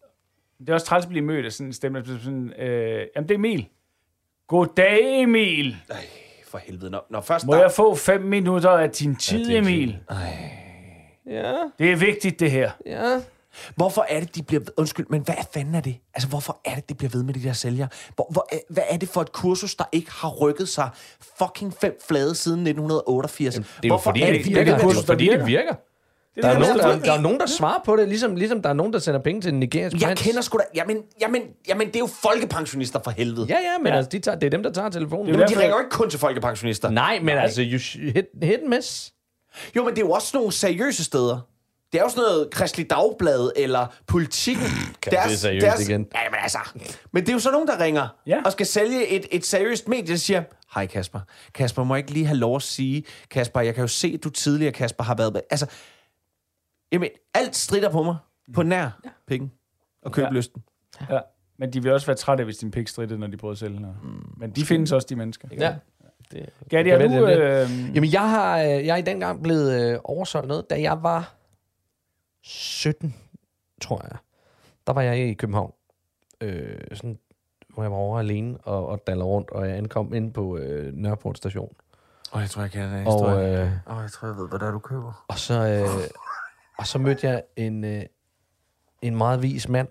Det 0.60 0.70
er 0.70 0.74
også 0.74 0.86
træls 0.86 1.06
at 1.06 1.10
blive 1.10 1.26
mødt 1.26 1.46
af 1.46 1.52
sådan 1.52 1.68
en 1.68 1.74
stemme, 1.74 2.06
sådan, 2.06 2.54
øh, 2.60 3.08
jamen 3.16 3.30
det 3.30 3.32
er 3.36 3.38
Emil. 3.38 3.68
Goddag 4.48 5.22
Emil. 5.22 5.78
Ej, 5.90 5.98
for 6.48 6.58
helvede. 6.58 6.90
Når, 6.90 7.06
når 7.10 7.22
først 7.22 7.46
Må 7.46 7.54
der... 7.54 7.62
jeg 7.62 7.72
få 7.72 7.96
fem 7.96 8.22
minutter 8.22 8.70
af 8.70 8.90
din 8.92 9.16
tid, 9.16 9.50
ja, 9.50 9.58
Emil? 9.58 10.00
Ja, 11.26 11.56
Det 11.80 11.92
er 11.92 11.96
vigtigt, 11.96 12.40
det 12.40 12.52
her. 12.52 12.72
ja. 12.86 13.22
Hvorfor 13.76 14.06
er 14.10 14.20
det, 14.20 14.36
de 14.36 14.44
bliver... 14.44 14.62
Undskyld, 14.78 15.06
men 15.10 15.22
hvad 15.22 15.36
fanden 15.54 15.76
er 15.76 15.82
det? 15.82 15.98
Altså, 16.14 16.30
hvorfor 16.30 16.62
er 16.66 16.76
det, 16.76 16.90
de 16.90 16.94
bliver 16.96 17.10
ved 17.12 17.24
med 17.24 17.34
de 17.34 17.44
der 17.44 17.54
sælgere? 17.54 17.88
Hvor, 18.16 18.28
hvor, 18.32 18.48
er- 18.52 18.58
hvad 18.74 18.84
er 18.90 18.98
det 18.98 19.10
for 19.10 19.22
et 19.22 19.32
kursus, 19.32 19.76
der 19.76 19.86
ikke 19.92 20.12
har 20.12 20.30
rykket 20.30 20.70
sig 20.70 20.90
fucking 21.38 21.74
fem 21.82 21.98
flade 22.08 22.36
siden 22.36 22.60
1988? 22.60 23.56
Det 23.56 23.62
er 23.64 23.68
jo 23.84 23.88
hvorfor 23.90 24.04
fordi, 24.04 24.22
er 24.22 24.32
det, 24.32 24.46
de 24.46 24.50
virker. 24.50 24.64
Det 24.64 24.84
er 24.84 24.88
det? 24.88 24.96
jo 24.96 25.02
fordi, 25.02 25.28
det 25.30 25.46
virker. 25.48 25.74
Det 26.36 26.44
Der 26.44 26.50
er, 26.50 26.60
nogen, 26.60 26.78
der, 26.80 27.00
der 27.00 27.14
er 27.14 27.22
nogen, 27.22 27.40
der 27.40 27.46
svarer 27.46 27.80
på 27.86 27.96
det, 27.96 28.08
ligesom, 28.08 28.36
ligesom 28.36 28.62
der 28.62 28.70
er 28.70 28.74
nogen, 28.74 28.94
der 28.94 29.00
sender 29.00 29.20
penge 29.20 29.42
til 29.42 29.54
en 29.54 29.60
nigerisk 29.60 30.02
Jeg 30.02 30.08
prins. 30.08 30.22
kender 30.22 30.42
sgu 30.42 30.58
da... 30.58 30.64
Jamen, 30.76 30.98
jamen, 31.22 31.42
jamen, 31.68 31.88
det 31.88 31.96
er 31.96 32.00
jo 32.00 32.08
folkepensionister 32.08 33.00
for 33.04 33.12
helvede. 33.12 33.46
Ja, 33.50 33.56
ja, 33.56 33.78
men 33.78 33.88
Ja. 33.88 33.96
Altså, 33.98 34.10
de 34.10 34.20
tager, 34.20 34.38
det 34.40 34.46
er 34.48 34.50
dem, 34.50 34.64
der 34.64 34.72
tager 34.72 34.90
telefonen. 34.90 35.26
Det 35.28 35.34
er 35.34 35.38
Men 35.38 35.48
de 35.48 35.54
ringer 35.60 35.76
jo 35.76 35.80
ikke 35.80 35.90
kun 35.92 36.10
til 36.10 36.20
folkepensionister. 36.20 36.90
Nej, 36.90 37.20
men 37.24 37.38
altså, 37.38 37.62
you 37.62 37.80
hit, 38.14 38.26
hit 38.44 38.54
and 38.54 38.68
miss. 38.68 39.14
Jo, 39.76 39.84
men 39.84 39.94
det 39.96 40.02
er 40.02 40.06
jo 40.06 40.12
også 40.12 40.38
nogle 40.38 40.52
seriøse 40.52 41.04
steder. 41.04 41.40
Det 41.92 42.00
er 42.00 42.04
jo 42.04 42.10
sådan 42.10 42.24
noget 42.24 42.50
Kristelig 42.52 42.90
Dagblad 42.90 43.52
eller 43.56 43.88
Politikken. 44.08 44.66
det 45.06 45.14
er 45.14 45.28
seriøst 45.28 45.90
igen. 45.90 46.08
Ja, 46.16 46.30
men 46.32 46.40
altså. 46.42 46.58
Men 47.12 47.24
det 47.24 47.30
er 47.30 47.34
jo 47.34 47.40
så 47.40 47.52
nogen, 47.52 47.68
der 47.68 47.80
ringer 47.80 48.08
Ja. 48.28 48.42
og 48.46 48.52
skal 48.52 48.66
sælge 48.66 49.08
et, 49.08 49.26
et 49.32 49.46
seriøst 49.46 49.88
medie, 49.88 50.08
der 50.08 50.16
siger, 50.16 50.44
hej 50.74 50.86
Kasper. 50.86 51.20
Kasper, 51.54 51.84
må 51.84 51.96
jeg 51.96 52.00
ikke 52.00 52.12
lige 52.12 52.26
have 52.26 52.38
lov 52.38 52.56
at 52.56 52.62
sige, 52.62 53.04
Kasper, 53.30 53.62
jeg 53.62 53.76
kan 53.76 53.82
jo 53.82 53.88
se, 53.88 54.12
at 54.18 54.24
du 54.24 54.30
tidligere, 54.30 54.72
Kasper, 54.72 55.04
har 55.04 55.16
været 55.16 55.34
med. 55.34 55.42
Altså, 55.50 55.66
jamen, 56.92 57.10
alt 57.34 57.56
strider 57.56 57.90
på 57.92 58.04
mig. 58.04 58.16
På 58.54 58.64
nær 58.64 58.82
ja. 59.06 59.10
penge 59.28 59.52
og 60.06 60.12
købelysten. 60.12 60.64
Ja. 61.10 61.20
Men 61.60 61.74
de 61.74 61.84
vil 61.84 61.92
også 61.92 62.08
være 62.08 62.18
trætte, 62.18 62.44
hvis 62.44 62.58
din 62.58 62.72
pik 62.72 62.88
strittede, 62.88 63.20
når 63.20 63.28
de 63.28 63.38
prøver 63.38 63.52
at 63.52 63.58
sælge 63.58 63.80
noget. 63.80 63.96
Men 64.38 64.52
de 64.52 64.66
findes 64.66 64.92
også, 64.92 65.08
de 65.10 65.16
mennesker. 65.16 65.48
Ja. 65.60 65.76
Det, 66.32 66.50
Gatti, 66.70 66.90
er 66.90 66.98
kan 66.98 67.12
du... 67.12 67.28
Øh, 67.28 67.70
Jamen, 67.96 68.14
jeg 68.14 68.30
har 68.30 68.60
øh, 68.60 68.68
jeg 68.70 68.88
er 68.88 68.96
i 68.96 69.02
den 69.02 69.20
gang 69.20 69.44
blevet 69.44 69.92
øh, 69.94 70.00
oversolgt 70.04 70.48
noget, 70.48 70.70
da 70.70 70.82
jeg 70.82 71.04
var 71.04 71.34
17, 72.42 73.16
tror 73.82 74.02
jeg. 74.04 74.18
Der 74.88 74.94
var 74.94 75.02
jeg 75.02 75.18
i 75.18 75.34
København, 75.34 75.74
øh, 76.42 76.80
sådan, 76.94 77.20
hvor 77.74 77.84
jeg 77.84 77.92
var 77.92 77.98
over 77.98 78.20
alene 78.20 78.58
og, 78.58 78.88
og 78.88 79.08
daller 79.08 79.26
rundt, 79.26 79.50
og 79.50 79.70
jeg 79.70 79.78
ankom 79.78 80.14
ind 80.14 80.34
på 80.34 80.58
øh, 80.58 80.94
Nørreport 80.94 81.38
station. 81.38 81.76
Oh, 82.32 82.42
jeg 82.42 82.50
tror, 82.50 82.62
jeg 82.62 82.72
kender 82.72 82.98
den 82.98 83.08
Og, 83.08 83.44
øh, 83.44 83.72
oh, 83.86 84.02
jeg 84.04 84.12
tror, 84.12 84.28
jeg 84.28 84.38
ved, 84.38 84.50
hvad 84.50 84.60
det 84.60 84.68
er, 84.68 84.72
du 84.72 84.80
køber. 84.80 85.26
og, 85.28 85.40
så, 85.40 85.54
øh, 85.68 86.04
og 86.78 86.88
så 86.88 87.00
mødte 87.00 87.28
jeg 87.28 87.44
en, 87.56 87.84
øh, 87.84 88.04
en 89.02 89.16
meget 89.16 89.42
vis 89.42 89.70
mand, 89.70 89.88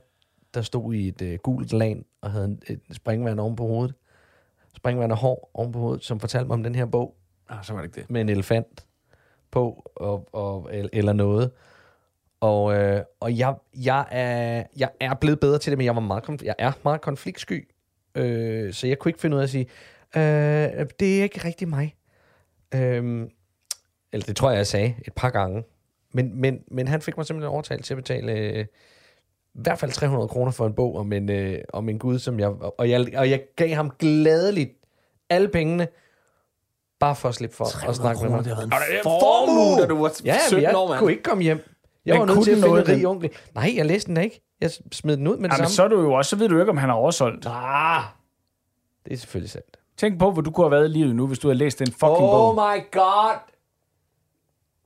der 0.55 0.63
stod 0.63 0.95
i 0.95 1.09
et 1.09 1.23
øh, 1.23 1.39
gult 1.39 1.73
lag 1.73 2.05
og 2.21 2.31
havde 2.31 2.45
en, 2.45 2.63
et 2.67 2.81
springvand 2.93 3.41
oven 3.41 3.57
på 3.57 3.67
hovedet. 3.67 3.95
Springvand 4.77 5.13
og 5.13 5.19
hår 5.19 5.51
oven 5.55 5.73
på 5.73 5.79
hovedet, 5.79 6.05
som 6.05 6.21
fortalte 6.21 6.47
mig 6.47 6.55
om 6.55 6.63
den 6.63 6.75
her 6.75 6.87
bog, 6.87 7.17
Ah, 7.49 7.65
så 7.65 7.73
var 7.73 7.81
det 7.81 7.87
ikke 7.89 8.01
det. 8.01 8.11
med 8.11 8.21
en 8.21 8.29
elefant 8.29 8.87
på, 9.51 9.91
og, 9.97 10.29
og, 10.33 10.69
el- 10.77 10.89
eller 10.93 11.13
noget. 11.13 11.51
Og, 12.41 12.75
øh, 12.75 13.03
og 13.21 13.39
jeg, 13.39 13.55
jeg, 13.75 14.05
er, 14.11 14.63
jeg 14.77 14.91
er 15.01 15.15
blevet 15.15 15.41
bedre 15.41 15.59
til 15.59 15.71
det, 15.71 15.79
men 15.79 15.85
jeg, 15.85 15.95
var 15.95 16.01
meget, 16.01 16.25
konf- 16.29 16.45
jeg 16.45 16.55
er 16.59 16.73
meget 16.85 17.01
konfliktsky. 17.01 17.69
Øh, 18.15 18.73
så 18.75 18.87
jeg 18.87 18.99
kunne 18.99 19.09
ikke 19.11 19.21
finde 19.21 19.37
ud 19.37 19.41
af 19.41 19.45
at 19.45 19.51
sige, 19.51 19.67
øh, 20.17 20.87
det 21.01 21.19
er 21.19 21.23
ikke 21.23 21.41
rigtig 21.45 21.69
mig. 21.69 21.95
Øh, 22.75 23.29
eller 24.13 24.27
det 24.27 24.37
tror 24.37 24.51
jeg, 24.51 24.57
jeg 24.59 24.67
sagde 24.67 24.95
et 25.07 25.13
par 25.13 25.31
gange. 25.31 25.65
Men, 26.15 26.41
men, 26.41 26.61
men 26.71 26.89
han 26.89 27.03
fik 27.03 27.17
mig 27.17 27.27
simpelthen 27.27 27.53
overtalt 27.53 27.85
til 27.85 27.95
at 27.95 27.99
betale 27.99 28.33
øh, 28.33 28.65
i 29.55 29.59
hvert 29.63 29.79
fald 29.79 29.93
300 29.93 30.29
kroner 30.29 30.53
for 30.53 30.67
en 30.67 30.75
bog 30.75 30.97
om 30.97 31.13
en, 31.13 31.31
øh, 31.31 31.59
om 31.73 31.89
en 31.89 31.99
gud, 31.99 32.19
som 32.19 32.41
jeg 32.41 32.49
og, 32.49 32.91
jeg... 32.91 33.07
og 33.17 33.31
jeg 33.31 33.43
gav 33.57 33.69
ham 33.75 33.91
gladeligt 33.99 34.71
alle 35.31 35.49
pengene, 35.49 35.89
bare 37.01 37.17
for 37.17 37.29
at 37.29 37.35
slippe 37.35 37.57
for 37.57 37.89
at 37.89 37.97
snakke 37.97 38.23
med 38.23 38.31
mig. 38.31 38.45
Det 38.45 38.47
har 38.47 38.57
været 38.57 38.91
en 38.91 38.97
en 38.97 39.03
formue, 39.03 39.81
da 39.83 39.87
du 39.87 40.03
var 40.03 40.13
Ja, 40.25 40.39
17 40.47 40.57
men 40.57 40.63
jeg 40.63 40.77
år, 40.77 40.89
mand. 40.89 40.99
kunne 40.99 41.11
ikke 41.13 41.23
komme 41.23 41.43
hjem. 41.43 41.59
Jeg 42.07 42.15
Men 42.15 42.21
var 42.21 42.27
nødt 42.27 42.35
kunne 42.35 42.45
til 42.45 42.51
at 42.51 42.59
finde 42.63 42.81
en 42.81 42.89
rig 42.89 43.07
onkel. 43.07 43.31
Nej, 43.55 43.73
jeg 43.77 43.87
læste 43.87 44.09
den 44.09 44.23
ikke. 44.23 44.43
Jeg 44.61 44.71
smed 44.93 45.17
den 45.17 45.27
ud 45.27 45.37
med 45.37 45.49
det 45.49 45.57
ja, 45.57 45.63
men 45.63 45.69
samme. 45.69 45.75
så, 45.75 45.85
er 45.85 45.89
du 45.89 46.01
jo 46.03 46.13
også, 46.13 46.29
så 46.29 46.37
ved 46.37 46.49
du 46.49 46.61
ikke, 46.61 46.71
om 46.71 46.77
han 46.77 46.89
har 46.89 46.97
oversolgt. 46.97 47.47
Ah, 47.47 48.03
det 49.05 49.13
er 49.13 49.17
selvfølgelig 49.17 49.51
sandt. 49.51 49.77
Tænk 49.97 50.19
på, 50.19 50.31
hvor 50.31 50.43
du 50.43 50.51
kunne 50.51 50.65
have 50.65 50.71
været 50.71 50.85
i 50.85 50.93
livet 50.93 51.17
nu, 51.17 51.27
hvis 51.27 51.39
du 51.39 51.49
havde 51.49 51.59
læst 51.59 51.79
den 51.79 51.87
fucking 51.87 52.01
bog. 52.19 52.49
Oh 52.49 52.55
my 52.55 52.83
god! 52.93 53.37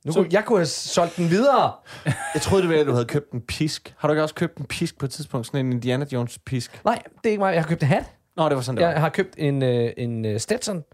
Nu 0.04 0.12
kunne, 0.12 0.28
jeg 0.30 0.44
kunne 0.44 0.58
have 0.58 0.66
solgt 0.66 1.16
den 1.16 1.30
videre. 1.30 1.72
Jeg 2.34 2.42
troede, 2.42 2.62
det 2.62 2.74
var, 2.74 2.80
at 2.80 2.86
du 2.86 2.92
havde 2.92 3.04
købt 3.04 3.32
en 3.32 3.40
pisk. 3.40 3.94
Har 3.98 4.08
du 4.08 4.12
ikke 4.12 4.22
også 4.22 4.34
købt 4.34 4.58
en 4.58 4.64
pisk 4.64 4.98
på 4.98 5.06
et 5.06 5.10
tidspunkt? 5.10 5.46
Sådan 5.46 5.66
en 5.66 5.72
Indiana 5.72 6.06
Jones 6.12 6.38
pisk? 6.38 6.80
Nej, 6.84 7.02
det 7.04 7.26
er 7.26 7.30
ikke 7.30 7.40
mig. 7.40 7.54
Jeg 7.54 7.62
har 7.62 7.68
købt 7.68 7.82
en 7.82 7.88
hat. 7.88 8.04
Nå, 8.36 8.48
det 8.48 8.56
var 8.56 8.62
sådan, 8.62 8.76
det 8.76 8.86
var. 8.86 8.92
Jeg 8.92 9.00
har 9.00 9.08
købt 9.08 9.34
en, 9.38 9.62
øh, 9.62 9.92
en 9.96 10.24
øh, 10.24 10.40
Stetson. 10.40 10.84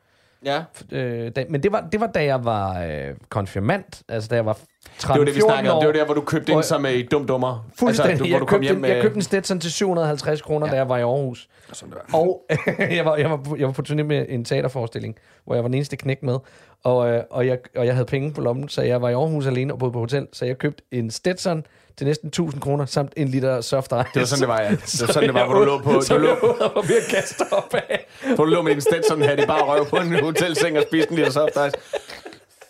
Ja. 0.44 0.64
Øh, 0.92 1.32
da, 1.36 1.44
men 1.48 1.62
det 1.62 1.72
var, 1.72 1.80
det 1.92 2.00
var, 2.00 2.06
da 2.06 2.24
jeg 2.24 2.44
var 2.44 2.82
øh, 2.82 3.14
konfirmand. 3.28 3.84
Altså, 4.08 4.28
da 4.28 4.34
jeg 4.34 4.46
var 4.46 4.52
13 4.52 4.64
Det 5.00 5.08
var 5.08 5.16
det, 5.24 5.34
vi 5.34 5.40
snakkede 5.40 5.74
om. 5.74 5.80
Det 5.80 5.86
var 5.86 5.92
der, 5.92 6.04
hvor 6.04 6.14
du 6.14 6.20
købte 6.20 6.52
ind 6.52 6.62
som 6.62 6.86
i 6.86 7.02
dum 7.02 7.26
dummer. 7.26 7.66
Fuldstændig. 7.78 8.10
Altså, 8.10 8.24
du, 8.24 8.28
hvor 8.28 8.34
jeg, 8.36 8.40
du 8.40 8.46
kom 8.46 8.54
købte, 8.56 8.64
hjem 8.66 8.76
en- 8.76 8.80
med... 8.82 8.90
jeg 8.90 9.02
købte 9.02 9.16
en 9.16 9.22
Stetson 9.22 9.60
til 9.60 9.72
750 9.72 10.42
kroner, 10.42 10.66
ja. 10.66 10.72
da 10.72 10.76
jeg 10.76 10.88
var 10.88 10.96
i 10.98 11.00
Aarhus. 11.00 11.48
Sådan 11.72 11.94
der. 11.94 12.16
Og 12.16 12.44
jeg, 12.96 13.04
var, 13.04 13.16
jeg, 13.16 13.30
var, 13.30 13.36
på- 13.36 13.56
jeg 13.56 13.66
var 13.66 13.72
på 13.72 13.82
turné 13.88 14.02
med 14.02 14.26
en 14.28 14.44
teaterforestilling, 14.44 15.16
hvor 15.44 15.54
jeg 15.54 15.64
var 15.64 15.68
den 15.68 15.74
eneste 15.74 15.96
knæk 15.96 16.22
med. 16.22 16.38
Og, 16.84 17.08
øh, 17.10 17.22
og, 17.30 17.46
jeg, 17.46 17.58
og 17.76 17.86
jeg 17.86 17.94
havde 17.94 18.06
penge 18.06 18.32
på 18.32 18.40
lommen, 18.40 18.68
så 18.68 18.82
jeg 18.82 19.02
var 19.02 19.08
i 19.08 19.12
Aarhus 19.12 19.46
alene 19.46 19.72
og 19.72 19.78
boede 19.78 19.92
på 19.92 19.98
hotel. 19.98 20.26
Så 20.32 20.44
jeg 20.44 20.58
købte 20.58 20.82
en 20.92 21.10
Stetson 21.10 21.64
til 21.98 22.06
næsten 22.06 22.28
1000 22.28 22.60
kroner, 22.60 22.86
samt 22.86 23.12
en 23.16 23.28
liter 23.28 23.60
soft 23.60 23.86
ice. 23.86 23.96
Det 23.96 24.20
var 24.20 24.24
sådan, 24.24 24.40
det 24.40 24.48
var, 24.48 24.60
ja. 24.60 24.70
Det 24.70 25.00
var 25.06 25.12
sådan, 25.12 25.28
det 25.28 25.34
var, 25.34 25.44
hvor 25.46 25.54
du 25.54 25.64
lå 25.64 25.78
på... 25.78 26.00
Så 26.00 26.14
Du 26.14 26.20
lå, 26.20 26.28
jeg 26.28 26.36
var 26.74 26.82
ved 26.88 26.96
at 26.96 27.14
kaste 27.16 27.42
op 27.52 27.74
af. 27.88 28.06
hvor 28.34 28.44
du 28.44 28.50
lå 28.50 28.62
med 28.62 28.72
din 28.72 28.80
Stetson 28.80 29.22
hat 29.22 29.40
i 29.42 29.46
bare 29.46 29.62
røv 29.62 29.86
på 29.86 29.96
en 29.96 30.20
hotelseng 30.24 30.76
og 30.78 30.84
spiste 30.88 31.10
en 31.10 31.16
liter 31.18 31.30
soft 31.30 31.50
ice. 31.50 31.76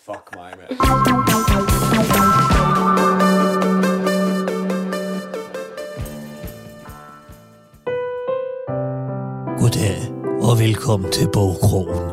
Fuck 0.05 0.35
mig, 0.35 0.51
mand. 0.57 1.36
Og 10.57 10.61
velkommen 10.61 11.11
til 11.11 11.27
Bogkrogen. 11.33 12.11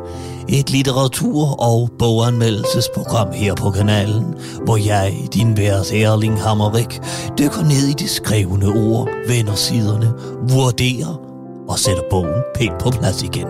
Et 0.48 0.70
litteratur- 0.70 1.56
og 1.58 1.90
boganmeldelsesprogram 1.98 3.32
her 3.32 3.54
på 3.54 3.70
kanalen, 3.70 4.34
hvor 4.64 4.76
jeg, 4.76 5.28
din 5.34 5.56
vært 5.56 5.92
Erling 5.92 6.42
Hammerik, 6.42 7.00
dykker 7.38 7.62
ned 7.62 7.88
i 7.88 7.92
de 7.92 8.08
skrevne 8.08 8.66
ord, 8.66 9.08
vender 9.28 9.54
siderne, 9.54 10.12
vurderer 10.48 11.20
og 11.68 11.78
sætter 11.78 12.02
bogen 12.10 12.42
pænt 12.54 12.78
på 12.80 12.90
plads 12.90 13.22
igen. 13.22 13.48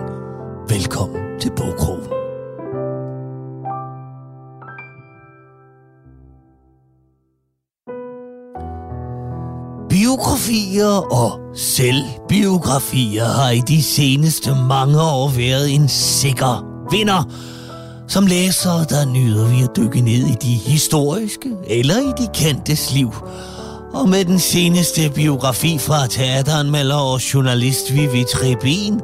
Velkommen 0.69 1.21
til 1.39 1.51
Bogkrogen. 1.51 2.24
Biografier 10.15 11.13
og 11.13 11.39
selvbiografier 11.55 13.25
har 13.25 13.49
i 13.49 13.59
de 13.59 13.83
seneste 13.83 14.55
mange 14.67 15.01
år 15.01 15.29
været 15.29 15.73
en 15.73 15.89
sikker 15.89 16.65
vinder. 16.91 17.23
Som 18.07 18.27
læsere, 18.27 18.85
der 18.89 19.05
nyder 19.05 19.47
vi 19.47 19.63
at 19.63 19.69
dykke 19.77 20.01
ned 20.01 20.27
i 20.27 20.35
de 20.41 20.53
historiske 20.53 21.49
eller 21.67 21.97
i 21.97 22.23
de 22.23 22.27
kendtes 22.33 22.93
liv. 22.93 23.13
Og 23.93 24.09
med 24.09 24.25
den 24.25 24.39
seneste 24.39 25.09
biografi 25.09 25.77
fra 25.77 26.07
teateranmelder 26.07 26.95
og 26.95 27.33
journalist 27.33 27.93
Vivi 27.93 28.23
Trebin, 28.33 29.01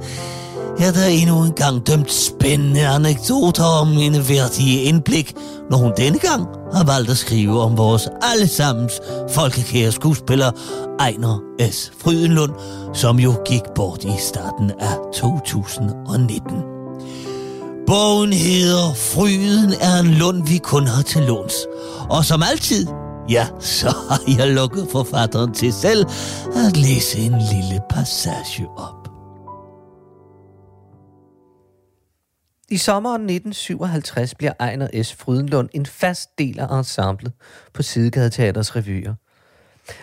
er 0.80 0.92
der 0.92 1.06
endnu 1.06 1.44
en 1.44 1.52
gang 1.52 1.88
dømt 1.88 2.12
spændende 2.14 2.88
anekdoter 2.88 3.64
om 3.64 3.88
mine 3.88 4.30
værdige 4.30 4.82
indblik, 4.84 5.34
når 5.70 5.78
hun 5.78 5.94
denne 5.98 6.20
gang 6.20 6.48
har 6.74 6.84
valgt 6.84 7.10
at 7.10 7.18
skrive 7.18 7.62
om 7.62 7.78
vores 7.78 8.10
allesammens 8.22 9.02
folkekære 9.30 9.92
skuespiller 9.92 10.52
Ejner 11.00 11.40
S. 11.72 11.92
Frydenlund, 11.98 12.52
som 12.94 13.20
jo 13.20 13.34
gik 13.46 13.62
bort 13.76 14.04
i 14.04 14.14
starten 14.20 14.72
af 14.80 14.96
2019. 15.14 16.42
Bogen 17.88 18.34
hedder 18.34 18.94
Fryden 18.94 19.74
er 19.82 20.00
en 20.00 20.14
lund, 20.14 20.48
vi 20.48 20.58
kun 20.58 20.88
har 20.88 21.02
til 21.02 21.22
låns. 21.22 21.54
Og 22.10 22.26
som 22.26 22.44
altid, 22.52 22.88
ja, 23.30 23.48
så 23.60 23.94
har 24.10 24.22
jeg 24.38 24.48
lukket 24.48 24.88
forfatteren 24.92 25.54
til 25.54 25.74
selv 25.74 26.06
at 26.56 26.78
læse 26.78 27.18
en 27.18 27.36
lille 27.52 27.80
passage 27.90 28.68
op. 28.78 29.01
I 32.72 32.78
sommeren 32.78 33.22
1957 33.22 34.36
bliver 34.36 34.54
Ejner 34.60 35.04
S. 35.04 35.14
Frydenlund 35.14 35.70
en 35.74 35.86
fast 35.86 36.40
del 36.40 36.60
af 36.60 36.78
ensemblet 36.78 37.34
på 37.74 37.84
Sidegade 37.84 38.30
Teaters 38.30 38.76
revyer. 38.76 39.14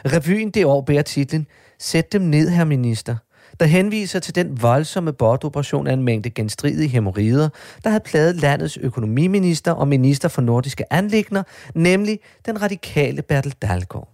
Revyen 0.07 0.51
det 0.51 0.65
år 0.65 0.81
bærer 0.81 1.03
titlen 1.03 1.47
Sæt 1.79 2.13
dem 2.13 2.23
ned, 2.23 2.49
herr 2.49 2.65
minister, 2.65 3.17
der 3.61 3.67
henviser 3.67 4.19
til 4.19 4.35
den 4.35 4.63
voldsomme 4.63 5.13
bortoperation 5.13 5.87
af 5.87 5.93
en 5.93 6.03
mængde 6.03 6.31
genstridige 6.31 6.89
hemorrider, 6.89 7.49
der 7.85 7.91
havde 7.91 8.05
plaget 8.05 8.37
landets 8.37 8.77
økonomiminister 8.77 9.73
og 9.73 9.89
minister 9.89 10.29
for 10.29 10.43
nordiske 10.43 10.93
anlægner, 10.93 11.43
nemlig 11.75 12.21
den 12.47 12.63
radikale 12.63 13.23
Bertel 13.23 13.55
Dalgaard. 13.63 14.09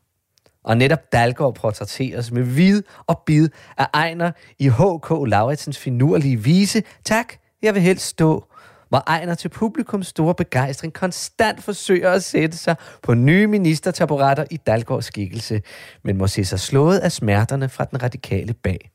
Og 0.65 0.77
netop 0.77 1.13
Dalgaard 1.13 1.55
portrætteres 1.55 2.31
med 2.31 2.43
vid 2.43 2.83
og 3.07 3.23
bid 3.27 3.49
af 3.79 3.87
Ejner 3.95 4.33
i 4.59 4.69
H.K. 4.69 5.11
Lauritsens 5.27 5.79
finurlige 5.79 6.37
vise 6.37 6.83
Tak, 7.05 7.35
jeg 7.65 7.75
vil 7.75 7.83
helst 7.83 8.07
stå, 8.07 8.45
hvor 8.89 9.03
Ejner 9.07 9.35
til 9.35 9.49
publikums 9.49 10.07
store 10.07 10.35
begejstring 10.35 10.93
konstant 10.93 11.63
forsøger 11.63 12.11
at 12.11 12.25
sætte 12.25 12.57
sig 12.57 12.77
på 13.03 13.15
nye 13.15 13.47
ministertaburetter 13.47 14.45
i 14.51 14.57
Dalgårds 14.57 15.05
skikkelse, 15.05 15.63
men 16.03 16.19
må 16.19 16.27
se 16.27 16.45
sig 16.45 16.61
slået 16.61 16.99
af 16.99 17.13
smerterne 17.13 17.69
fra 17.69 17.85
den 17.85 18.03
radikale 18.03 18.55
bag. 18.55 18.91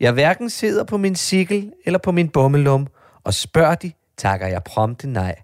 Jeg 0.00 0.12
hverken 0.12 0.50
sidder 0.50 0.84
på 0.84 0.96
min 0.96 1.16
sikkel 1.16 1.72
eller 1.86 1.98
på 1.98 2.12
min 2.12 2.28
bommelum, 2.28 2.86
og 3.24 3.34
spørger 3.34 3.74
de, 3.74 3.92
takker 4.16 4.46
jeg 4.46 4.64
prompte 4.64 5.08
nej. 5.08 5.34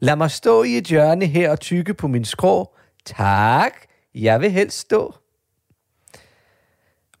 Lad 0.00 0.16
mig 0.16 0.30
stå 0.30 0.62
i 0.62 0.76
et 0.76 0.84
hjørne 0.84 1.26
her 1.26 1.50
og 1.50 1.60
tykke 1.60 1.94
på 1.94 2.08
min 2.08 2.24
skrå. 2.24 2.74
Tak, 3.06 3.72
jeg 4.14 4.40
vil 4.40 4.50
helst 4.50 4.78
stå. 4.78 5.14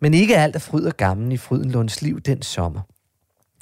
Men 0.00 0.14
ikke 0.14 0.36
alt 0.36 0.56
er 0.56 0.60
fryd 0.60 0.84
og 0.84 0.96
gammel 0.96 1.32
i 1.32 1.36
Frydenlunds 1.36 2.02
liv 2.02 2.20
den 2.20 2.42
sommer. 2.42 2.80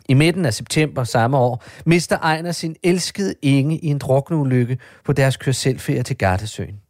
I 0.08 0.14
midten 0.14 0.44
af 0.46 0.54
september 0.54 1.04
samme 1.04 1.36
år 1.38 1.64
mister 1.86 2.18
Ejner 2.18 2.52
sin 2.52 2.76
elskede 2.82 3.34
Inge 3.42 3.78
i 3.78 3.86
en 3.86 3.98
drukneulykke 3.98 4.78
på 5.04 5.12
deres 5.12 5.36
kørselferie 5.36 6.02
til 6.02 6.16
Gardesøen. 6.18 6.80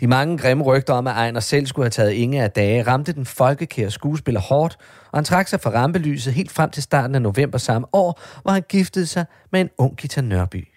De 0.00 0.06
mange 0.06 0.38
grimme 0.38 0.64
rygter 0.64 0.94
om, 0.94 1.06
at 1.06 1.12
Ejner 1.12 1.40
selv 1.40 1.66
skulle 1.66 1.84
have 1.84 1.90
taget 1.90 2.12
Inge 2.12 2.42
af 2.42 2.50
dage, 2.50 2.82
ramte 2.82 3.12
den 3.12 3.26
folkekære 3.26 3.90
skuespiller 3.90 4.40
hårdt, 4.40 4.76
og 5.10 5.18
han 5.18 5.24
trak 5.24 5.48
sig 5.48 5.60
fra 5.60 5.70
rampelyset 5.70 6.34
helt 6.34 6.52
frem 6.52 6.70
til 6.70 6.82
starten 6.82 7.14
af 7.14 7.22
november 7.22 7.58
samme 7.58 7.86
år, 7.92 8.20
hvor 8.42 8.52
han 8.52 8.62
giftede 8.68 9.06
sig 9.06 9.24
med 9.52 9.60
en 9.60 9.70
ung 9.78 9.96
Gita 9.96 10.20
Nørby. 10.20 10.68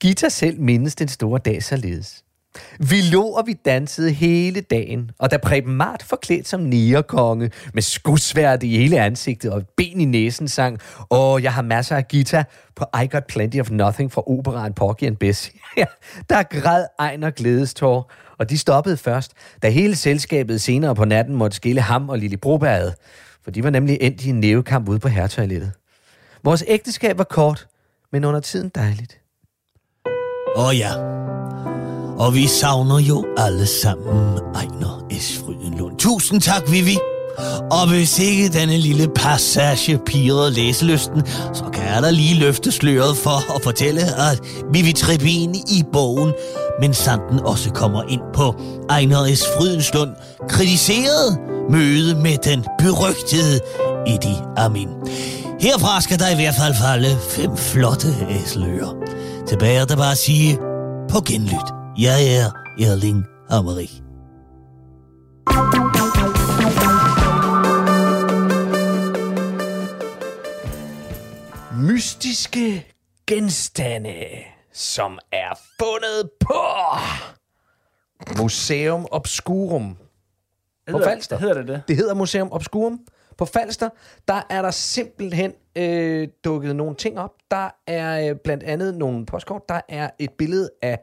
Gita 0.00 0.28
selv 0.28 0.60
mindes 0.60 0.94
den 0.94 1.08
store 1.08 1.38
dag 1.38 1.62
således. 1.62 2.21
Vi 2.78 3.00
lå 3.12 3.22
og 3.22 3.46
vi 3.46 3.52
dansede 3.52 4.10
hele 4.10 4.60
dagen, 4.60 5.10
og 5.18 5.30
da 5.30 5.36
Preben 5.36 5.74
Mart 5.74 6.02
forklædt 6.02 6.48
som 6.48 6.60
nierkonge 6.60 7.50
med 7.74 7.82
skudsværd 7.82 8.62
i 8.62 8.76
hele 8.76 9.00
ansigtet 9.00 9.52
og 9.52 9.58
et 9.58 9.68
ben 9.76 10.00
i 10.00 10.04
næsen 10.04 10.48
sang, 10.48 10.78
Åh, 11.10 11.42
jeg 11.42 11.52
har 11.52 11.62
masser 11.62 11.96
af 11.96 12.08
guitar 12.08 12.48
på 12.76 12.84
I 13.02 13.06
Got 13.06 13.26
Plenty 13.26 13.58
of 13.58 13.70
Nothing 13.70 14.12
fra 14.12 14.22
operaen 14.26 14.72
Porgy 14.72 15.06
and 15.06 15.16
Bessie. 15.16 15.52
Ja, 15.76 15.84
der 16.30 16.42
græd 16.42 16.84
Ejner 16.98 17.30
glædestår, 17.30 18.12
og 18.38 18.50
de 18.50 18.58
stoppede 18.58 18.96
først, 18.96 19.32
da 19.62 19.70
hele 19.70 19.96
selskabet 19.96 20.60
senere 20.60 20.94
på 20.94 21.04
natten 21.04 21.34
måtte 21.34 21.56
skille 21.56 21.80
ham 21.80 22.08
og 22.08 22.18
Lille 22.18 22.36
Broberget, 22.36 22.94
for 23.44 23.50
de 23.50 23.64
var 23.64 23.70
nemlig 23.70 23.98
endt 24.00 24.24
i 24.24 24.28
en 24.28 24.40
nævekamp 24.40 24.88
ude 24.88 24.98
på 24.98 25.08
herretoilettet. 25.08 25.72
Vores 26.44 26.64
ægteskab 26.66 27.18
var 27.18 27.24
kort, 27.24 27.66
men 28.12 28.24
under 28.24 28.40
tiden 28.40 28.68
dejligt. 28.74 29.20
Åh 30.56 30.66
oh 30.66 30.78
ja, 30.78 30.90
og 32.22 32.34
vi 32.34 32.46
savner 32.46 32.98
jo 32.98 33.24
alle 33.36 33.66
sammen 33.66 34.38
Ejner 34.54 35.04
S. 35.20 35.38
Frydenlund. 35.38 35.96
Tusind 35.98 36.40
tak, 36.40 36.62
Vivi. 36.70 36.98
Og 37.70 37.88
hvis 37.88 38.18
ikke 38.18 38.48
denne 38.48 38.78
lille 38.78 39.08
passage 39.08 39.98
pirrede 40.06 40.50
læselysten, 40.50 41.22
så 41.52 41.64
kan 41.72 41.84
jeg 41.84 42.02
da 42.02 42.10
lige 42.10 42.40
løfte 42.40 42.72
sløret 42.72 43.16
for 43.16 43.56
at 43.56 43.62
fortælle, 43.62 44.00
at 44.30 44.40
Vivi 44.72 44.92
Trebin 44.92 45.54
i 45.54 45.84
bogen, 45.92 46.32
men 46.80 46.94
Sanden 46.94 47.40
også 47.40 47.70
kommer 47.70 48.02
ind 48.08 48.20
på 48.34 48.54
Ejner 48.90 49.34
S. 49.34 49.42
Frydenslund, 49.56 50.10
kritiseret 50.48 51.38
møde 51.70 52.14
med 52.14 52.36
den 52.44 52.64
berygtede 52.78 53.60
Idi 54.06 54.34
Amin. 54.56 54.88
Herfra 55.60 56.00
skal 56.00 56.18
der 56.18 56.30
i 56.30 56.34
hvert 56.34 56.54
fald 56.54 56.74
falde 56.74 57.16
fem 57.28 57.56
flotte 57.56 58.08
æsler. 58.30 58.94
Tilbage 59.48 59.78
er 59.78 59.84
der 59.84 59.96
bare 59.96 60.12
at 60.12 60.18
sige 60.18 60.58
på 61.08 61.20
genlyt. 61.20 61.81
Jeg 61.98 62.36
er 62.36 62.50
Erling 62.78 63.24
Hammerik. 63.50 63.90
Mystiske 71.76 72.86
genstande, 73.26 74.14
som 74.72 75.18
er 75.32 75.58
fundet 75.80 76.30
på 76.40 76.54
Museum 78.42 79.06
Obscurum 79.10 79.94
på 79.94 80.02
Hedder- 80.98 81.04
Falster. 81.10 81.38
hedder 81.38 81.54
det 81.54 81.68
det? 81.68 81.82
Det 81.88 81.96
hedder 81.96 82.14
Museum 82.14 82.48
Obscurum 82.52 83.00
på 83.38 83.44
Falster. 83.44 83.88
Der 84.28 84.42
er 84.50 84.62
der 84.62 84.70
simpelthen 84.70 85.52
øh, 85.76 86.28
dukket 86.44 86.76
nogle 86.76 86.94
ting 86.96 87.18
op. 87.18 87.30
Der 87.50 87.70
er 87.86 88.28
øh, 88.30 88.36
blandt 88.44 88.62
andet 88.62 88.94
nogle 88.94 89.26
postkort. 89.26 89.62
Der 89.68 89.80
er 89.88 90.10
et 90.18 90.30
billede 90.38 90.70
af 90.82 90.98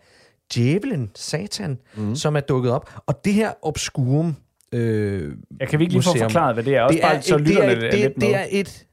djævelen, 0.55 1.11
Satan, 1.15 1.77
mm. 1.95 2.15
som 2.15 2.35
er 2.35 2.39
dukket 2.39 2.71
op. 2.71 2.93
Og 3.05 3.25
det 3.25 3.33
her 3.33 3.51
Obscurum 3.61 4.35
øh, 4.71 5.31
Jeg 5.59 5.67
kan 5.67 5.79
vi 5.79 5.83
ikke 5.83 5.93
lige 5.93 6.03
få 6.03 6.09
museum, 6.09 6.29
forklaret, 6.29 6.55
hvad 6.55 6.63
det 6.63 6.75
er? 6.75 6.81
Også 6.81 6.99
bare, 7.01 7.21
så 7.21 7.35
et, 7.35 7.45
det, 7.45 7.57
er, 7.57 7.63
er 7.63 7.71
et, 7.71 7.77
lidt 7.81 7.91
det, 7.91 8.03
det 8.15 8.17
med. 8.17 8.31
er 8.31 8.45
et, 8.49 8.85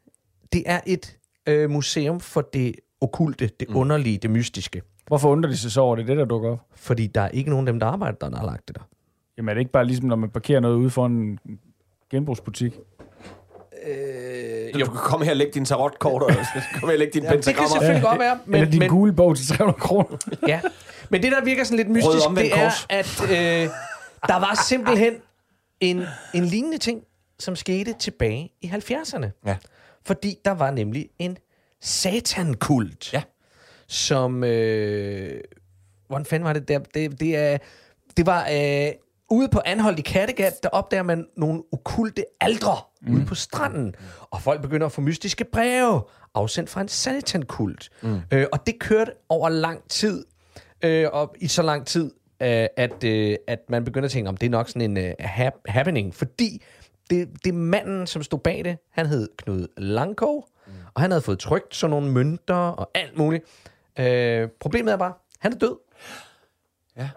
det 0.53 0.63
er 0.67 0.81
et 0.87 1.17
øh, 1.47 1.71
museum 1.71 2.21
for 2.21 2.41
det 2.41 2.75
okulte, 3.01 3.51
det 3.61 3.71
mm. 3.71 3.77
underlige, 3.77 4.19
det 4.19 4.31
mystiske. 4.31 4.83
Hvorfor 5.07 5.29
undrer 5.29 5.51
de 5.51 5.57
sig 5.57 5.73
så 5.73 5.81
over 5.81 5.97
det, 5.97 6.03
er 6.03 6.07
det 6.07 6.17
der 6.17 6.25
dukker 6.25 6.51
op? 6.51 6.61
Fordi 6.75 7.07
der 7.07 7.21
er 7.21 7.29
ikke 7.29 7.51
nogen 7.51 7.69
af 7.69 7.73
dem, 7.73 7.81
der 7.81 7.87
arbejder 7.87 8.17
der, 8.21 8.29
der 8.29 8.37
har 8.39 8.47
lagt 8.47 8.69
det 8.69 8.77
der. 8.77 8.83
Jamen 9.39 9.49
er 9.49 9.55
det 9.55 9.61
ikke 9.61 9.73
bare 9.73 9.85
ligesom, 9.85 10.07
når 10.07 10.17
man 10.17 10.31
parkerer 10.31 10.61
noget 10.61 10.77
ude 10.77 10.91
for 10.91 11.07
en 11.07 11.39
genbrugsbutik? 12.11 12.73
Øh, 13.87 14.75
du 14.75 14.79
kan 14.79 14.87
komme 14.95 15.25
her 15.25 15.33
og 15.33 15.37
lægge 15.37 15.53
dine 15.53 15.67
tarotkort, 15.67 16.23
og 16.27 16.33
så 16.33 16.39
komme 16.81 16.87
her 16.91 16.95
og 16.95 16.99
lægge 16.99 17.13
dine 17.13 17.27
Jamen, 17.27 17.39
det 17.39 17.45
kan 17.45 17.55
pentagrammer. 17.55 17.69
selvfølgelig 17.69 18.03
godt 18.03 18.19
være, 18.21 18.39
Men, 18.47 18.55
Eller 18.55 18.71
din 18.71 18.79
men, 18.79 18.89
gule 18.89 19.13
bog 19.13 19.37
til 19.37 19.47
300 19.47 19.79
kroner. 19.81 20.19
ja. 20.49 20.61
Men 21.11 21.23
det, 21.23 21.33
der 21.33 21.45
virker 21.45 21.65
sådan 21.65 21.77
lidt 21.77 21.91
mystisk, 21.91 22.29
det 22.37 22.53
er, 22.53 22.65
kors. 22.65 22.87
at 22.91 23.23
øh, 23.23 23.71
der 24.29 24.37
var 24.37 24.65
simpelthen 24.69 25.15
en, 25.81 26.03
en 26.35 26.45
lignende 26.45 26.79
ting, 26.79 27.03
som 27.39 27.57
skete 27.57 27.93
tilbage 27.93 28.53
i 28.61 28.67
70'erne. 28.69 29.27
Ja. 29.47 29.57
Fordi 30.07 30.39
der 30.45 30.51
var 30.51 30.71
nemlig 30.71 31.09
en 31.19 31.39
satankult, 31.81 33.13
Ja. 33.13 33.23
som... 33.87 34.45
Øh, 34.45 35.41
hvordan 36.09 36.27
fanden 36.27 36.45
var 36.45 36.53
det 36.53 36.69
der? 36.69 36.79
Det, 36.79 37.21
det, 37.21 37.37
er, 37.37 37.59
det 38.17 38.27
var... 38.27 38.49
Øh, 38.53 38.93
ude 39.31 39.49
på 39.49 39.61
Anholdt 39.65 39.99
i 39.99 40.03
Kattegat, 40.03 40.63
der 40.63 40.69
opdager 40.69 41.03
man 41.03 41.27
nogle 41.37 41.63
okulte 41.73 42.25
aldre 42.41 42.77
mm. 43.03 43.15
ude 43.15 43.25
på 43.27 43.35
stranden. 43.35 43.95
Og 44.21 44.43
folk 44.43 44.63
begynder 44.63 44.87
at 44.87 44.93
få 44.93 45.01
mystiske 45.01 45.45
breve, 45.45 46.03
afsendt 46.35 46.71
fra 46.71 46.81
en 46.81 46.89
satankult. 46.89 47.91
Mm. 48.03 48.21
Øh, 48.31 48.47
og 48.53 48.67
det 48.67 48.79
kørte 48.81 49.13
over 49.29 49.49
lang 49.49 49.89
tid. 49.89 50.25
Øh, 50.87 51.09
og 51.13 51.35
i 51.41 51.49
så 51.49 51.63
lang 51.63 51.87
tid, 51.87 52.11
øh, 52.43 52.67
at, 52.77 53.05
øh, 53.05 53.37
at 53.47 53.61
man 53.69 53.85
begynder 53.85 54.05
at 54.07 54.13
tænke, 54.13 54.29
om 54.29 54.37
det 54.37 54.47
er 54.47 54.51
nok 54.51 54.69
sådan 54.69 54.91
en 54.91 54.97
øh, 54.97 55.15
hap- 55.21 55.63
happening. 55.67 56.15
Fordi 56.15 56.63
det, 57.11 57.29
det 57.45 57.55
manden, 57.55 58.07
som 58.07 58.23
stod 58.23 58.39
bag 58.39 58.65
det, 58.65 58.79
han 58.91 59.07
hed 59.07 59.29
Knud 59.37 59.67
Langkov, 59.77 60.49
mm. 60.67 60.73
og 60.95 61.03
han 61.03 61.11
havde 61.11 61.23
fået 61.23 61.39
trygt 61.39 61.75
sådan 61.75 61.91
nogle 61.91 62.13
mønter 62.13 62.55
og 62.55 62.91
alt 62.95 63.19
muligt. 63.19 63.45
Øh, 63.99 64.49
problemet 64.61 64.93
er 64.93 64.97
bare, 64.97 65.13
han 65.39 65.53
er 65.53 65.59
død. 65.59 65.77
Ja. 66.97 67.09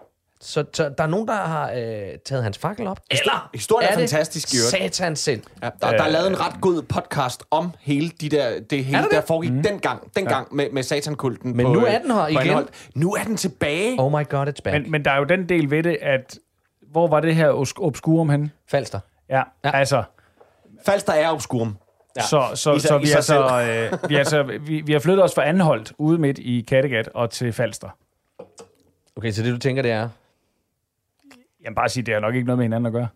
Så, 0.42 0.64
så 0.72 0.88
der 0.98 1.04
er 1.04 1.08
nogen, 1.08 1.28
der 1.28 1.34
har 1.34 1.70
øh, 1.70 2.18
taget 2.24 2.42
hans 2.42 2.58
fakkel 2.58 2.86
op. 2.86 3.00
Eller 3.10 3.50
historien 3.54 3.88
er 3.88 3.96
det 3.96 4.00
fantastisk 4.10 4.54
øvrigt. 4.54 4.94
Satan 4.94 5.16
selv. 5.16 5.42
Ja, 5.62 5.70
der, 5.82 5.90
der 5.90 6.02
er 6.04 6.08
lavet 6.08 6.26
en 6.26 6.40
ret 6.40 6.60
god 6.60 6.82
podcast 6.82 7.42
om 7.50 7.72
hele 7.80 8.08
de 8.08 8.28
der, 8.28 8.60
det 8.60 8.84
hele, 8.84 8.98
Er 8.98 9.02
der 9.02 9.08
det? 9.08 9.24
foregik 9.26 9.52
mm. 9.52 9.62
dengang, 9.62 10.16
dengang 10.16 10.48
ja. 10.50 10.56
med, 10.56 10.70
med 10.72 10.82
satankulten. 10.82 11.56
Men 11.56 11.66
på, 11.66 11.72
nu 11.72 11.86
øh, 11.86 11.94
er 11.94 11.98
den 11.98 12.10
her 12.10 12.26
igen. 12.26 12.40
Anholt. 12.40 12.68
Nu 12.94 13.14
er 13.14 13.22
den 13.24 13.36
tilbage. 13.36 14.00
Oh 14.00 14.12
my 14.12 14.28
god, 14.28 14.46
it's 14.48 14.62
back. 14.64 14.72
Men, 14.82 14.90
Men, 14.90 15.04
der 15.04 15.10
er 15.10 15.16
jo 15.18 15.24
den 15.24 15.48
del 15.48 15.70
ved 15.70 15.82
det, 15.82 15.98
at... 16.02 16.38
Hvor 16.90 17.08
var 17.08 17.20
det 17.20 17.34
her 17.34 17.52
obs- 17.52 17.82
obskurum 17.84 18.28
henne? 18.28 18.50
Falster. 18.70 19.00
Ja, 19.28 19.42
Ja. 19.64 19.70
altså... 19.74 20.02
Falster 20.86 21.12
er 21.12 21.32
obskurum. 21.32 21.76
Ja. 22.16 22.22
Så, 22.22 22.48
så, 22.54 22.74
I 22.74 22.78
sig- 22.80 22.88
så, 22.88 22.98
i 22.98 23.02
vi, 23.02 23.10
altså, 23.10 23.60
øh, 24.02 24.10
vi, 24.10 24.16
altså, 24.16 24.42
vi, 24.42 24.80
vi 24.80 24.92
har 24.92 25.00
flyttet 25.00 25.24
os 25.24 25.34
fra 25.34 25.44
Anholdt 25.48 25.92
ude 25.98 26.18
midt 26.18 26.38
i 26.38 26.64
Kattegat 26.68 27.08
og 27.14 27.30
til 27.30 27.52
Falster. 27.52 27.88
Okay, 29.16 29.30
så 29.30 29.42
det 29.42 29.52
du 29.52 29.58
tænker, 29.58 29.82
det 29.82 29.90
er... 29.90 30.08
Jamen 31.64 31.74
bare 31.74 31.88
sige, 31.88 32.06
det 32.06 32.14
har 32.14 32.20
nok 32.20 32.34
ikke 32.34 32.46
noget 32.46 32.58
med 32.58 32.64
hinanden 32.64 32.86
at 32.86 32.92
gøre. 32.92 33.08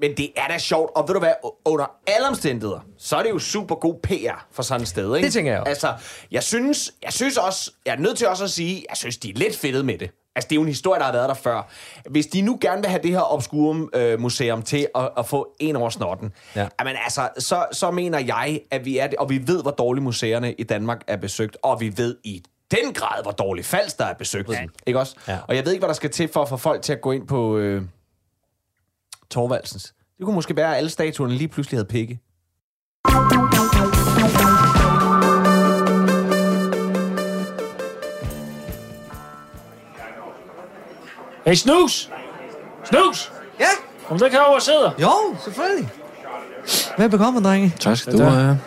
Men 0.00 0.16
det 0.16 0.32
er 0.36 0.48
da 0.48 0.58
sjovt, 0.58 0.90
og 0.96 1.08
ved 1.08 1.14
du 1.14 1.18
hvad, 1.18 1.32
under 1.64 1.86
alle 2.06 2.28
omstændigheder, 2.28 2.80
så 2.98 3.16
er 3.16 3.22
det 3.22 3.30
jo 3.30 3.38
super 3.38 3.74
god 3.74 3.94
PR 4.02 4.46
for 4.52 4.62
sådan 4.62 4.82
et 4.82 4.88
sted, 4.88 5.16
ikke? 5.16 5.26
Det 5.26 5.32
tænker 5.32 5.52
jeg 5.52 5.60
også. 5.60 5.68
Altså, 5.70 5.92
jeg 6.30 6.42
synes, 6.42 6.92
jeg 7.02 7.12
synes 7.12 7.36
også, 7.36 7.72
jeg 7.86 7.92
er 7.94 7.98
nødt 7.98 8.18
til 8.18 8.28
også 8.28 8.44
at 8.44 8.50
sige, 8.50 8.84
jeg 8.88 8.96
synes, 8.96 9.16
de 9.16 9.30
er 9.30 9.34
lidt 9.34 9.56
fedtet 9.56 9.84
med 9.84 9.98
det. 9.98 10.10
Altså, 10.36 10.48
det 10.48 10.54
er 10.54 10.56
jo 10.56 10.62
en 10.62 10.68
historie, 10.68 10.98
der 10.98 11.04
har 11.06 11.12
været 11.12 11.28
der 11.28 11.34
før. 11.34 11.70
Hvis 12.10 12.26
de 12.26 12.40
nu 12.42 12.58
gerne 12.60 12.82
vil 12.82 12.90
have 12.90 13.02
det 13.02 13.10
her 13.10 13.32
Obscurum 13.34 13.90
øh, 13.94 14.20
museum 14.20 14.62
til 14.62 14.88
at, 14.94 15.10
at 15.18 15.26
få 15.26 15.54
en 15.60 15.76
over 15.76 15.90
snotten, 15.90 16.32
Ja. 16.56 16.68
jamen 16.80 16.96
altså, 17.04 17.28
så, 17.38 17.66
så 17.72 17.90
mener 17.90 18.18
jeg, 18.18 18.60
at 18.70 18.84
vi 18.84 18.98
er 18.98 19.06
det, 19.06 19.18
og 19.18 19.30
vi 19.30 19.46
ved, 19.46 19.62
hvor 19.62 19.70
dårligt 19.70 20.04
museerne 20.04 20.52
i 20.52 20.62
Danmark 20.62 21.00
er 21.06 21.16
besøgt, 21.16 21.56
og 21.62 21.80
vi 21.80 21.92
ved 21.96 22.16
i 22.24 22.42
den 22.72 22.94
grad, 22.94 23.22
hvor 23.22 23.30
dårligt 23.32 23.66
Falster 23.66 24.04
er 24.04 24.14
besøgt. 24.14 24.48
Ja. 24.48 24.64
Ikke 24.86 24.98
også? 24.98 25.16
Ja. 25.28 25.38
Og 25.48 25.56
jeg 25.56 25.64
ved 25.64 25.72
ikke, 25.72 25.80
hvad 25.80 25.88
der 25.88 25.94
skal 25.94 26.10
til 26.10 26.28
for 26.32 26.42
at 26.42 26.48
få 26.48 26.56
folk 26.56 26.82
til 26.82 26.92
at 26.92 27.00
gå 27.00 27.12
ind 27.12 27.26
på... 27.26 27.58
Øh, 27.58 27.82
Torvaldsens. 29.30 29.94
Det 30.18 30.24
kunne 30.24 30.34
måske 30.34 30.56
være, 30.56 30.70
at 30.70 30.76
alle 30.76 30.90
statuerne 30.90 31.34
lige 31.34 31.48
pludselig 31.48 31.78
havde 31.78 31.88
pikke. 31.88 32.20
Hey, 41.46 41.54
Snus! 41.54 42.10
Snus! 42.84 43.32
Ja, 43.60 43.66
Kom 44.08 44.18
så 44.18 44.28
herover 44.28 44.54
og 44.54 44.62
sidder. 44.62 44.90
jo, 45.00 45.36
selvfølgelig. 45.44 45.88
Velbekomme, 46.98 47.40
drenge. 47.40 47.74
Tak 47.80 47.96
skal 47.96 48.12
du 48.18 48.22
have. 48.22 48.58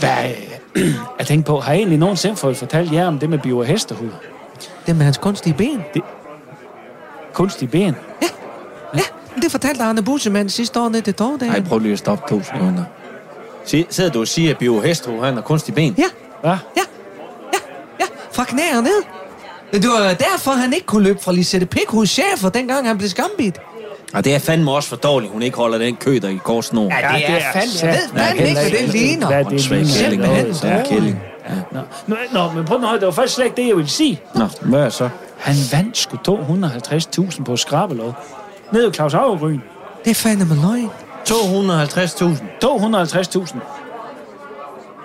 Hvad, 0.00 0.30
øh, 0.30 0.55
jeg 1.18 1.26
tænkte 1.26 1.48
på, 1.50 1.60
har 1.60 1.72
jeg 1.72 1.78
egentlig 1.78 1.98
nogensinde 1.98 2.36
fået 2.36 2.56
fortalt 2.56 2.92
jer 2.92 3.06
om 3.06 3.18
det 3.18 3.30
med 3.30 3.38
biver 3.38 3.64
hestehud? 3.64 4.10
Det 4.86 4.96
med 4.96 5.04
hans 5.04 5.18
kunstige 5.18 5.54
ben. 5.54 5.82
Kunstig 7.32 7.70
ben. 7.70 7.96
Ja, 8.94 9.00
det 9.42 9.50
fortalte 9.50 9.82
Arne 9.84 10.02
Bussemann 10.02 10.48
sidste 10.48 10.80
år 10.80 10.88
nede 10.88 11.02
til 11.02 11.14
Torvdagen. 11.14 11.52
Ej, 11.54 11.60
prøv 11.60 11.78
lige 11.78 11.92
at 11.92 11.98
stoppe 11.98 12.24
to 12.28 12.42
sekunder. 12.42 12.84
Si- 13.64 13.86
Sidder 13.90 14.10
du 14.10 14.20
og 14.20 14.28
siger, 14.28 14.50
at 14.50 14.58
Bio 14.58 14.80
Hestro, 14.80 15.20
han 15.22 15.34
har 15.34 15.40
kunstig 15.40 15.74
ben? 15.74 15.94
Ja, 15.98 16.04
Hvad? 16.40 16.50
ja, 16.50 16.56
ja, 17.52 17.58
ja, 18.00 18.04
fra 18.32 18.44
knæ 18.44 18.62
og 18.76 18.82
ned. 18.82 19.02
Det 19.72 19.88
var 19.90 20.14
derfor, 20.14 20.50
han 20.50 20.72
ikke 20.72 20.86
kunne 20.86 21.02
løbe 21.04 21.18
fra 21.22 21.32
Lisette 21.32 21.66
Pikhus 21.66 22.08
chefer, 22.08 22.48
dengang 22.48 22.86
han 22.86 22.98
blev 22.98 23.08
skambit. 23.08 23.58
Og 24.14 24.24
det 24.24 24.34
er 24.34 24.38
fandme 24.38 24.72
også 24.72 24.88
for 24.88 24.96
dårligt, 24.96 25.32
hun 25.32 25.42
ikke 25.42 25.56
holder 25.56 25.78
den 25.78 25.96
køder 25.96 26.28
i 26.28 26.38
korsnår. 26.44 26.84
Ja, 26.84 27.16
det 27.16 27.24
er 27.28 27.40
fandme... 27.52 27.88
Jeg 27.90 27.98
ved 27.98 28.20
fandme 28.20 28.48
ikke, 28.48 28.60
hvad 28.60 28.70
det 28.70 28.88
ligner. 28.94 29.26
Hvad 29.26 29.44
det 29.44 29.70
ligner. 29.70 29.86
Simpelthen. 29.86 30.46
det 30.46 30.64
er 30.64 30.84
kælling. 30.84 31.20
Nå, 31.72 31.80
nå, 32.06 32.16
nå, 32.32 32.52
men 32.52 32.64
prøv 32.64 32.78
nu 32.78 32.84
at 32.84 32.90
høre, 32.90 33.00
det 33.00 33.06
var 33.06 33.12
faktisk 33.12 33.34
slet 33.34 33.44
ikke 33.44 33.56
det, 33.56 33.68
jeg 33.68 33.76
ville 33.76 33.90
sige. 33.90 34.20
Nå, 34.34 34.48
hvad 34.62 34.80
er 34.80 34.88
så? 34.88 35.08
Han 35.38 35.54
vandt 35.72 35.96
sgu 35.96 36.16
250.000 36.28 37.44
på 37.44 37.56
skrabelod. 37.56 38.12
Nede 38.72 38.88
i 38.88 38.92
Claus 38.92 39.12
Havregryn. 39.12 39.58
Det 40.04 40.10
er 40.10 40.14
fandme 40.14 40.54
løgn. 40.54 40.90
250.000. 41.28 42.24
250.000. 42.64 43.58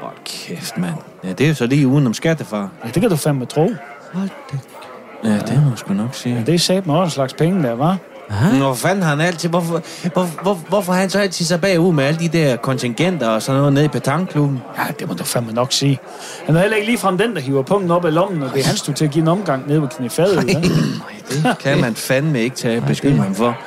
Hold 0.02 0.16
kæft, 0.26 0.78
mand. 0.78 0.94
Ja, 1.24 1.30
det 1.30 1.44
er 1.44 1.48
jo 1.48 1.54
så 1.54 1.66
lige 1.66 1.88
udenom 1.88 2.14
skattefar. 2.14 2.70
Ja, 2.84 2.90
det 2.90 3.02
kan 3.02 3.10
du 3.10 3.16
fandme 3.16 3.46
tro. 3.46 3.70
Hold 4.14 4.30
da. 4.52 4.58
Ja, 5.30 5.38
det 5.38 5.64
må 5.64 5.70
jeg 5.70 5.78
sgu 5.78 5.94
nok 5.94 6.16
sige. 6.16 6.44
Det 6.46 6.56
er 6.56 6.60
sat 6.60 6.88
med 6.88 6.96
også 6.96 7.06
en 7.06 7.12
slags 7.12 7.34
penge, 7.34 7.64
der 7.64 7.74
var. 7.74 7.98
Nå, 8.54 8.66
hvor 8.66 8.74
fanden 8.74 9.04
har 9.04 9.10
han 9.10 9.22
altid... 9.22 9.50
Hvorfor, 9.50 9.82
hvor, 10.14 10.30
hvor, 10.42 10.54
hvorfor 10.54 10.94
har 10.94 11.00
han 11.00 11.10
så 11.10 11.20
altid 11.20 11.46
så 11.46 11.58
bagud 11.58 11.94
med 11.94 12.04
alle 12.04 12.20
de 12.20 12.28
der 12.28 12.56
kontingenter 12.56 13.28
og 13.28 13.42
sådan 13.42 13.60
noget 13.60 13.74
nede 13.74 13.86
i 13.86 13.88
petanklubben? 13.88 14.60
Ja, 14.78 14.84
det 15.00 15.08
må 15.08 15.14
du 15.14 15.24
fandme 15.24 15.54
nok 15.54 15.72
sige. 15.72 16.00
Han 16.46 16.56
er 16.56 16.60
heller 16.60 16.78
ikke 16.78 16.88
ligefrem 16.88 17.18
den, 17.18 17.36
der 17.36 17.42
hiver 17.42 17.64
pungen 17.64 17.92
op 17.92 18.06
af 18.06 18.14
lommen, 18.14 18.44
og 18.44 18.50
det 18.54 18.62
er 18.62 18.68
hans, 18.68 18.82
du 18.82 18.94
til 18.94 19.06
at 19.06 19.12
give 19.12 19.22
en 19.22 19.28
omgang 19.28 19.68
nede 19.68 19.82
ved 19.82 19.90
knæfadet. 19.90 20.48
Ja? 20.48 20.60
Det 21.30 21.58
kan 21.60 21.82
man 21.82 21.96
fandme 21.96 22.42
ikke 22.42 22.56
tage 22.56 22.82
beskyldning 22.82 23.36
for. 23.36 23.58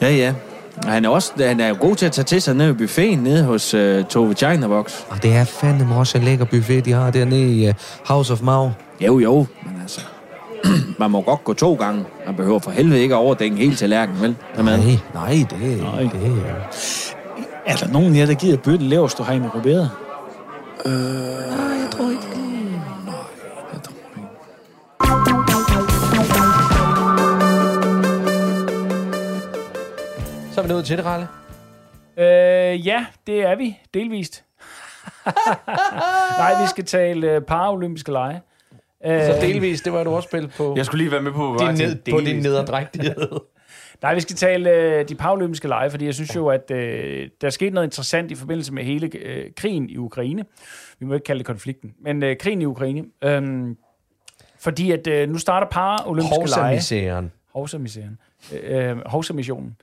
Ja, 0.00 0.10
ja. 0.10 0.34
Og 0.84 0.92
Han 0.92 1.04
er, 1.04 1.08
også, 1.08 1.32
han 1.38 1.60
er 1.60 1.68
jo 1.68 1.76
god 1.80 1.96
til 1.96 2.06
at 2.06 2.12
tage 2.12 2.24
til 2.24 2.42
sig 2.42 2.54
nede 2.54 2.70
i 2.70 2.72
buffeten 2.72 3.18
nede 3.18 3.44
hos 3.44 3.74
uh, 3.74 4.04
Tove 4.04 4.34
China 4.34 4.66
Box. 4.66 4.92
Og 5.08 5.22
det 5.22 5.36
er 5.36 5.44
fandme 5.44 5.94
også 5.94 6.18
en 6.18 6.24
lækker 6.24 6.44
buffet, 6.44 6.84
de 6.84 6.92
har 6.92 7.10
dernede 7.10 7.54
i 7.54 7.68
uh, 7.68 7.74
House 8.06 8.32
of 8.32 8.40
Mau. 8.42 8.70
Jo, 9.00 9.18
jo, 9.18 9.46
men 9.66 9.82
altså... 9.82 10.00
man 10.98 11.10
må 11.10 11.20
godt 11.20 11.44
gå 11.44 11.52
to 11.54 11.74
gange. 11.74 12.04
Man 12.26 12.36
behøver 12.36 12.58
for 12.58 12.70
helvede 12.70 13.00
ikke 13.02 13.14
at 13.14 13.18
overdække 13.18 13.56
hele 13.56 13.74
tallerkenen, 13.76 14.22
vel? 14.22 14.36
Med. 14.56 14.64
Nej, 14.64 14.98
nej, 15.14 15.46
det, 15.50 15.82
Nej. 15.82 16.02
det 16.02 16.44
er... 16.48 16.54
Er 17.66 17.76
der 17.76 17.92
nogen 17.92 18.14
af 18.14 18.18
jer, 18.18 18.26
der 18.26 18.34
gider 18.34 18.56
bøtte 18.56 18.84
lavest, 18.84 19.18
du 19.18 19.22
har 19.22 19.32
en 19.32 19.48
ruberet? 19.48 19.90
Nej, 20.84 20.94
jeg 20.94 21.88
tror 21.90 22.10
ikke. 22.10 22.40
Så 30.52 30.60
er 30.60 30.62
vi 30.62 30.68
nået 30.68 30.84
til 30.84 30.96
det, 30.96 31.06
Ralle. 31.06 31.28
Øh, 32.16 32.86
ja, 32.86 33.06
det 33.26 33.42
er 33.42 33.56
vi. 33.56 33.78
Delvist. 33.94 34.44
Nej, 36.38 36.62
vi 36.62 36.66
skal 36.68 36.84
tale 36.84 37.30
øh, 37.30 37.40
paralympiske 37.42 38.12
lege. 38.12 38.40
Øh, 39.06 39.20
Så 39.22 39.38
delvis, 39.40 39.80
det 39.80 39.92
var 39.92 40.04
du 40.04 40.10
også 40.10 40.28
spillet 40.28 40.50
på 40.56 40.74
Jeg 40.76 40.86
skulle 40.86 41.02
lige 41.02 41.12
være 41.12 41.22
med 41.22 41.32
på, 41.32 41.56
din, 41.60 41.68
ned, 41.68 41.96
på 42.12 42.20
din 42.20 42.42
nederdrægtighed. 42.42 43.16
Nej, 44.02 44.14
vi 44.14 44.20
skal 44.20 44.36
tale 44.36 44.70
øh, 44.70 45.08
de 45.08 45.14
paralympiske 45.14 45.68
lege, 45.68 45.90
fordi 45.90 46.04
jeg 46.06 46.14
synes 46.14 46.36
jo, 46.36 46.48
at 46.48 46.70
øh, 46.70 47.28
der 47.40 47.46
er 47.46 47.50
sket 47.50 47.72
noget 47.72 47.86
interessant 47.86 48.30
i 48.30 48.34
forbindelse 48.34 48.72
med 48.74 48.84
hele 48.84 49.10
øh, 49.18 49.50
krigen 49.56 49.90
i 49.90 49.96
Ukraine. 49.96 50.44
Vi 50.98 51.06
må 51.06 51.14
ikke 51.14 51.24
kalde 51.24 51.38
det 51.38 51.46
konflikten, 51.46 51.92
men 52.04 52.22
øh, 52.22 52.36
krigen 52.36 52.62
i 52.62 52.64
Ukraine. 52.64 53.04
Øhm, 53.24 53.76
fordi 54.60 54.90
at 54.90 55.06
øh, 55.06 55.28
nu 55.28 55.38
starter 55.38 55.66
paralympiske 55.66 56.34
lege. 56.56 56.74
Hovsa-misæren. 57.54 58.18
Hovsa-missionen. 58.48 58.96
Øh, 58.96 59.06
Hovsa-missionen. 59.06 59.76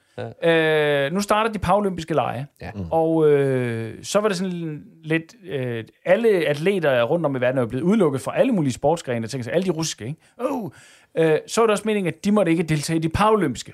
Ja. 0.43 1.05
Øh, 1.05 1.13
nu 1.13 1.21
starter 1.21 1.51
de 1.51 1.59
paralympiske 1.59 2.13
lege. 2.13 2.47
Ja. 2.61 2.71
Og 2.91 3.29
øh, 3.29 4.03
så 4.03 4.19
var 4.19 4.27
det 4.27 4.37
sådan 4.37 4.83
lidt... 5.03 5.35
Øh, 5.45 5.83
alle 6.05 6.29
atleter 6.29 7.03
rundt 7.03 7.25
om 7.25 7.35
i 7.35 7.41
verden 7.41 7.57
er 7.57 7.61
jo 7.61 7.67
blevet 7.67 7.83
udelukket 7.83 8.21
fra 8.21 8.39
alle 8.39 8.51
mulige 8.51 8.73
sportsgrene. 8.73 9.27
Tænker 9.27 9.43
sig, 9.43 9.53
alle 9.53 9.65
de 9.65 9.71
russiske, 9.71 10.05
ikke? 10.05 10.21
Oh, 10.37 10.69
øh, 11.17 11.37
så 11.47 11.61
var 11.61 11.65
det 11.67 11.71
også 11.71 11.83
meningen, 11.85 12.13
at 12.13 12.25
de 12.25 12.31
måtte 12.31 12.51
ikke 12.51 12.63
deltage 12.63 12.97
i 12.97 13.01
de 13.01 13.09
paralympiske. 13.09 13.73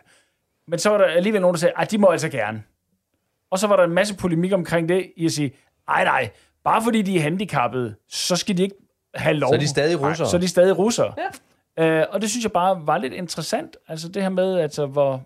Men 0.67 0.79
så 0.79 0.89
var 0.89 0.97
der 0.97 1.05
alligevel 1.05 1.41
nogen, 1.41 1.53
der 1.53 1.59
sagde, 1.59 1.73
at 1.77 1.91
de 1.91 1.97
må 1.97 2.07
altså 2.07 2.29
gerne. 2.29 2.63
Og 3.51 3.59
så 3.59 3.67
var 3.67 3.75
der 3.75 3.83
en 3.83 3.93
masse 3.93 4.15
polemik 4.15 4.53
omkring 4.53 4.89
det, 4.89 5.11
i 5.17 5.25
at 5.25 5.31
sige, 5.31 5.53
ej 5.87 6.03
nej, 6.03 6.29
bare 6.63 6.81
fordi 6.83 7.01
de 7.01 7.17
er 7.17 7.21
handicappede, 7.21 7.95
så 8.09 8.35
skal 8.35 8.57
de 8.57 8.63
ikke 8.63 8.75
have 9.15 9.33
lov. 9.33 9.49
Så 9.49 9.55
er 9.55 9.59
de 9.59 9.67
stadig 9.67 10.01
russere. 10.01 10.27
Så 10.27 10.37
er 10.37 10.41
de 10.41 10.47
stadig 10.47 10.77
russere. 10.77 11.13
Ja. 11.17 11.23
Øh, 11.79 12.03
og 12.09 12.21
det 12.21 12.29
synes 12.29 12.43
jeg 12.43 12.51
bare 12.51 12.87
var 12.87 12.97
lidt 12.97 13.13
interessant. 13.13 13.77
Altså 13.87 14.07
det 14.07 14.21
her 14.21 14.29
med, 14.29 14.59
altså, 14.59 14.85
hvor, 14.85 15.23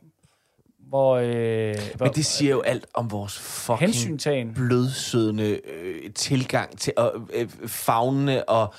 hvor, 0.89 1.15
øh, 1.15 1.75
hvor 1.95 2.05
Men 2.05 2.13
det 2.13 2.25
siger 2.25 2.51
jo 2.51 2.61
alt 2.61 2.85
om 2.93 3.11
vores 3.11 3.39
fucking 3.39 4.55
blødsødende 4.55 5.59
øh, 5.71 6.13
tilgang 6.13 6.79
til 6.79 6.93
at 6.97 7.11
øh, 7.33 7.49
fagne 7.67 8.49
og 8.49 8.73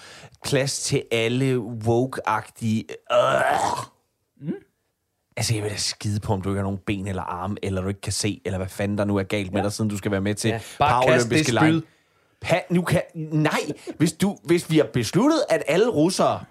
plads 0.44 0.78
til 0.78 1.02
alle 1.10 1.58
woke-agtige... 1.58 2.84
Øh. 3.12 3.86
Mm. 4.40 4.52
Altså, 5.36 5.54
jeg 5.54 5.62
vil 5.62 5.70
da 5.70 5.76
skide 5.76 6.20
på, 6.20 6.32
om 6.32 6.42
du 6.42 6.48
ikke 6.48 6.58
har 6.58 6.62
nogen 6.62 6.78
ben 6.86 7.06
eller 7.06 7.22
arme, 7.22 7.56
eller 7.62 7.82
du 7.82 7.88
ikke 7.88 8.00
kan 8.00 8.12
se, 8.12 8.40
eller 8.44 8.58
hvad 8.58 8.68
fanden 8.68 8.98
der 8.98 9.04
nu 9.04 9.16
er 9.16 9.22
galt 9.22 9.52
med 9.52 9.62
dig, 9.62 9.72
siden 9.72 9.90
du 9.90 9.96
skal 9.96 10.10
være 10.10 10.20
med 10.20 10.34
til 10.34 10.48
Ja, 10.48 10.60
det 11.30 11.52
lege. 11.52 11.82
Pa, 12.40 12.60
nu 12.70 12.82
kan, 12.82 13.02
nej, 13.14 13.60
hvis, 13.96 14.12
du, 14.12 14.38
hvis 14.44 14.70
vi 14.70 14.76
har 14.76 14.84
besluttet, 14.92 15.44
at 15.48 15.62
alle 15.66 15.88
russere 15.88 16.44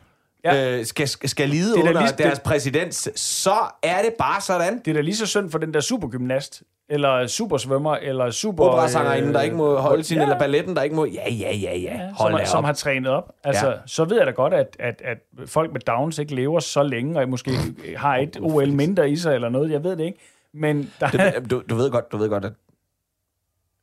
Ja. 0.56 0.78
øh, 0.80 0.86
skal, 0.86 1.08
skal 1.08 1.50
lide 1.50 1.70
Det 1.74 1.76
er 1.76 1.80
under 1.90 2.02
lige- 2.02 2.14
deres 2.18 2.40
det- 2.40 2.44
præsident, 2.44 2.96
så 3.20 3.54
er 3.84 4.02
det 4.02 4.14
bare 4.20 4.42
sådan. 4.42 4.80
Det 4.86 4.88
er 4.92 4.94
da 4.96 5.02
lige 5.02 5.16
så 5.16 5.26
synd 5.26 5.52
for 5.52 5.58
den 5.58 5.74
der 5.74 5.80
supergymnast, 5.80 6.64
eller 6.90 7.28
supersvømmer, 7.28 7.96
eller 7.96 8.32
super... 8.32 8.64
Operasangerinde, 8.66 9.34
der 9.34 9.42
ikke 9.42 9.56
må 9.56 9.76
holde 9.80 10.04
sin, 10.04 10.18
ja. 10.18 10.24
eller 10.24 10.40
balletten, 10.40 10.76
der 10.76 10.82
ikke 10.82 10.96
må... 10.96 11.06
Ja, 11.06 11.30
ja, 11.34 11.56
ja, 11.56 11.78
ja. 11.78 11.94
Ja, 11.98 12.10
Hold 12.14 12.38
som, 12.38 12.46
som 12.46 12.64
har 12.64 12.74
trænet 12.74 13.08
op. 13.12 13.32
Altså. 13.44 13.68
Ja. 13.68 13.74
så 13.86 14.06
ved 14.06 14.18
jeg 14.18 14.26
da 14.26 14.32
godt, 14.32 14.54
at, 14.54 14.76
at, 14.80 15.02
at 15.06 15.18
folk 15.46 15.72
med 15.74 15.82
Downs 15.82 16.20
ikke 16.20 16.36
lever 16.36 16.60
så 16.60 16.84
længe, 16.84 17.20
og 17.20 17.30
måske 17.30 17.52
har 17.98 18.16
et 18.18 18.38
OL 18.42 18.72
mindre 18.72 19.10
i 19.10 19.16
sig, 19.16 19.36
eller 19.36 19.50
noget. 19.50 19.72
Jeg 19.72 19.84
ved 19.84 19.92
det 19.96 20.04
ikke. 20.06 20.20
Men 20.54 20.92
der, 21.00 21.10
Du, 21.40 21.56
du, 21.56 21.64
du, 21.70 21.76
ved 21.76 21.92
godt, 21.92 22.12
du 22.12 22.18
ved 22.18 22.30
godt, 22.30 22.46
at... 22.46 22.52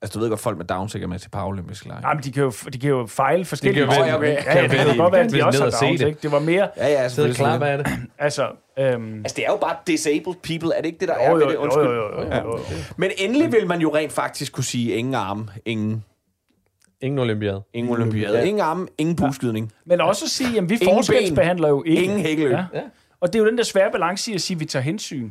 Altså, 0.05 0.19
du 0.19 0.23
ved 0.23 0.31
godt, 0.31 0.41
folk 0.41 0.57
med 0.59 0.65
Down 0.67 0.89
sikkert 0.89 1.11
med 1.11 1.19
til 1.19 1.31
paralympiske 1.31 1.89
lege. 1.89 2.09
Jamen, 2.09 2.23
de 2.25 2.33
kan 2.33 2.43
jo, 2.43 2.53
de 2.73 2.79
kan 2.79 2.91
jo 2.91 3.07
fejle 3.07 3.45
forskellige 3.45 3.85
jo 3.85 3.91
ting. 3.93 4.07
Ja, 4.07 4.13
ja, 4.15 4.63
det 4.63 4.71
kan 4.71 4.97
jo 4.97 5.03
godt 5.03 5.13
være, 5.13 5.23
at 5.25 5.33
de 5.33 5.45
også 5.47 5.63
har 5.65 5.71
Downs, 5.71 6.01
det. 6.01 6.07
ikke? 6.09 6.19
Det 6.23 6.33
var 6.33 6.39
mere, 6.39 6.69
Ja, 6.77 6.87
ja, 6.89 7.09
Sidde 7.09 7.11
selvfølgelig. 7.11 7.37
klar 7.37 7.59
med 7.59 7.79
det. 7.79 7.87
altså... 8.19 8.49
Øhm, 8.79 9.19
Altså, 9.25 9.35
det 9.37 9.45
er 9.47 9.51
jo 9.51 9.57
bare 9.57 9.77
disabled 9.87 10.35
people, 10.43 10.77
er 10.77 10.81
det 10.81 10.87
ikke 10.87 10.99
det, 11.01 11.09
der 11.09 11.15
jo, 11.15 11.21
er 11.21 11.29
jo, 11.31 11.37
ved 11.37 11.47
det? 11.47 11.55
jo, 11.55 11.59
Undskyld. 11.61 11.85
jo, 11.85 11.93
jo, 11.93 12.23
jo, 12.23 12.35
jo, 12.35 12.59
jo. 12.59 12.59
Men 12.97 13.11
endelig 13.19 13.53
vil 13.53 13.67
man 13.67 13.81
jo 13.81 13.95
rent 13.97 14.13
faktisk 14.13 14.53
kunne 14.53 14.65
sige, 14.65 14.95
ingen 14.95 15.15
arme, 15.15 15.47
ingen, 15.65 16.05
Ingen 17.01 17.19
olympiade. 17.19 17.63
ingen 17.75 17.93
olympiade, 17.93 18.47
ingen 18.49 18.61
arme, 18.61 18.87
ingen 18.99 19.17
buskydning. 19.17 19.73
Men 19.87 20.01
også 20.01 20.25
at 20.25 20.31
sige, 20.31 20.51
jamen 20.55 20.71
vi 20.71 20.79
forskelsbehandler 20.85 21.69
jo 21.69 21.83
ikke. 21.87 22.03
Ingen 22.03 22.21
hækkeløb. 22.21 22.53
Ja. 22.53 22.65
Og 23.21 23.33
det 23.33 23.39
er 23.39 23.43
jo 23.43 23.49
den 23.51 23.59
der 23.59 23.65
svære 23.65 23.91
balance 23.93 24.31
i 24.31 24.35
at 24.35 24.41
sige, 24.41 24.55
at 24.55 24.61
vi 24.61 24.65
tager 24.65 24.83
hensyn. 24.83 25.31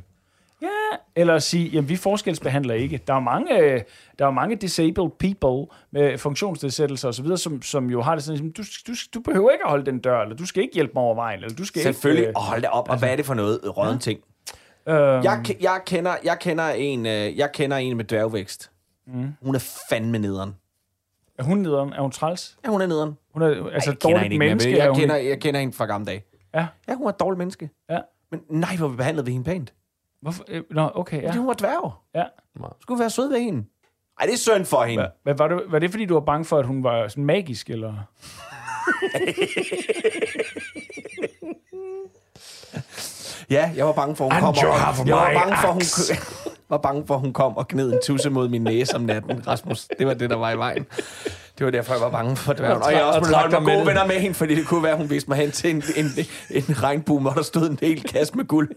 Ja, 0.63 0.97
eller 1.15 1.35
at 1.35 1.43
sige, 1.43 1.69
jamen 1.69 1.89
vi 1.89 1.95
forskelsbehandler 1.95 2.73
ikke. 2.73 3.01
Der 3.07 3.13
er 3.13 3.19
mange, 3.19 3.59
øh, 3.59 3.81
der 4.19 4.25
er 4.25 4.31
mange 4.31 4.55
disabled 4.55 5.09
people 5.19 5.75
med 5.91 6.17
funktionsnedsættelser 6.17 7.07
osv., 7.09 7.37
som, 7.37 7.61
som 7.61 7.89
jo 7.89 8.01
har 8.01 8.15
det 8.15 8.23
sådan, 8.23 8.51
du, 8.51 8.63
du, 8.87 8.93
du 9.13 9.19
behøver 9.19 9.51
ikke 9.51 9.63
at 9.63 9.69
holde 9.69 9.85
den 9.85 9.99
dør, 9.99 10.21
eller 10.21 10.35
du 10.35 10.45
skal 10.45 10.63
ikke 10.63 10.73
hjælpe 10.75 10.91
mig 10.95 11.03
over 11.03 11.15
vejen, 11.15 11.43
eller 11.43 11.55
du 11.55 11.65
skal 11.65 11.81
Selvfølgelig. 11.81 12.27
ikke... 12.27 12.37
Og 12.37 12.43
hold 12.43 12.61
da 12.61 12.67
op. 12.67 12.89
Og 12.89 12.99
hvad 12.99 13.09
er 13.09 13.15
det 13.15 13.25
for 13.25 13.33
noget 13.33 13.77
rådden 13.77 13.99
ting? 13.99 14.19
Øh, 14.87 14.95
Jeg, 14.95 15.43
jeg, 15.61 15.81
kender, 15.85 16.15
jeg, 16.23 16.37
kender 16.39 16.69
en, 16.69 17.05
øh, 17.05 17.37
jeg 17.37 17.51
kender 17.53 17.77
en 17.77 17.97
med 17.97 18.05
dværgvækst. 18.05 18.71
Mm. 19.07 19.33
Hun 19.41 19.55
er 19.55 19.77
fandme 19.89 20.19
nederen. 20.19 20.55
er 21.39 21.43
hun 21.43 21.57
nederen? 21.57 21.93
Er 21.93 22.01
hun 22.01 22.11
træls? 22.11 22.57
Ja, 22.65 22.69
hun 22.69 22.81
er 22.81 22.85
nederen. 22.87 23.17
Hun 23.33 23.41
er 23.41 23.47
altså 23.47 23.89
jeg 23.91 23.99
kender 23.99 24.17
dårligt 24.17 24.21
hende 24.21 24.37
menneske? 24.37 24.69
men 24.71 24.77
jeg, 24.77 24.87
hun 24.89 24.99
kender, 24.99 25.15
jeg 25.15 25.39
kender 25.39 25.59
hende 25.59 25.73
fra 25.73 25.85
gamle 25.85 26.05
dage. 26.05 26.23
Ja. 26.55 26.67
Ja, 26.87 26.95
hun 26.95 27.05
er 27.05 27.09
et 27.09 27.19
dårligt 27.19 27.37
menneske. 27.37 27.69
Ja. 27.89 27.99
Men 28.31 28.41
nej, 28.49 28.75
hvor 28.75 28.87
vi 28.87 28.95
behandlede 28.97 29.25
vi 29.25 29.31
hende 29.31 29.45
pænt. 29.45 29.73
Hvorfor? 30.23 30.43
øh, 30.47 30.63
Nå, 30.71 30.91
okay, 30.95 31.21
Ja. 31.21 31.27
Fordi 31.27 31.37
hun 31.37 31.47
var 31.47 31.53
dværg. 31.53 31.93
ja. 32.15 32.23
Skulle 32.81 32.99
være 32.99 33.09
sød 33.09 33.29
ved 33.29 33.39
hende. 33.39 33.65
Ej, 34.19 34.25
det 34.25 34.33
er 34.33 34.37
synd 34.37 34.65
for 34.65 34.83
hende. 34.83 35.09
Hvad, 35.23 35.35
var, 35.35 35.47
det, 35.47 35.61
var 35.69 35.79
det, 35.79 35.91
fordi 35.91 36.05
du 36.05 36.13
var 36.13 36.21
bange 36.21 36.45
for, 36.45 36.57
at 36.59 36.65
hun 36.65 36.83
var 36.83 37.07
sådan 37.07 37.25
magisk, 37.25 37.69
eller? 37.69 37.93
Ja, 43.49 43.71
jeg 43.75 43.85
var 43.85 43.91
bange 43.93 44.15
for, 44.15 44.23
hun 44.23 44.31
And 44.31 44.41
kom 44.41 44.49
og, 44.49 44.55
jeg 45.07 45.15
var 45.17 45.33
bange 45.33 45.55
for, 45.61 45.67
hun, 45.71 45.81
var 46.69 46.77
bange 46.77 47.07
for, 47.07 47.17
hun 47.17 47.33
kom 47.33 47.57
og 47.57 47.67
gned 47.67 47.93
en 47.93 47.99
tusse 48.03 48.29
mod 48.29 48.49
min 48.49 48.61
næse 48.61 48.95
om 48.95 49.01
natten, 49.01 49.47
Rasmus. 49.47 49.87
Det 49.99 50.07
var 50.07 50.13
det, 50.13 50.29
der 50.29 50.35
var 50.35 50.51
i 50.51 50.57
vejen. 50.57 50.85
Det 51.57 51.65
var 51.65 51.71
derfor, 51.71 51.93
jeg 51.93 52.01
var 52.01 52.09
bange 52.09 52.35
for 52.35 52.53
dværgen. 52.53 52.81
Og 52.81 52.91
jeg 52.91 53.01
Og 53.03 53.07
også 53.07 53.19
holde 53.19 53.31
mig 53.31 53.41
traktor 53.41 53.57
gode 53.57 53.77
med 53.77 53.85
venner 53.85 54.05
med 54.05 54.15
hende, 54.19 54.35
fordi 54.35 54.55
det 54.55 54.67
kunne 54.67 54.83
være, 54.83 54.97
hun 54.97 55.09
viste 55.09 55.29
mig 55.29 55.37
hen 55.37 55.51
til 55.51 55.69
en, 55.75 55.83
en, 55.95 56.05
en 56.49 56.83
regnbue, 56.83 57.19
hvor 57.21 57.31
der 57.31 57.41
stod 57.41 57.69
en 57.69 57.77
hel 57.81 58.03
kasse 58.03 58.35
med 58.35 58.45
guld. 58.45 58.69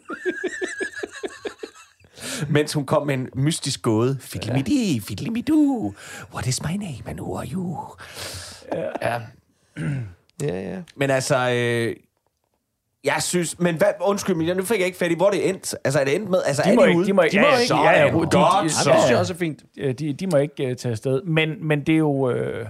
Mens 2.50 2.72
hun 2.72 2.86
kom 2.86 3.06
med 3.06 3.14
en 3.14 3.28
mystisk 3.34 3.82
gåde. 3.82 4.18
Fiddlimidi, 4.20 5.00
fiddlimidu. 5.00 5.94
What 6.32 6.46
is 6.46 6.62
my 6.62 6.76
name 6.76 7.02
and 7.06 7.20
who 7.20 7.36
are 7.38 7.46
you? 7.52 7.78
Ja. 9.02 9.20
Ja, 10.42 10.60
ja. 10.70 10.76
Men 10.96 11.10
altså, 11.10 11.50
øh, 11.50 11.96
jeg 13.04 13.16
synes... 13.22 13.58
Men 13.58 13.76
hvad, 13.76 13.86
undskyld, 14.00 14.36
men 14.36 14.56
nu 14.56 14.64
fik 14.64 14.78
jeg 14.78 14.86
ikke 14.86 14.98
fat 14.98 15.10
i, 15.10 15.14
hvor 15.14 15.30
det 15.30 15.48
endte. 15.48 15.76
Altså, 15.84 16.00
er 16.00 16.04
det 16.04 16.14
endt 16.14 16.30
med? 16.30 16.38
Altså, 16.46 16.62
De 16.62 16.70
er 16.70 16.74
må 16.74 16.82
de 16.82 16.88
ikke, 16.88 16.98
ude? 16.98 17.06
de 17.06 17.12
må 17.12 17.22
ikke, 17.22 17.36
De 17.36 17.40
må 17.40 17.46
ja, 17.46 17.56
ikke. 17.56 17.74
ja, 17.74 17.82
ja, 17.82 17.90
Ja, 17.90 18.04
ja, 18.04 18.10
godt, 18.12 18.32
de, 18.32 18.38
de, 18.64 18.70
så. 18.70 18.90
Det 18.90 18.98
synes 18.98 19.10
jeg 19.10 19.18
også 19.18 19.32
er 19.32 19.36
fint. 19.36 19.62
Øh, 19.78 19.94
de, 19.94 20.12
de 20.12 20.26
må 20.26 20.36
ikke 20.36 20.70
uh, 20.70 20.76
tage 20.76 20.92
afsted. 20.92 21.22
Men, 21.22 21.66
men 21.68 21.80
det 21.80 21.92
er 21.92 21.98
jo... 21.98 22.30
Øh, 22.30 22.66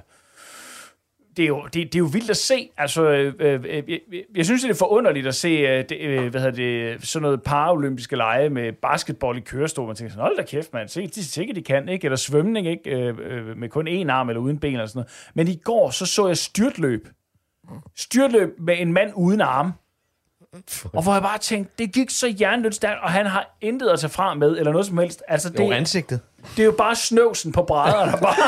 det 1.36 1.42
er, 1.42 1.46
jo, 1.46 1.62
det, 1.64 1.74
det 1.74 1.94
er 1.94 1.98
jo 1.98 2.04
vildt 2.12 2.30
at 2.30 2.36
se. 2.36 2.70
Altså, 2.78 3.02
øh, 3.10 3.34
øh, 3.38 3.64
øh, 3.68 3.90
jeg, 3.90 4.00
jeg 4.36 4.44
synes, 4.44 4.62
det 4.62 4.70
er 4.70 4.74
forunderligt 4.74 5.26
at 5.26 5.34
se 5.34 5.48
øh, 5.48 5.84
det, 5.88 6.00
øh, 6.00 6.30
hvad 6.30 6.40
hedder 6.40 6.56
det, 6.56 7.08
sådan 7.08 7.22
noget 7.22 7.42
paralympiske 7.42 8.16
lege 8.16 8.50
med 8.50 8.72
basketball 8.72 9.38
i 9.38 9.40
kørestol. 9.40 9.86
Man 9.86 9.96
tænker 9.96 10.10
sådan, 10.10 10.22
hold 10.22 10.36
da 10.36 10.42
kæft, 10.42 10.72
man. 10.72 10.88
Se, 10.88 11.06
de 11.06 11.24
sikkert, 11.24 11.56
de 11.56 11.62
kan, 11.62 11.88
ikke? 11.88 12.04
Eller 12.04 12.16
svømning, 12.16 12.66
ikke? 12.66 12.90
Øh, 12.90 13.14
øh, 13.30 13.56
med 13.56 13.68
kun 13.68 13.88
én 13.88 14.10
arm 14.10 14.28
eller 14.28 14.40
uden 14.40 14.58
ben 14.58 14.72
eller 14.72 14.86
sådan 14.86 14.98
noget. 14.98 15.10
Men 15.34 15.48
i 15.48 15.60
går, 15.64 15.90
så 15.90 16.06
så 16.06 16.26
jeg 16.26 16.36
styrtløb. 16.36 17.08
Styrtløb 17.96 18.48
med 18.58 18.74
en 18.78 18.92
mand 18.92 19.12
uden 19.14 19.40
arme. 19.40 19.72
Og 20.92 21.02
hvor 21.02 21.12
jeg 21.12 21.22
bare 21.22 21.38
tænkte, 21.38 21.72
det 21.78 21.92
gik 21.92 22.10
så 22.10 22.28
hjernedødt 22.28 22.74
stærkt, 22.74 23.02
og 23.02 23.10
han 23.10 23.26
har 23.26 23.56
intet 23.60 23.88
at 23.88 24.00
tage 24.00 24.10
fra 24.10 24.34
med, 24.34 24.58
eller 24.58 24.72
noget 24.72 24.86
som 24.86 24.98
helst. 24.98 25.22
Altså, 25.28 25.50
det, 25.50 25.58
Jo, 25.60 25.70
ansigtet. 25.70 26.20
det 26.56 26.62
er 26.62 26.64
jo 26.66 26.74
bare 26.78 26.96
snøvsen 26.96 27.52
på 27.52 27.62
brædder, 27.62 28.04
der 28.10 28.16
bare... 28.20 28.34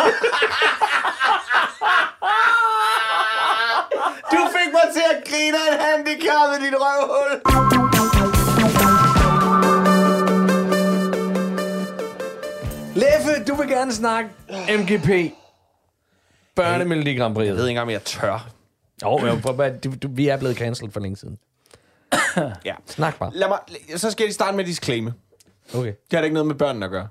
Du 4.32 4.36
fik 4.56 4.72
at 5.46 5.54
af 5.54 5.68
en 5.74 5.80
handicappet, 5.86 6.58
dit 6.64 6.74
røvhul. 6.84 7.32
Leffe, 12.94 13.44
du 13.48 13.54
vil 13.54 13.68
gerne 13.68 13.92
snakke 13.92 14.30
MGP. 14.78 15.32
Børnemelodi 16.56 17.14
Grand 17.16 17.34
Prix. 17.34 17.46
Jeg 17.46 17.54
ved 17.54 17.62
ikke 17.62 17.70
engang, 17.70 17.82
om 17.86 17.90
jeg 17.90 18.02
tør. 18.04 18.48
Jo, 19.02 19.26
jo, 19.26 19.36
for, 19.42 19.52
hvad- 19.52 19.80
du, 19.84 19.92
du, 20.02 20.08
vi 20.12 20.28
er 20.28 20.36
blevet 20.36 20.56
cancelled 20.56 20.92
for 20.92 21.00
længe 21.00 21.16
siden. 21.16 21.38
Ja. 22.64 22.74
Snak 22.86 23.18
bare. 23.18 23.30
Lad 23.34 23.48
mig, 23.48 23.58
så 23.96 24.10
skal 24.10 24.24
jeg 24.24 24.28
lige 24.28 24.34
starte 24.34 24.56
med 24.56 24.64
at 24.64 24.68
disclaimer. 24.68 25.10
Okay. 25.74 25.86
Det 25.88 26.12
har 26.12 26.18
da 26.18 26.24
ikke 26.24 26.34
noget 26.34 26.46
med 26.46 26.54
børnene 26.54 26.84
at 26.84 26.90
gøre. 26.90 27.08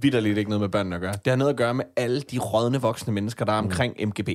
Vitterligt 0.00 0.38
ikke 0.38 0.50
noget 0.50 0.60
med 0.60 0.68
børnene 0.68 0.94
at 0.96 1.00
gøre. 1.00 1.12
Det 1.12 1.26
har 1.30 1.36
noget 1.36 1.50
at 1.50 1.56
gøre 1.56 1.74
med 1.74 1.84
alle 1.96 2.20
de 2.20 2.38
rådne 2.38 2.80
voksne 2.80 3.12
mennesker, 3.12 3.44
der 3.44 3.52
er 3.52 3.58
omkring 3.58 3.94
MGP. 4.08 4.28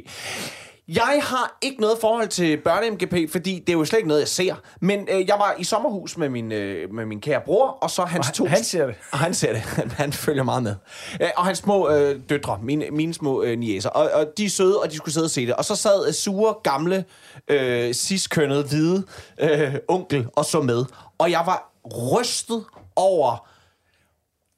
Jeg 0.88 1.22
har 1.24 1.58
ikke 1.62 1.82
noget 1.82 1.98
forhold 2.02 2.28
til 2.28 2.58
børne-MGP, 2.68 3.32
fordi 3.32 3.60
det 3.60 3.70
er 3.70 3.74
jo 3.74 3.86
slet 3.86 4.00
ikke 4.00 4.08
noget, 4.08 4.22
jeg 4.22 4.28
ser. 4.28 4.56
Men 4.82 5.08
øh, 5.12 5.28
jeg 5.28 5.36
var 5.40 5.56
i 5.60 5.64
sommerhus 5.64 6.18
med 6.18 6.30
min, 6.30 6.52
øh, 6.52 6.94
med 6.94 7.06
min 7.06 7.22
kære 7.22 7.42
bror, 7.46 7.68
og 7.68 7.90
så 7.90 8.06
hans 8.06 8.28
Og 8.28 8.34
to... 8.34 8.46
han 8.46 8.64
ser 8.64 8.86
det. 8.86 8.96
Og 9.12 9.20
han 9.26 9.34
ser 9.34 9.54
det. 9.54 9.62
Han, 9.62 9.92
han 9.92 10.14
følger 10.14 10.44
meget 10.44 10.64
med. 10.64 10.76
Øh, 11.22 11.30
og 11.38 11.46
hans 11.46 11.58
små 11.58 11.90
øh, 11.90 12.20
døtre, 12.30 12.60
mine, 12.62 12.92
mine 12.92 13.14
små 13.14 13.44
øh, 13.44 13.60
niæser. 13.60 13.90
Og, 13.90 14.12
og 14.12 14.38
de 14.38 14.46
er 14.46 14.50
søde, 14.50 14.82
og 14.82 14.92
de 14.92 14.96
skulle 14.96 15.14
sidde 15.14 15.26
og 15.26 15.32
se 15.32 15.46
det. 15.46 15.56
Og 15.56 15.66
så 15.66 15.76
sad 15.76 16.08
øh, 16.08 16.14
sure, 16.14 16.56
gamle, 16.64 17.06
øh, 17.48 17.94
ciskønnede, 17.94 18.64
hvide 18.64 19.04
øh, 19.40 19.76
onkel 19.88 20.28
og 20.36 20.46
så 20.46 20.62
med. 20.62 20.86
Og 21.18 21.32
jeg 21.32 21.44
var 21.46 21.74
rystet 21.86 22.64
over... 22.96 23.48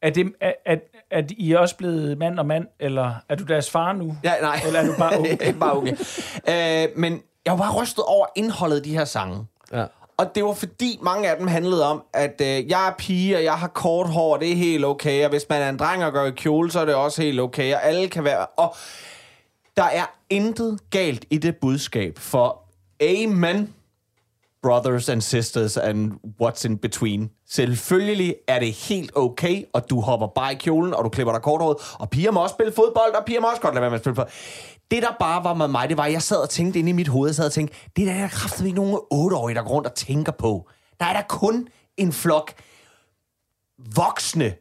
Er, 0.02 0.10
det, 0.10 0.34
er, 0.42 0.54
er, 0.66 0.76
er 1.12 1.22
I 1.30 1.54
også 1.54 1.78
blevet 1.78 2.18
mand 2.18 2.40
og 2.40 2.46
mand, 2.46 2.68
eller 2.80 3.14
er 3.30 3.36
du 3.36 3.44
deres 3.44 3.72
far 3.72 3.94
nu? 3.94 4.18
Ja, 4.24 4.34
nej. 4.42 4.62
Eller 4.66 4.80
er 4.80 4.86
du 4.86 4.94
bare 4.98 5.20
ung? 5.50 5.60
bare 5.60 5.78
okay. 5.78 5.96
øh, 6.50 6.90
men 6.98 7.22
jeg 7.46 7.52
var 7.54 7.58
bare 7.58 7.82
rystet 7.82 8.04
over 8.04 8.26
indholdet 8.36 8.78
af 8.78 8.84
de 8.84 8.98
her 8.98 9.06
sange. 9.06 9.48
Ja. 9.74 9.86
Og 10.18 10.36
det 10.36 10.44
var 10.44 10.54
fordi 10.54 11.00
mange 11.02 11.30
af 11.30 11.38
dem 11.38 11.48
handlede 11.48 11.90
om, 11.90 12.04
at 12.14 12.42
øh, 12.42 12.70
jeg 12.70 12.88
er 12.88 12.92
pige, 12.98 13.38
og 13.38 13.44
jeg 13.44 13.54
har 13.54 13.68
kort 13.68 14.10
hår, 14.10 14.38
det 14.38 14.52
er 14.52 14.56
helt 14.56 14.86
okay. 14.86 15.24
Og 15.24 15.30
hvis 15.30 15.46
man 15.50 15.62
er 15.62 15.70
en 15.70 15.80
dreng 15.80 16.06
og 16.06 16.14
går 16.14 16.26
i 16.26 16.32
kjole, 16.32 16.72
så 16.72 16.80
er 16.80 16.86
det 16.86 16.96
også 16.96 17.22
helt 17.22 17.40
okay. 17.40 17.74
Og 17.74 17.84
alle 17.84 18.08
kan 18.08 18.24
være... 18.24 18.46
Og 18.46 18.76
der 19.78 19.84
er 19.84 20.06
intet 20.30 20.80
galt 20.90 21.26
i 21.30 21.38
det 21.38 21.56
budskab, 21.58 22.20
for 22.20 22.62
amen, 23.02 23.74
brothers 24.66 25.10
and 25.10 25.22
sisters 25.22 25.78
and 25.78 26.12
what's 26.42 26.66
in 26.66 26.78
between. 26.78 27.30
Selvfølgelig 27.50 28.36
er 28.48 28.60
det 28.60 28.74
helt 28.74 29.12
okay, 29.16 29.64
og 29.74 29.90
du 29.90 30.02
hopper 30.02 30.28
bare 30.28 30.54
i 30.54 30.56
kjolen, 30.56 30.94
og 30.94 31.04
du 31.04 31.10
klipper 31.10 31.34
dig 31.34 31.42
korthåret, 31.42 31.78
og 32.00 32.10
piger 32.10 32.32
må 32.32 32.44
også 32.44 32.54
spille 32.54 32.74
fodbold, 32.74 33.16
og 33.16 33.26
piger 33.26 33.40
må 33.40 33.50
også 33.50 33.62
godt 33.62 33.74
lade 33.74 33.82
være 33.82 33.90
med 33.90 33.96
at 33.96 34.04
spille 34.04 34.16
fodbold. 34.16 34.34
Det, 34.92 35.04
der 35.04 35.16
bare 35.20 35.44
var 35.44 35.54
med 35.54 35.68
mig, 35.68 35.90
det 35.90 35.98
var, 35.98 36.04
at 36.04 36.12
jeg 36.12 36.22
sad 36.22 36.38
og 36.38 36.50
tænkte 36.50 36.80
inde 36.80 36.90
i 36.90 36.94
mit 36.94 37.08
hoved, 37.08 37.30
jeg 37.30 37.36
sad 37.36 37.46
og 37.46 37.52
tænkte, 37.52 37.76
det 37.96 38.08
der 38.08 38.14
er 38.14 38.22
der 38.22 38.28
kraftigt 38.28 38.66
ikke 38.66 38.76
nogen 38.76 39.00
otteårige, 39.12 39.56
der 39.56 39.62
går 39.62 39.70
rundt 39.70 39.88
og 39.88 39.96
tænker 39.96 40.32
på. 40.32 40.70
Der 41.00 41.06
er 41.06 41.14
der 41.14 41.24
kun 41.30 41.68
en 41.98 42.14
flok 42.14 42.54
voksne, 43.96 44.54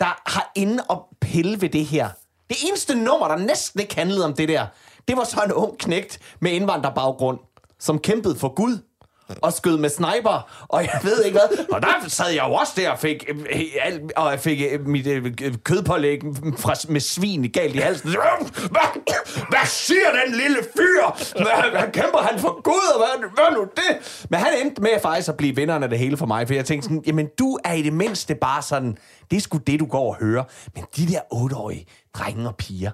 der 0.00 0.30
har 0.30 0.52
inde 0.56 0.82
og 0.88 1.08
pille 1.20 1.60
ved 1.60 1.68
det 1.68 1.84
her. 1.84 2.08
Det 2.50 2.56
eneste 2.68 2.94
nummer, 2.94 3.28
der 3.28 3.36
næsten 3.36 3.80
ikke 3.80 3.94
handlede 3.94 4.24
om 4.24 4.34
det 4.34 4.48
der, 4.48 4.66
det 5.08 5.16
var 5.16 5.24
så 5.24 5.42
en 5.46 5.52
ung 5.52 5.78
knægt 5.78 6.18
med 6.40 6.50
indvandrerbaggrund, 6.50 7.38
som 7.78 7.98
kæmpede 7.98 8.36
for 8.36 8.54
Gud 8.54 8.78
og 9.42 9.52
skød 9.52 9.78
med 9.78 9.88
sniper, 9.90 10.64
og 10.68 10.82
jeg 10.82 11.00
ved 11.02 11.24
ikke 11.24 11.38
hvad. 11.38 11.66
Og 11.72 11.82
der 11.82 11.88
sad 12.08 12.30
jeg 12.30 12.44
jo 12.48 12.52
også 12.54 12.72
der 12.76 12.90
og 12.90 12.98
fik, 12.98 13.24
øh, 13.28 13.60
alt- 13.82 14.12
og 14.16 14.30
jeg 14.30 14.40
fik 14.40 14.60
øh, 14.72 14.86
mit 14.86 15.06
øh, 15.06 15.32
kødpålæg 15.64 16.20
fra, 16.58 16.74
med 16.88 17.00
svin 17.00 17.50
galt 17.52 17.74
i 17.74 17.78
halsen. 17.78 18.10
Hvad, 18.10 19.12
hvad 19.48 19.66
siger 19.66 20.10
den 20.24 20.34
lille 20.34 20.56
fyr? 20.76 21.32
Hvad, 21.36 21.70
hvad 21.70 21.92
kæmper 21.92 22.18
han 22.18 22.38
for 22.40 22.62
Gud, 22.62 22.92
og 22.94 22.98
hvad, 22.98 23.30
hvad 23.34 23.56
nu 23.56 23.66
det? 23.76 24.26
Men 24.30 24.40
han 24.40 24.52
endte 24.64 24.82
med 24.82 24.90
faktisk 25.02 25.28
at 25.28 25.36
blive 25.36 25.56
vinderen 25.56 25.82
af 25.82 25.88
det 25.88 25.98
hele 25.98 26.16
for 26.16 26.26
mig, 26.26 26.46
for 26.46 26.54
jeg 26.54 26.64
tænkte 26.64 26.84
sådan, 26.84 27.02
jamen 27.06 27.28
du 27.38 27.58
er 27.64 27.72
i 27.72 27.82
det 27.82 27.92
mindste 27.92 28.34
bare 28.34 28.62
sådan, 28.62 28.96
det 29.30 29.36
er 29.36 29.40
sgu 29.40 29.58
det, 29.58 29.80
du 29.80 29.86
går 29.86 30.08
og 30.08 30.16
hører. 30.20 30.44
Men 30.74 30.84
de 30.96 31.06
der 31.06 31.20
otteårige 31.30 31.86
drenge 32.14 32.48
og 32.48 32.56
piger, 32.56 32.90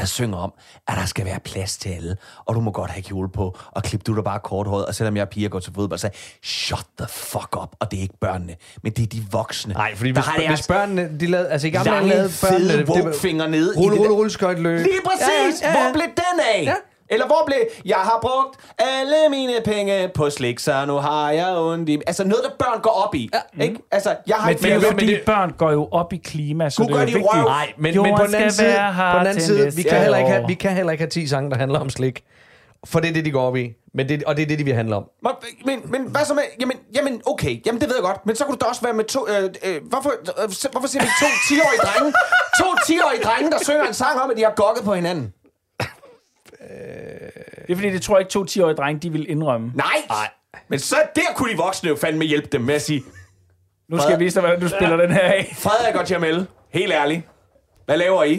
jeg 0.00 0.08
synger 0.08 0.38
om, 0.38 0.52
at 0.88 0.96
der 0.96 1.04
skal 1.06 1.24
være 1.24 1.40
plads 1.40 1.76
til 1.76 1.88
alle, 1.88 2.16
og 2.46 2.54
du 2.54 2.60
må 2.60 2.70
godt 2.70 2.90
have 2.90 3.02
kjole 3.02 3.28
på, 3.28 3.58
og 3.70 3.82
klip 3.82 4.06
du 4.06 4.14
dig 4.14 4.24
bare 4.24 4.38
korthåret, 4.44 4.86
og 4.86 4.94
selvom 4.94 5.16
jeg 5.16 5.22
er 5.22 5.26
pige 5.26 5.46
og 5.46 5.50
går 5.50 5.60
til 5.60 5.72
fodbold, 5.74 5.98
så 5.98 6.00
sagde 6.00 6.16
shut 6.44 6.86
the 6.98 7.06
fuck 7.08 7.56
up, 7.62 7.68
og 7.80 7.90
det 7.90 7.96
er 7.96 8.02
ikke 8.02 8.18
børnene, 8.20 8.56
men 8.82 8.92
det 8.92 9.02
er 9.02 9.06
de 9.06 9.26
voksne. 9.30 9.74
Nej, 9.74 9.96
fordi 9.96 10.12
Der 10.12 10.20
hvis, 10.22 10.24
det 10.24 10.34
hvis 10.34 10.50
altså 10.50 10.68
børnene, 10.68 11.10
de 11.20 11.26
lavede, 11.26 11.48
altså 11.48 11.66
i 11.66 11.70
gamle 11.70 11.90
dage 11.92 12.08
lavede 12.08 12.32
børnene... 12.40 12.74
fede 12.74 12.78
det 12.78 13.50
nede 13.50 13.74
i 13.74 13.78
Rulle, 13.78 13.90
det 13.92 13.98
rulle, 14.00 14.10
der- 14.10 14.16
rulle, 14.16 14.30
skøjt 14.30 14.58
løb. 14.58 14.78
Lige 14.80 15.00
præcis! 15.06 15.62
Ja, 15.62 15.68
ja, 15.70 15.78
ja. 15.78 15.82
Hvor 15.82 15.92
blev 15.92 16.06
den 16.06 16.40
af? 16.54 16.64
Ja. 16.64 16.74
Eller 17.10 17.26
hvor 17.26 17.42
blev, 17.46 17.58
jeg 17.84 17.96
har 17.96 18.18
brugt 18.22 18.56
alle 18.78 19.16
mine 19.30 19.52
penge 19.64 20.08
på 20.14 20.30
slik, 20.30 20.58
så 20.58 20.84
nu 20.86 20.92
har 20.94 21.30
jeg 21.30 21.56
ondt 21.56 21.88
i... 21.88 21.98
Altså 22.06 22.24
noget, 22.24 22.44
der 22.44 22.50
børn 22.58 22.80
går 22.82 22.90
op 22.90 23.14
i. 23.14 23.30
Ja. 23.58 23.62
Ikke? 23.64 23.76
Altså, 23.90 24.16
jeg 24.26 24.36
har 24.36 24.46
Men 24.50 24.56
ikke 24.56 24.68
jo 24.74 24.80
men- 24.80 24.90
fordi, 24.90 25.06
men 25.06 25.14
det- 25.14 25.22
børn 25.26 25.50
går 25.58 25.70
jo 25.70 25.88
op 25.92 26.12
i 26.12 26.16
klima, 26.16 26.70
så 26.70 26.82
Gud 26.82 26.86
det 26.88 26.94
er 26.94 27.00
jo 27.00 27.06
de 27.06 27.12
vigtigt. 27.12 27.34
røv. 27.34 27.44
Nej, 27.44 27.72
men, 27.78 27.94
Jorden 27.94 28.12
men 28.12 28.18
på 28.18 28.26
den 28.26 28.34
anden 28.34 28.52
side, 28.52 28.74
på 29.12 29.18
den 29.18 29.26
anden 29.26 29.40
side 29.42 29.74
vi, 29.76 29.82
kan 29.82 30.00
heller 30.00 30.18
ikke 30.18 30.30
have, 30.30 30.46
vi 30.46 30.54
kan 30.54 30.70
heller 30.70 30.92
ikke 30.92 31.02
have 31.02 31.10
10 31.10 31.26
sange, 31.26 31.50
der 31.50 31.56
handler 31.56 31.78
om 31.80 31.90
slik. 31.90 32.24
For 32.86 33.00
det 33.00 33.08
er 33.08 33.12
det, 33.12 33.24
de 33.24 33.30
går 33.30 33.42
op 33.42 33.56
i. 33.56 33.72
Men 33.94 34.08
det, 34.08 34.24
og 34.24 34.36
det 34.36 34.42
er 34.42 34.46
det, 34.46 34.58
de 34.58 34.64
vil 34.64 34.74
handle 34.74 34.96
om. 34.96 35.04
Men, 35.22 35.32
men, 35.66 35.90
men 35.92 36.10
hvad 36.10 36.24
så 36.24 36.34
med... 36.34 36.42
Jamen, 36.60 36.76
jamen, 36.94 37.22
okay. 37.26 37.66
Jamen, 37.66 37.80
det 37.80 37.88
ved 37.88 37.96
jeg 37.96 38.02
godt. 38.04 38.26
Men 38.26 38.36
så 38.36 38.44
kunne 38.44 38.56
du 38.56 38.64
da 38.64 38.68
også 38.68 38.82
være 38.82 38.92
med 38.92 39.04
to... 39.04 39.26
Øh, 39.28 39.44
øh, 39.64 39.80
hvorfor, 39.88 40.10
øh, 40.42 40.50
hvorfor 40.72 40.88
siger 40.88 41.02
vi 41.02 41.08
to 41.20 41.26
10-årige 41.26 41.80
drenge? 41.86 42.12
To 42.60 42.64
10-årige 42.64 43.22
drenge, 43.22 43.50
der 43.50 43.58
synger 43.62 43.84
en 43.84 43.94
sang 43.94 44.20
om, 44.20 44.30
at 44.30 44.36
de 44.36 44.42
har 44.42 44.52
gokket 44.56 44.84
på 44.84 44.94
hinanden. 44.94 45.32
Det 46.60 47.70
er 47.70 47.76
fordi, 47.76 47.90
det 47.90 48.02
tror 48.02 48.16
jeg 48.16 48.20
ikke 48.20 48.30
to 48.30 48.42
10-årige 48.44 48.76
drenge, 48.76 49.00
de 49.00 49.10
vil 49.10 49.30
indrømme. 49.30 49.72
Nej! 49.74 49.98
Nej. 50.08 50.28
Men 50.68 50.78
så 50.78 50.96
der 51.14 51.28
kunne 51.36 51.52
de 51.52 51.58
voksne 51.58 51.88
jo 51.88 51.96
fandme 51.96 52.24
hjælpe 52.24 52.48
dem 52.54 52.60
med 52.60 52.74
at 52.74 52.82
sige... 52.82 53.02
Nu 53.88 53.98
skal 53.98 54.10
jeg 54.10 54.20
vise 54.24 54.34
dig, 54.34 54.42
hvordan 54.42 54.60
du 54.64 54.68
spiller 54.76 54.96
den 54.96 55.12
her 55.18 55.26
af. 55.38 55.44
Frederik 55.64 55.96
og 56.00 56.10
Jamel, 56.10 56.38
helt 56.78 56.92
ærligt. 56.92 57.22
Hvad 57.86 57.96
laver 58.04 58.22
I? 58.32 58.34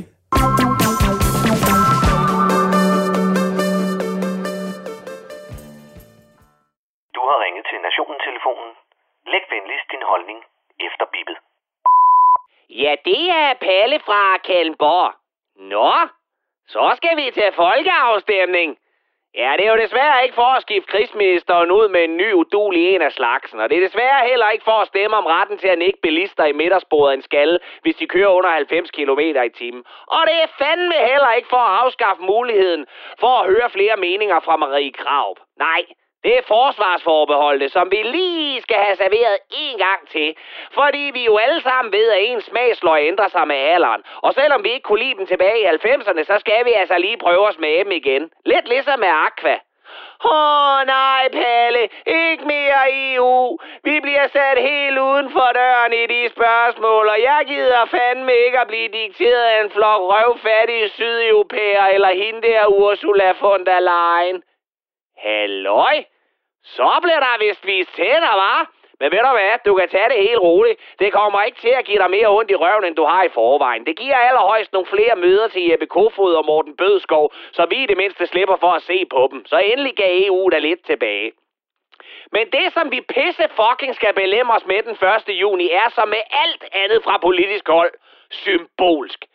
Du 7.15 7.21
har 7.29 7.37
ringet 7.45 7.63
til 7.69 7.79
Nationen-telefonen. 7.87 8.71
Læg 9.31 9.43
venligst 9.55 9.87
din 9.93 10.03
holdning 10.11 10.39
efter 10.87 11.05
bippet. 11.13 11.37
Ja, 12.83 12.93
det 13.09 13.23
er 13.41 13.49
Palle 13.65 13.97
fra 14.07 14.21
Kalmborg. 14.47 15.09
Nå, 15.73 15.91
så 16.73 16.93
skal 16.99 17.17
vi 17.17 17.31
til 17.31 17.49
folkeafstemning. 17.55 18.77
Ja, 19.41 19.51
det 19.57 19.65
er 19.65 19.71
jo 19.71 19.83
desværre 19.85 20.23
ikke 20.23 20.35
for 20.35 20.51
at 20.55 20.61
skifte 20.61 20.91
krigsministeren 20.91 21.71
ud 21.71 21.87
med 21.89 22.03
en 22.03 22.17
ny 22.17 22.33
udulig 22.33 22.95
en 22.95 23.01
af 23.01 23.11
slagsen, 23.11 23.59
og 23.59 23.69
det 23.69 23.77
er 23.77 23.87
desværre 23.87 24.27
heller 24.27 24.49
ikke 24.49 24.63
for 24.63 24.77
at 24.81 24.87
stemme 24.87 25.15
om 25.17 25.25
retten 25.25 25.57
til 25.57 25.67
at 25.67 25.77
nikke 25.77 25.99
bilister 26.01 26.45
i 26.45 26.51
midtersporet 26.51 27.13
en 27.13 27.21
skalle, 27.21 27.59
hvis 27.81 27.95
de 27.95 28.07
kører 28.07 28.27
under 28.37 28.49
90 28.49 28.91
km 28.91 29.19
i 29.19 29.49
timen. 29.49 29.83
Og 30.07 30.21
det 30.27 30.37
er 30.43 30.47
fandme 30.61 30.97
heller 31.11 31.31
ikke 31.31 31.49
for 31.49 31.63
at 31.67 31.79
afskaffe 31.83 32.23
muligheden 32.23 32.85
for 33.19 33.33
at 33.39 33.49
høre 33.53 33.69
flere 33.69 33.97
meninger 33.97 34.39
fra 34.39 34.55
Marie 34.57 34.91
Kraup. 34.91 35.39
Nej, 35.57 35.81
det 36.23 36.37
er 36.37 36.41
forsvarsforbeholdet, 36.47 37.71
som 37.71 37.91
vi 37.91 38.01
lige 38.03 38.61
skal 38.61 38.75
have 38.75 38.95
serveret 38.95 39.37
en 39.51 39.77
gang 39.77 40.01
til. 40.09 40.35
Fordi 40.73 41.11
vi 41.13 41.25
jo 41.25 41.37
alle 41.37 41.61
sammen 41.61 41.93
ved, 41.93 42.09
at 42.11 42.17
ens 42.21 42.43
smagsløg 42.43 43.07
ændrer 43.07 43.27
sig 43.27 43.47
med 43.47 43.55
alderen. 43.55 44.01
Og 44.21 44.33
selvom 44.33 44.63
vi 44.63 44.69
ikke 44.69 44.83
kunne 44.83 45.03
lide 45.03 45.17
dem 45.17 45.27
tilbage 45.27 45.59
i 45.61 45.65
90'erne, 45.65 46.23
så 46.23 46.35
skal 46.39 46.65
vi 46.65 46.71
altså 46.71 46.97
lige 46.97 47.17
prøve 47.17 47.47
at 47.47 47.55
smage 47.55 47.83
dem 47.83 47.91
igen. 47.91 48.31
Lidt 48.45 48.67
ligesom 48.67 48.99
med 48.99 49.07
Aqua. 49.07 49.57
Åh 50.25 50.31
oh, 50.31 50.85
nej, 50.85 51.29
Palle. 51.31 51.89
Ikke 52.05 52.45
mere 52.45 52.81
EU. 53.13 53.59
Vi 53.83 53.99
bliver 53.99 54.27
sat 54.27 54.57
helt 54.57 54.97
uden 54.99 55.31
for 55.31 55.49
døren 55.53 55.93
i 55.93 56.05
de 56.13 56.29
spørgsmål, 56.29 57.07
og 57.07 57.19
jeg 57.21 57.41
gider 57.47 57.85
fandme 57.85 58.33
ikke 58.45 58.59
at 58.59 58.67
blive 58.67 58.89
dikteret 58.99 59.43
af 59.43 59.63
en 59.63 59.71
flok 59.71 60.01
røvfattige 60.11 60.89
sydeuropæer 60.89 61.85
eller 61.85 62.13
hende 62.13 62.41
der 62.41 62.67
Ursula 62.67 63.33
von 63.41 63.65
der 63.65 63.79
Leyen. 63.79 64.43
Halløj? 65.23 66.03
Så 66.63 66.99
bliver 67.03 67.19
der 67.19 67.39
vist 67.39 67.65
vist 67.65 67.95
tænder, 67.95 68.33
hva'? 68.41 68.65
Men 68.99 69.11
ved 69.11 69.19
du 69.19 69.31
hvad, 69.37 69.59
du 69.65 69.75
kan 69.75 69.89
tage 69.89 70.09
det 70.09 70.27
helt 70.27 70.41
roligt. 70.49 70.79
Det 70.99 71.13
kommer 71.13 71.43
ikke 71.43 71.59
til 71.61 71.73
at 71.79 71.85
give 71.85 71.97
dig 71.97 72.09
mere 72.09 72.27
ondt 72.27 72.51
i 72.51 72.55
røven, 72.55 72.85
end 72.85 72.95
du 72.95 73.05
har 73.05 73.23
i 73.23 73.29
forvejen. 73.29 73.85
Det 73.85 73.97
giver 73.97 74.15
allerhøjst 74.15 74.73
nogle 74.73 74.87
flere 74.87 75.15
møder 75.15 75.47
til 75.47 75.67
Jeppe 75.67 75.85
Kofod 75.85 76.33
og 76.33 76.45
Morten 76.45 76.75
Bødskov, 76.75 77.33
så 77.51 77.65
vi 77.69 77.83
i 77.83 77.85
det 77.85 77.97
mindste 77.97 78.27
slipper 78.27 78.55
for 78.55 78.71
at 78.71 78.81
se 78.81 79.05
på 79.05 79.29
dem. 79.31 79.45
Så 79.45 79.57
endelig 79.57 79.95
gav 79.95 80.09
EU 80.27 80.49
da 80.49 80.57
lidt 80.57 80.85
tilbage. 80.85 81.31
Men 82.31 82.51
det, 82.51 82.73
som 82.73 82.91
vi 82.91 83.01
pisse 83.01 83.45
fucking 83.59 83.95
skal 83.95 84.13
belemme 84.13 84.53
os 84.53 84.65
med 84.65 84.83
den 84.83 84.95
1. 85.29 85.41
juni, 85.41 85.69
er 85.71 85.89
som 85.95 86.07
med 86.09 86.23
alt 86.31 86.63
andet 86.71 87.03
fra 87.03 87.17
politisk 87.17 87.67
hold, 87.67 87.93
symbolsk. 88.29 89.25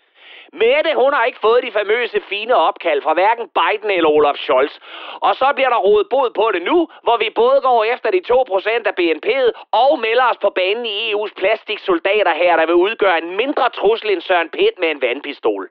Mette, 0.52 0.94
hun 0.94 1.12
har 1.12 1.24
ikke 1.24 1.38
fået 1.40 1.62
de 1.62 1.72
famøse 1.72 2.20
fine 2.20 2.54
opkald 2.54 3.02
fra 3.02 3.14
hverken 3.14 3.46
Biden 3.58 3.90
eller 3.90 4.10
Olaf 4.10 4.36
Scholz. 4.36 4.74
Og 5.20 5.34
så 5.34 5.52
bliver 5.54 5.68
der 5.68 5.76
rodet 5.76 6.08
bod 6.08 6.30
på 6.30 6.50
det 6.54 6.62
nu, 6.62 6.88
hvor 7.02 7.16
vi 7.16 7.30
både 7.34 7.60
går 7.60 7.84
efter 7.84 8.10
de 8.10 8.20
2% 8.32 8.88
af 8.90 8.94
BNP'et 9.00 9.50
og 9.72 9.98
melder 9.98 10.24
os 10.30 10.36
på 10.36 10.50
banen 10.50 10.86
i 10.86 11.12
EU's 11.12 11.34
plastiksoldater 11.36 12.34
her, 12.34 12.56
der 12.56 12.66
vil 12.66 12.74
udgøre 12.74 13.18
en 13.22 13.36
mindre 13.36 13.70
trussel 13.70 14.10
end 14.10 14.20
Søren 14.20 14.48
Pitt 14.48 14.78
med 14.78 14.90
en 14.90 15.02
vandpistol. 15.02 15.70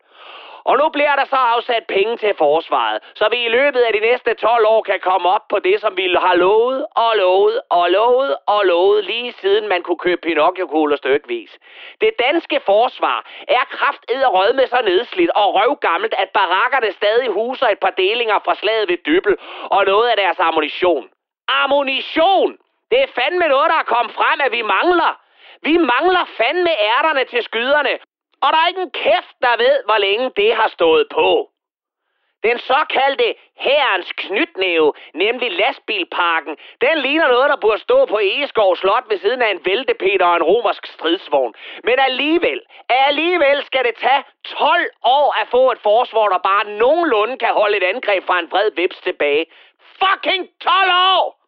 Og 0.66 0.78
nu 0.78 0.90
bliver 0.90 1.16
der 1.16 1.26
så 1.26 1.36
afsat 1.36 1.84
penge 1.88 2.18
til 2.18 2.34
forsvaret, 2.38 3.04
så 3.16 3.26
vi 3.32 3.46
i 3.46 3.50
løbet 3.50 3.80
af 3.80 3.94
de 3.94 4.00
næste 4.00 4.34
12 4.34 4.66
år 4.68 4.82
kan 4.82 5.00
komme 5.00 5.30
op 5.30 5.48
på 5.48 5.60
det, 5.60 5.82
som 5.82 5.98
vi 5.98 6.16
har 6.26 6.36
lovet 6.36 6.86
og 6.96 7.12
lovet 7.16 7.62
og 7.70 7.90
lovet 7.90 8.36
og 8.48 8.66
lovet, 8.66 9.06
lige 9.06 9.32
siden 9.32 9.68
man 9.68 9.84
kunne 9.84 9.98
købe 9.98 10.22
Pinocchio-kugler 10.22 10.98
stykvis. 10.98 11.52
Det 12.02 12.12
danske 12.26 12.60
forsvar 12.66 13.18
er 13.48 13.66
kraft 13.70 14.04
rød 14.36 14.54
med 14.54 14.68
så 14.68 14.82
nedslidt 14.82 15.32
og 15.36 15.56
røvgammelt, 15.56 16.14
at 16.18 16.30
barakkerne 16.30 16.92
stadig 16.92 17.30
huser 17.30 17.68
et 17.68 17.80
par 17.80 17.94
delinger 17.98 18.40
fra 18.46 18.56
slaget 18.56 18.90
ved 18.90 18.98
Dybbel 19.06 19.36
og 19.66 19.86
noget 19.86 20.08
af 20.10 20.18
deres 20.18 20.40
ammunition. 20.40 21.10
Ammunition! 21.48 22.58
Det 22.92 23.00
er 23.02 23.08
fandme 23.20 23.48
noget, 23.48 23.70
der 23.70 23.80
er 23.80 23.94
kommet 23.96 24.14
frem, 24.14 24.40
at 24.46 24.52
vi 24.52 24.62
mangler. 24.62 25.20
Vi 25.62 25.78
mangler 25.78 26.26
fandme 26.38 26.72
ærterne 26.92 27.24
til 27.24 27.44
skyderne, 27.44 27.94
og 28.44 28.48
der 28.54 28.60
er 28.60 28.68
ikke 28.68 28.82
en 28.82 28.92
kæft, 28.92 29.36
der 29.42 29.58
ved, 29.58 29.76
hvor 29.86 29.98
længe 29.98 30.32
det 30.38 30.56
har 30.56 30.68
stået 30.68 31.08
på. 31.12 31.50
Den 32.48 32.60
såkaldte 32.60 33.36
herrens 33.56 34.12
knytnæve, 34.12 34.94
nemlig 35.14 35.52
lastbilparken, 35.52 36.58
den 36.82 36.98
ligner 36.98 37.28
noget, 37.28 37.50
der 37.50 37.56
burde 37.56 37.82
stå 37.82 38.06
på 38.06 38.20
Egeskov 38.20 38.76
Slot 38.76 39.06
ved 39.10 39.18
siden 39.18 39.42
af 39.42 39.52
en 39.52 39.66
væltepeter 39.66 40.26
og 40.26 40.36
en 40.36 40.44
romersk 40.44 40.86
stridsvogn. 40.86 41.54
Men 41.84 42.00
alligevel, 42.00 42.62
alligevel 42.90 43.64
skal 43.66 43.84
det 43.84 43.96
tage 43.96 44.24
12 44.46 44.90
år 45.04 45.42
at 45.42 45.48
få 45.48 45.72
et 45.72 45.80
forsvar, 45.80 46.28
der 46.30 46.38
bare 46.38 46.66
nogenlunde 46.66 47.38
kan 47.38 47.54
holde 47.54 47.78
et 47.78 47.84
angreb 47.84 48.24
fra 48.28 48.40
en 48.40 48.50
bred 48.50 48.72
vips 48.76 48.98
tilbage. 48.98 49.46
Fucking 50.00 50.50
12 50.62 50.92
år! 50.94 51.45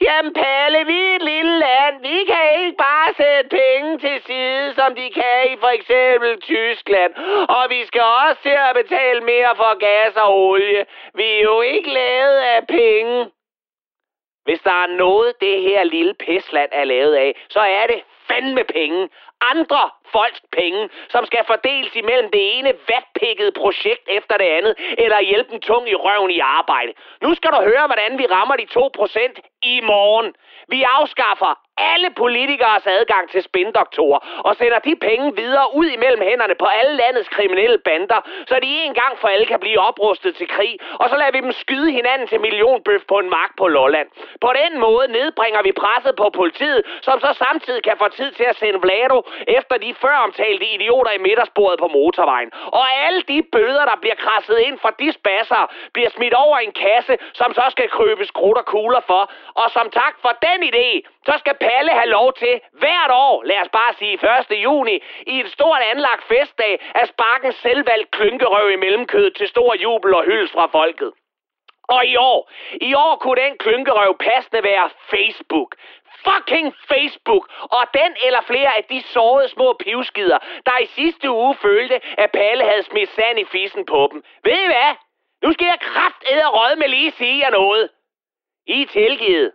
Jamen 0.00 0.32
Palle, 0.34 0.86
vi 0.86 0.98
er 1.08 1.16
et 1.16 1.22
lille 1.22 1.58
land. 1.58 1.94
Vi 2.02 2.24
kan 2.24 2.44
ikke 2.60 2.76
bare 2.76 3.14
sætte 3.16 3.48
penge 3.48 3.98
til 3.98 4.22
side, 4.26 4.74
som 4.74 4.94
de 4.94 5.10
kan 5.10 5.52
i 5.52 5.56
for 5.60 5.72
eksempel 5.78 6.40
Tyskland. 6.40 7.12
Og 7.48 7.70
vi 7.70 7.84
skal 7.86 8.02
også 8.02 8.42
til 8.42 8.56
at 8.68 8.76
betale 8.82 9.20
mere 9.20 9.52
for 9.56 9.78
gas 9.78 10.16
og 10.16 10.28
olie. 10.48 10.86
Vi 11.14 11.24
er 11.24 11.42
jo 11.42 11.60
ikke 11.60 11.90
lavet 11.90 12.38
af 12.38 12.66
penge. 12.66 13.30
Hvis 14.44 14.60
der 14.60 14.82
er 14.82 14.86
noget, 14.86 15.40
det 15.40 15.62
her 15.62 15.84
lille 15.84 16.14
pisland 16.14 16.70
er 16.72 16.84
lavet 16.84 17.14
af, 17.14 17.36
så 17.48 17.60
er 17.60 17.86
det 17.86 18.02
fandme 18.28 18.64
penge. 18.64 19.08
Andre 19.40 19.90
folks 20.12 20.40
penge, 20.52 20.88
som 21.08 21.26
skal 21.26 21.44
fordeles 21.46 21.96
imellem 21.96 22.30
det 22.30 22.58
ene 22.58 22.72
vatpikkede 22.88 23.52
projekt 23.52 24.04
efter 24.08 24.36
det 24.36 24.48
andet, 24.58 24.74
eller 24.98 25.20
hjælpe 25.20 25.52
en 25.54 25.60
tung 25.60 25.88
i 25.88 25.94
røven 25.94 26.30
i 26.30 26.38
arbejde. 26.38 26.92
Nu 27.22 27.34
skal 27.34 27.50
du 27.50 27.56
høre, 27.56 27.86
hvordan 27.86 28.18
vi 28.18 28.26
rammer 28.26 28.56
de 28.56 28.66
2% 28.78 29.62
i 29.62 29.80
morgen. 29.80 30.34
Vi 30.68 30.82
afskaffer 30.82 31.52
alle 31.76 32.10
politikers 32.10 32.86
adgang 32.86 33.30
til 33.30 33.42
spindoktorer 33.42 34.18
og 34.46 34.56
sender 34.56 34.78
de 34.78 34.96
penge 34.96 35.36
videre 35.36 35.66
ud 35.74 35.86
imellem 35.86 36.22
hænderne 36.22 36.54
på 36.54 36.64
alle 36.64 36.96
landets 36.96 37.28
kriminelle 37.28 37.78
bander, 37.78 38.20
så 38.48 38.54
de 38.62 38.66
en 38.66 38.94
gang 38.94 39.18
for 39.18 39.28
alle 39.28 39.46
kan 39.46 39.60
blive 39.60 39.78
oprustet 39.78 40.36
til 40.36 40.48
krig, 40.48 40.78
og 41.00 41.08
så 41.10 41.16
lader 41.16 41.32
vi 41.32 41.40
dem 41.40 41.52
skyde 41.52 41.90
hinanden 41.92 42.28
til 42.28 42.40
millionbøf 42.40 43.02
på 43.08 43.18
en 43.18 43.30
mark 43.30 43.50
på 43.56 43.68
Lolland. 43.68 44.08
På 44.40 44.50
den 44.60 44.80
måde 44.80 45.12
nedbringer 45.12 45.62
vi 45.62 45.72
presset 45.72 46.16
på 46.16 46.30
politiet, 46.30 46.82
som 47.02 47.20
så 47.20 47.30
samtidig 47.44 47.82
kan 47.82 47.96
få 47.98 48.08
tid 48.08 48.32
til 48.32 48.44
at 48.44 48.56
sende 48.56 48.80
Vlado 48.80 49.22
efter 49.48 49.76
de 49.76 49.94
før 49.94 50.16
omtalte 50.26 50.66
idioter 50.76 51.12
i 51.12 51.18
midtersporet 51.18 51.78
på 51.78 51.88
motorvejen. 51.88 52.50
Og 52.66 52.86
alle 53.06 53.22
de 53.22 53.42
bøder, 53.52 53.84
der 53.84 53.96
bliver 54.00 54.14
krasset 54.14 54.58
ind 54.58 54.78
fra 54.78 54.90
de 55.00 55.12
spasser, 55.12 55.62
bliver 55.92 56.10
smidt 56.10 56.34
over 56.34 56.58
i 56.58 56.64
en 56.64 56.72
kasse, 56.72 57.14
som 57.34 57.54
så 57.54 57.64
skal 57.70 57.88
krybes 57.88 58.30
krudt 58.30 58.58
og 58.58 58.64
kugler 58.64 59.00
for. 59.06 59.22
Og 59.54 59.70
som 59.70 59.90
tak 59.90 60.14
for 60.22 60.32
den 60.46 60.58
idé, 60.70 60.88
så 61.26 61.34
skal 61.38 61.54
Palle 61.60 61.92
have 62.00 62.10
lov 62.18 62.32
til 62.32 62.60
hvert 62.72 63.10
år, 63.10 63.42
lad 63.44 63.60
os 63.64 63.68
bare 63.78 63.92
sige 63.98 64.14
1. 64.50 64.62
juni, 64.64 64.96
i 65.26 65.40
et 65.40 65.50
stort 65.56 65.80
anlagt 65.92 66.24
festdag, 66.32 66.72
at 66.94 67.08
sparke 67.08 67.46
en 67.46 67.52
selvvalgt 67.52 68.10
klynkerøv 68.10 68.70
i 68.70 68.76
mellemkødet 68.76 69.36
til 69.36 69.48
stor 69.48 69.74
jubel 69.74 70.14
og 70.14 70.24
hyldes 70.24 70.52
fra 70.52 70.66
folket. 70.66 71.12
Og 71.88 72.06
i 72.06 72.16
år, 72.16 72.50
i 72.80 72.94
år 72.94 73.16
kunne 73.16 73.42
den 73.42 73.58
klynkerøv 73.58 74.18
passende 74.18 74.62
være 74.62 74.90
Facebook 75.10 75.74
fucking 76.26 76.74
Facebook 76.92 77.44
og 77.76 77.84
den 77.94 78.12
eller 78.26 78.42
flere 78.42 78.76
af 78.78 78.84
de 78.84 79.02
sårede 79.02 79.48
små 79.48 79.76
pivskider, 79.84 80.38
der 80.66 80.78
i 80.82 80.86
sidste 80.86 81.30
uge 81.30 81.54
følte, 81.54 82.00
at 82.18 82.30
Palle 82.30 82.64
havde 82.64 82.82
smidt 82.82 83.10
sand 83.10 83.38
i 83.38 83.44
fissen 83.44 83.86
på 83.86 84.08
dem. 84.12 84.24
Ved 84.44 84.58
I 84.64 84.66
hvad? 84.66 84.92
Nu 85.42 85.52
skal 85.52 85.66
jeg 85.66 85.80
kraft 85.80 86.24
med 86.78 86.88
lige 86.88 87.10
sige 87.10 87.38
jer 87.38 87.50
noget. 87.50 87.90
I 88.66 88.82
er 88.82 88.86
tilgivet. 88.86 89.52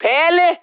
Palle, 0.00 0.56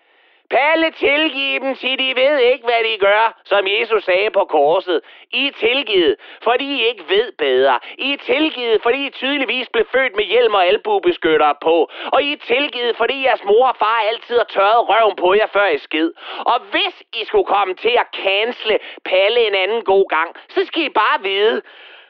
Palle, 0.49 0.91
tilgiv 0.91 1.59
dem, 1.59 1.75
sig 1.75 1.99
de 1.99 2.15
ved 2.15 2.37
ikke, 2.39 2.65
hvad 2.65 2.81
de 2.83 2.97
gør, 2.99 3.41
som 3.45 3.67
Jesus 3.67 4.03
sagde 4.03 4.29
på 4.31 4.45
korset. 4.45 5.01
I 5.33 5.47
er 5.47 5.51
tilgivet, 5.51 6.15
fordi 6.43 6.65
I 6.65 6.87
ikke 6.87 7.03
ved 7.09 7.31
bedre. 7.37 7.79
I 7.97 8.13
er 8.13 8.17
tilgivet, 8.17 8.81
fordi 8.83 9.05
I 9.07 9.09
tydeligvis 9.09 9.69
blev 9.69 9.85
født 9.91 10.15
med 10.15 10.23
hjelm 10.23 10.53
og 10.53 10.67
albuebeskyttere 10.67 11.55
på. 11.61 11.89
Og 12.13 12.23
I 12.23 12.33
er 12.33 12.37
tilgivet, 12.37 12.97
fordi 12.97 13.25
jeres 13.25 13.43
mor 13.43 13.67
og 13.67 13.75
far 13.75 13.99
altid 14.09 14.37
har 14.37 14.49
tørret 14.55 14.89
røven 14.89 15.15
på 15.15 15.33
jer, 15.33 15.47
før 15.47 15.67
I 15.67 15.77
skid. 15.77 16.11
Og 16.39 16.59
hvis 16.71 17.03
I 17.21 17.25
skulle 17.25 17.45
komme 17.45 17.73
til 17.73 17.95
at 18.03 18.07
cancele 18.15 18.79
Palle 19.05 19.47
en 19.47 19.55
anden 19.55 19.83
god 19.83 20.09
gang, 20.09 20.35
så 20.49 20.65
skal 20.65 20.83
I 20.83 20.89
bare 20.89 21.21
vide... 21.23 21.61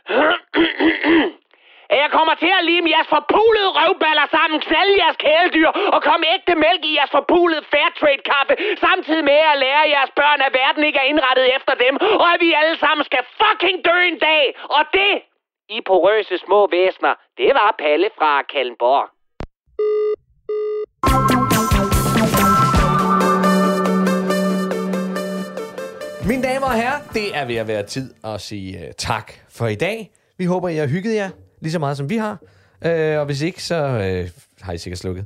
at 1.91 1.97
jeg 2.03 2.09
kommer 2.17 2.35
til 2.43 2.51
at 2.59 2.65
lime 2.69 2.89
jeres 2.95 3.09
forpulede 3.15 3.69
røvballer 3.77 4.27
sammen, 4.35 4.57
knalde 4.67 4.95
jeres 5.03 5.17
kæledyr 5.25 5.69
og 5.95 5.99
komme 6.07 6.23
ægte 6.35 6.55
mælk 6.65 6.81
i 6.89 6.91
jeres 6.97 7.13
forpulede 7.17 7.63
fairtrade 7.73 8.23
kaffe, 8.31 8.53
samtidig 8.85 9.23
med 9.31 9.41
at 9.51 9.59
lære 9.63 9.83
jeres 9.95 10.11
børn, 10.19 10.39
at 10.47 10.53
verden 10.61 10.83
ikke 10.87 10.99
er 11.03 11.07
indrettet 11.11 11.45
efter 11.57 11.73
dem, 11.85 11.93
og 12.23 12.27
at 12.33 12.39
vi 12.45 12.49
alle 12.61 12.77
sammen 12.83 13.03
skal 13.09 13.23
fucking 13.41 13.77
dø 13.87 13.97
en 14.11 14.19
dag. 14.29 14.43
Og 14.77 14.83
det, 14.97 15.13
I 15.75 15.77
porøse 15.89 16.37
små 16.45 16.59
væsner, 16.75 17.13
det 17.39 17.51
var 17.59 17.75
Palle 17.83 18.09
fra 18.17 18.31
Kallenborg. 18.51 19.05
Mine 26.29 26.43
damer 26.43 26.67
og 26.67 26.73
herrer, 26.73 26.99
det 27.13 27.37
er 27.37 27.45
ved 27.45 27.55
at 27.55 27.67
være 27.67 27.83
tid 27.83 28.13
at 28.23 28.41
sige 28.41 28.79
øh, 28.79 28.93
tak 28.97 29.31
for 29.49 29.67
i 29.67 29.75
dag. 29.75 30.11
Vi 30.37 30.45
håber, 30.45 30.69
I 30.69 30.75
har 30.75 30.87
hygget 30.87 31.15
jer 31.15 31.29
lige 31.65 31.71
så 31.71 31.79
meget, 31.79 31.97
som 31.97 32.09
vi 32.09 32.17
har. 32.17 32.37
Øh, 32.85 33.19
og 33.19 33.25
hvis 33.25 33.41
ikke, 33.41 33.63
så 33.63 33.75
øh, 33.75 34.29
har 34.61 34.73
I 34.73 34.77
sikkert 34.77 34.99
slukket. 34.99 35.25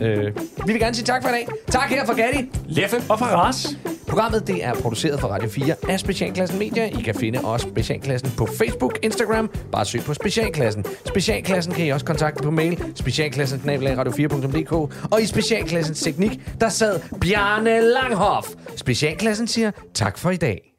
Øh, 0.00 0.36
vi 0.66 0.72
vil 0.72 0.80
gerne 0.80 0.94
sige 0.94 1.04
tak 1.04 1.22
for 1.22 1.28
i 1.28 1.32
dag. 1.32 1.48
Tak 1.66 1.90
her 1.90 2.06
fra 2.06 2.14
Gatti. 2.14 2.50
Leffe 2.66 2.96
og 2.96 3.18
fra 3.18 3.36
Ras. 3.36 3.66
Programmet 4.08 4.46
det 4.46 4.64
er 4.64 4.74
produceret 4.74 5.20
for 5.20 5.28
Radio 5.28 5.48
4 5.48 5.74
af 5.88 6.00
Specialklassen 6.00 6.58
Media. 6.58 6.84
I 6.84 7.02
kan 7.02 7.14
finde 7.14 7.40
også 7.44 7.68
Specialklassen 7.68 8.30
på 8.36 8.46
Facebook, 8.46 8.98
Instagram. 9.02 9.50
Bare 9.72 9.84
søg 9.84 10.00
på 10.00 10.14
Specialklassen. 10.14 10.84
Specialklassen 11.04 11.74
kan 11.74 11.86
I 11.86 11.88
også 11.88 12.06
kontakte 12.06 12.42
på 12.42 12.50
mail. 12.50 12.92
Specialklassen 12.94 13.60
radio4.dk 13.60 14.72
Og 15.12 15.22
i 15.22 15.26
Specialklassens 15.26 16.02
teknik, 16.02 16.30
der 16.60 16.68
sad 16.68 17.00
Bjarne 17.20 17.80
Langhoff. 17.80 18.48
Specialklassen 18.76 19.46
siger 19.46 19.70
tak 19.94 20.18
for 20.18 20.30
i 20.30 20.36
dag. 20.36 20.77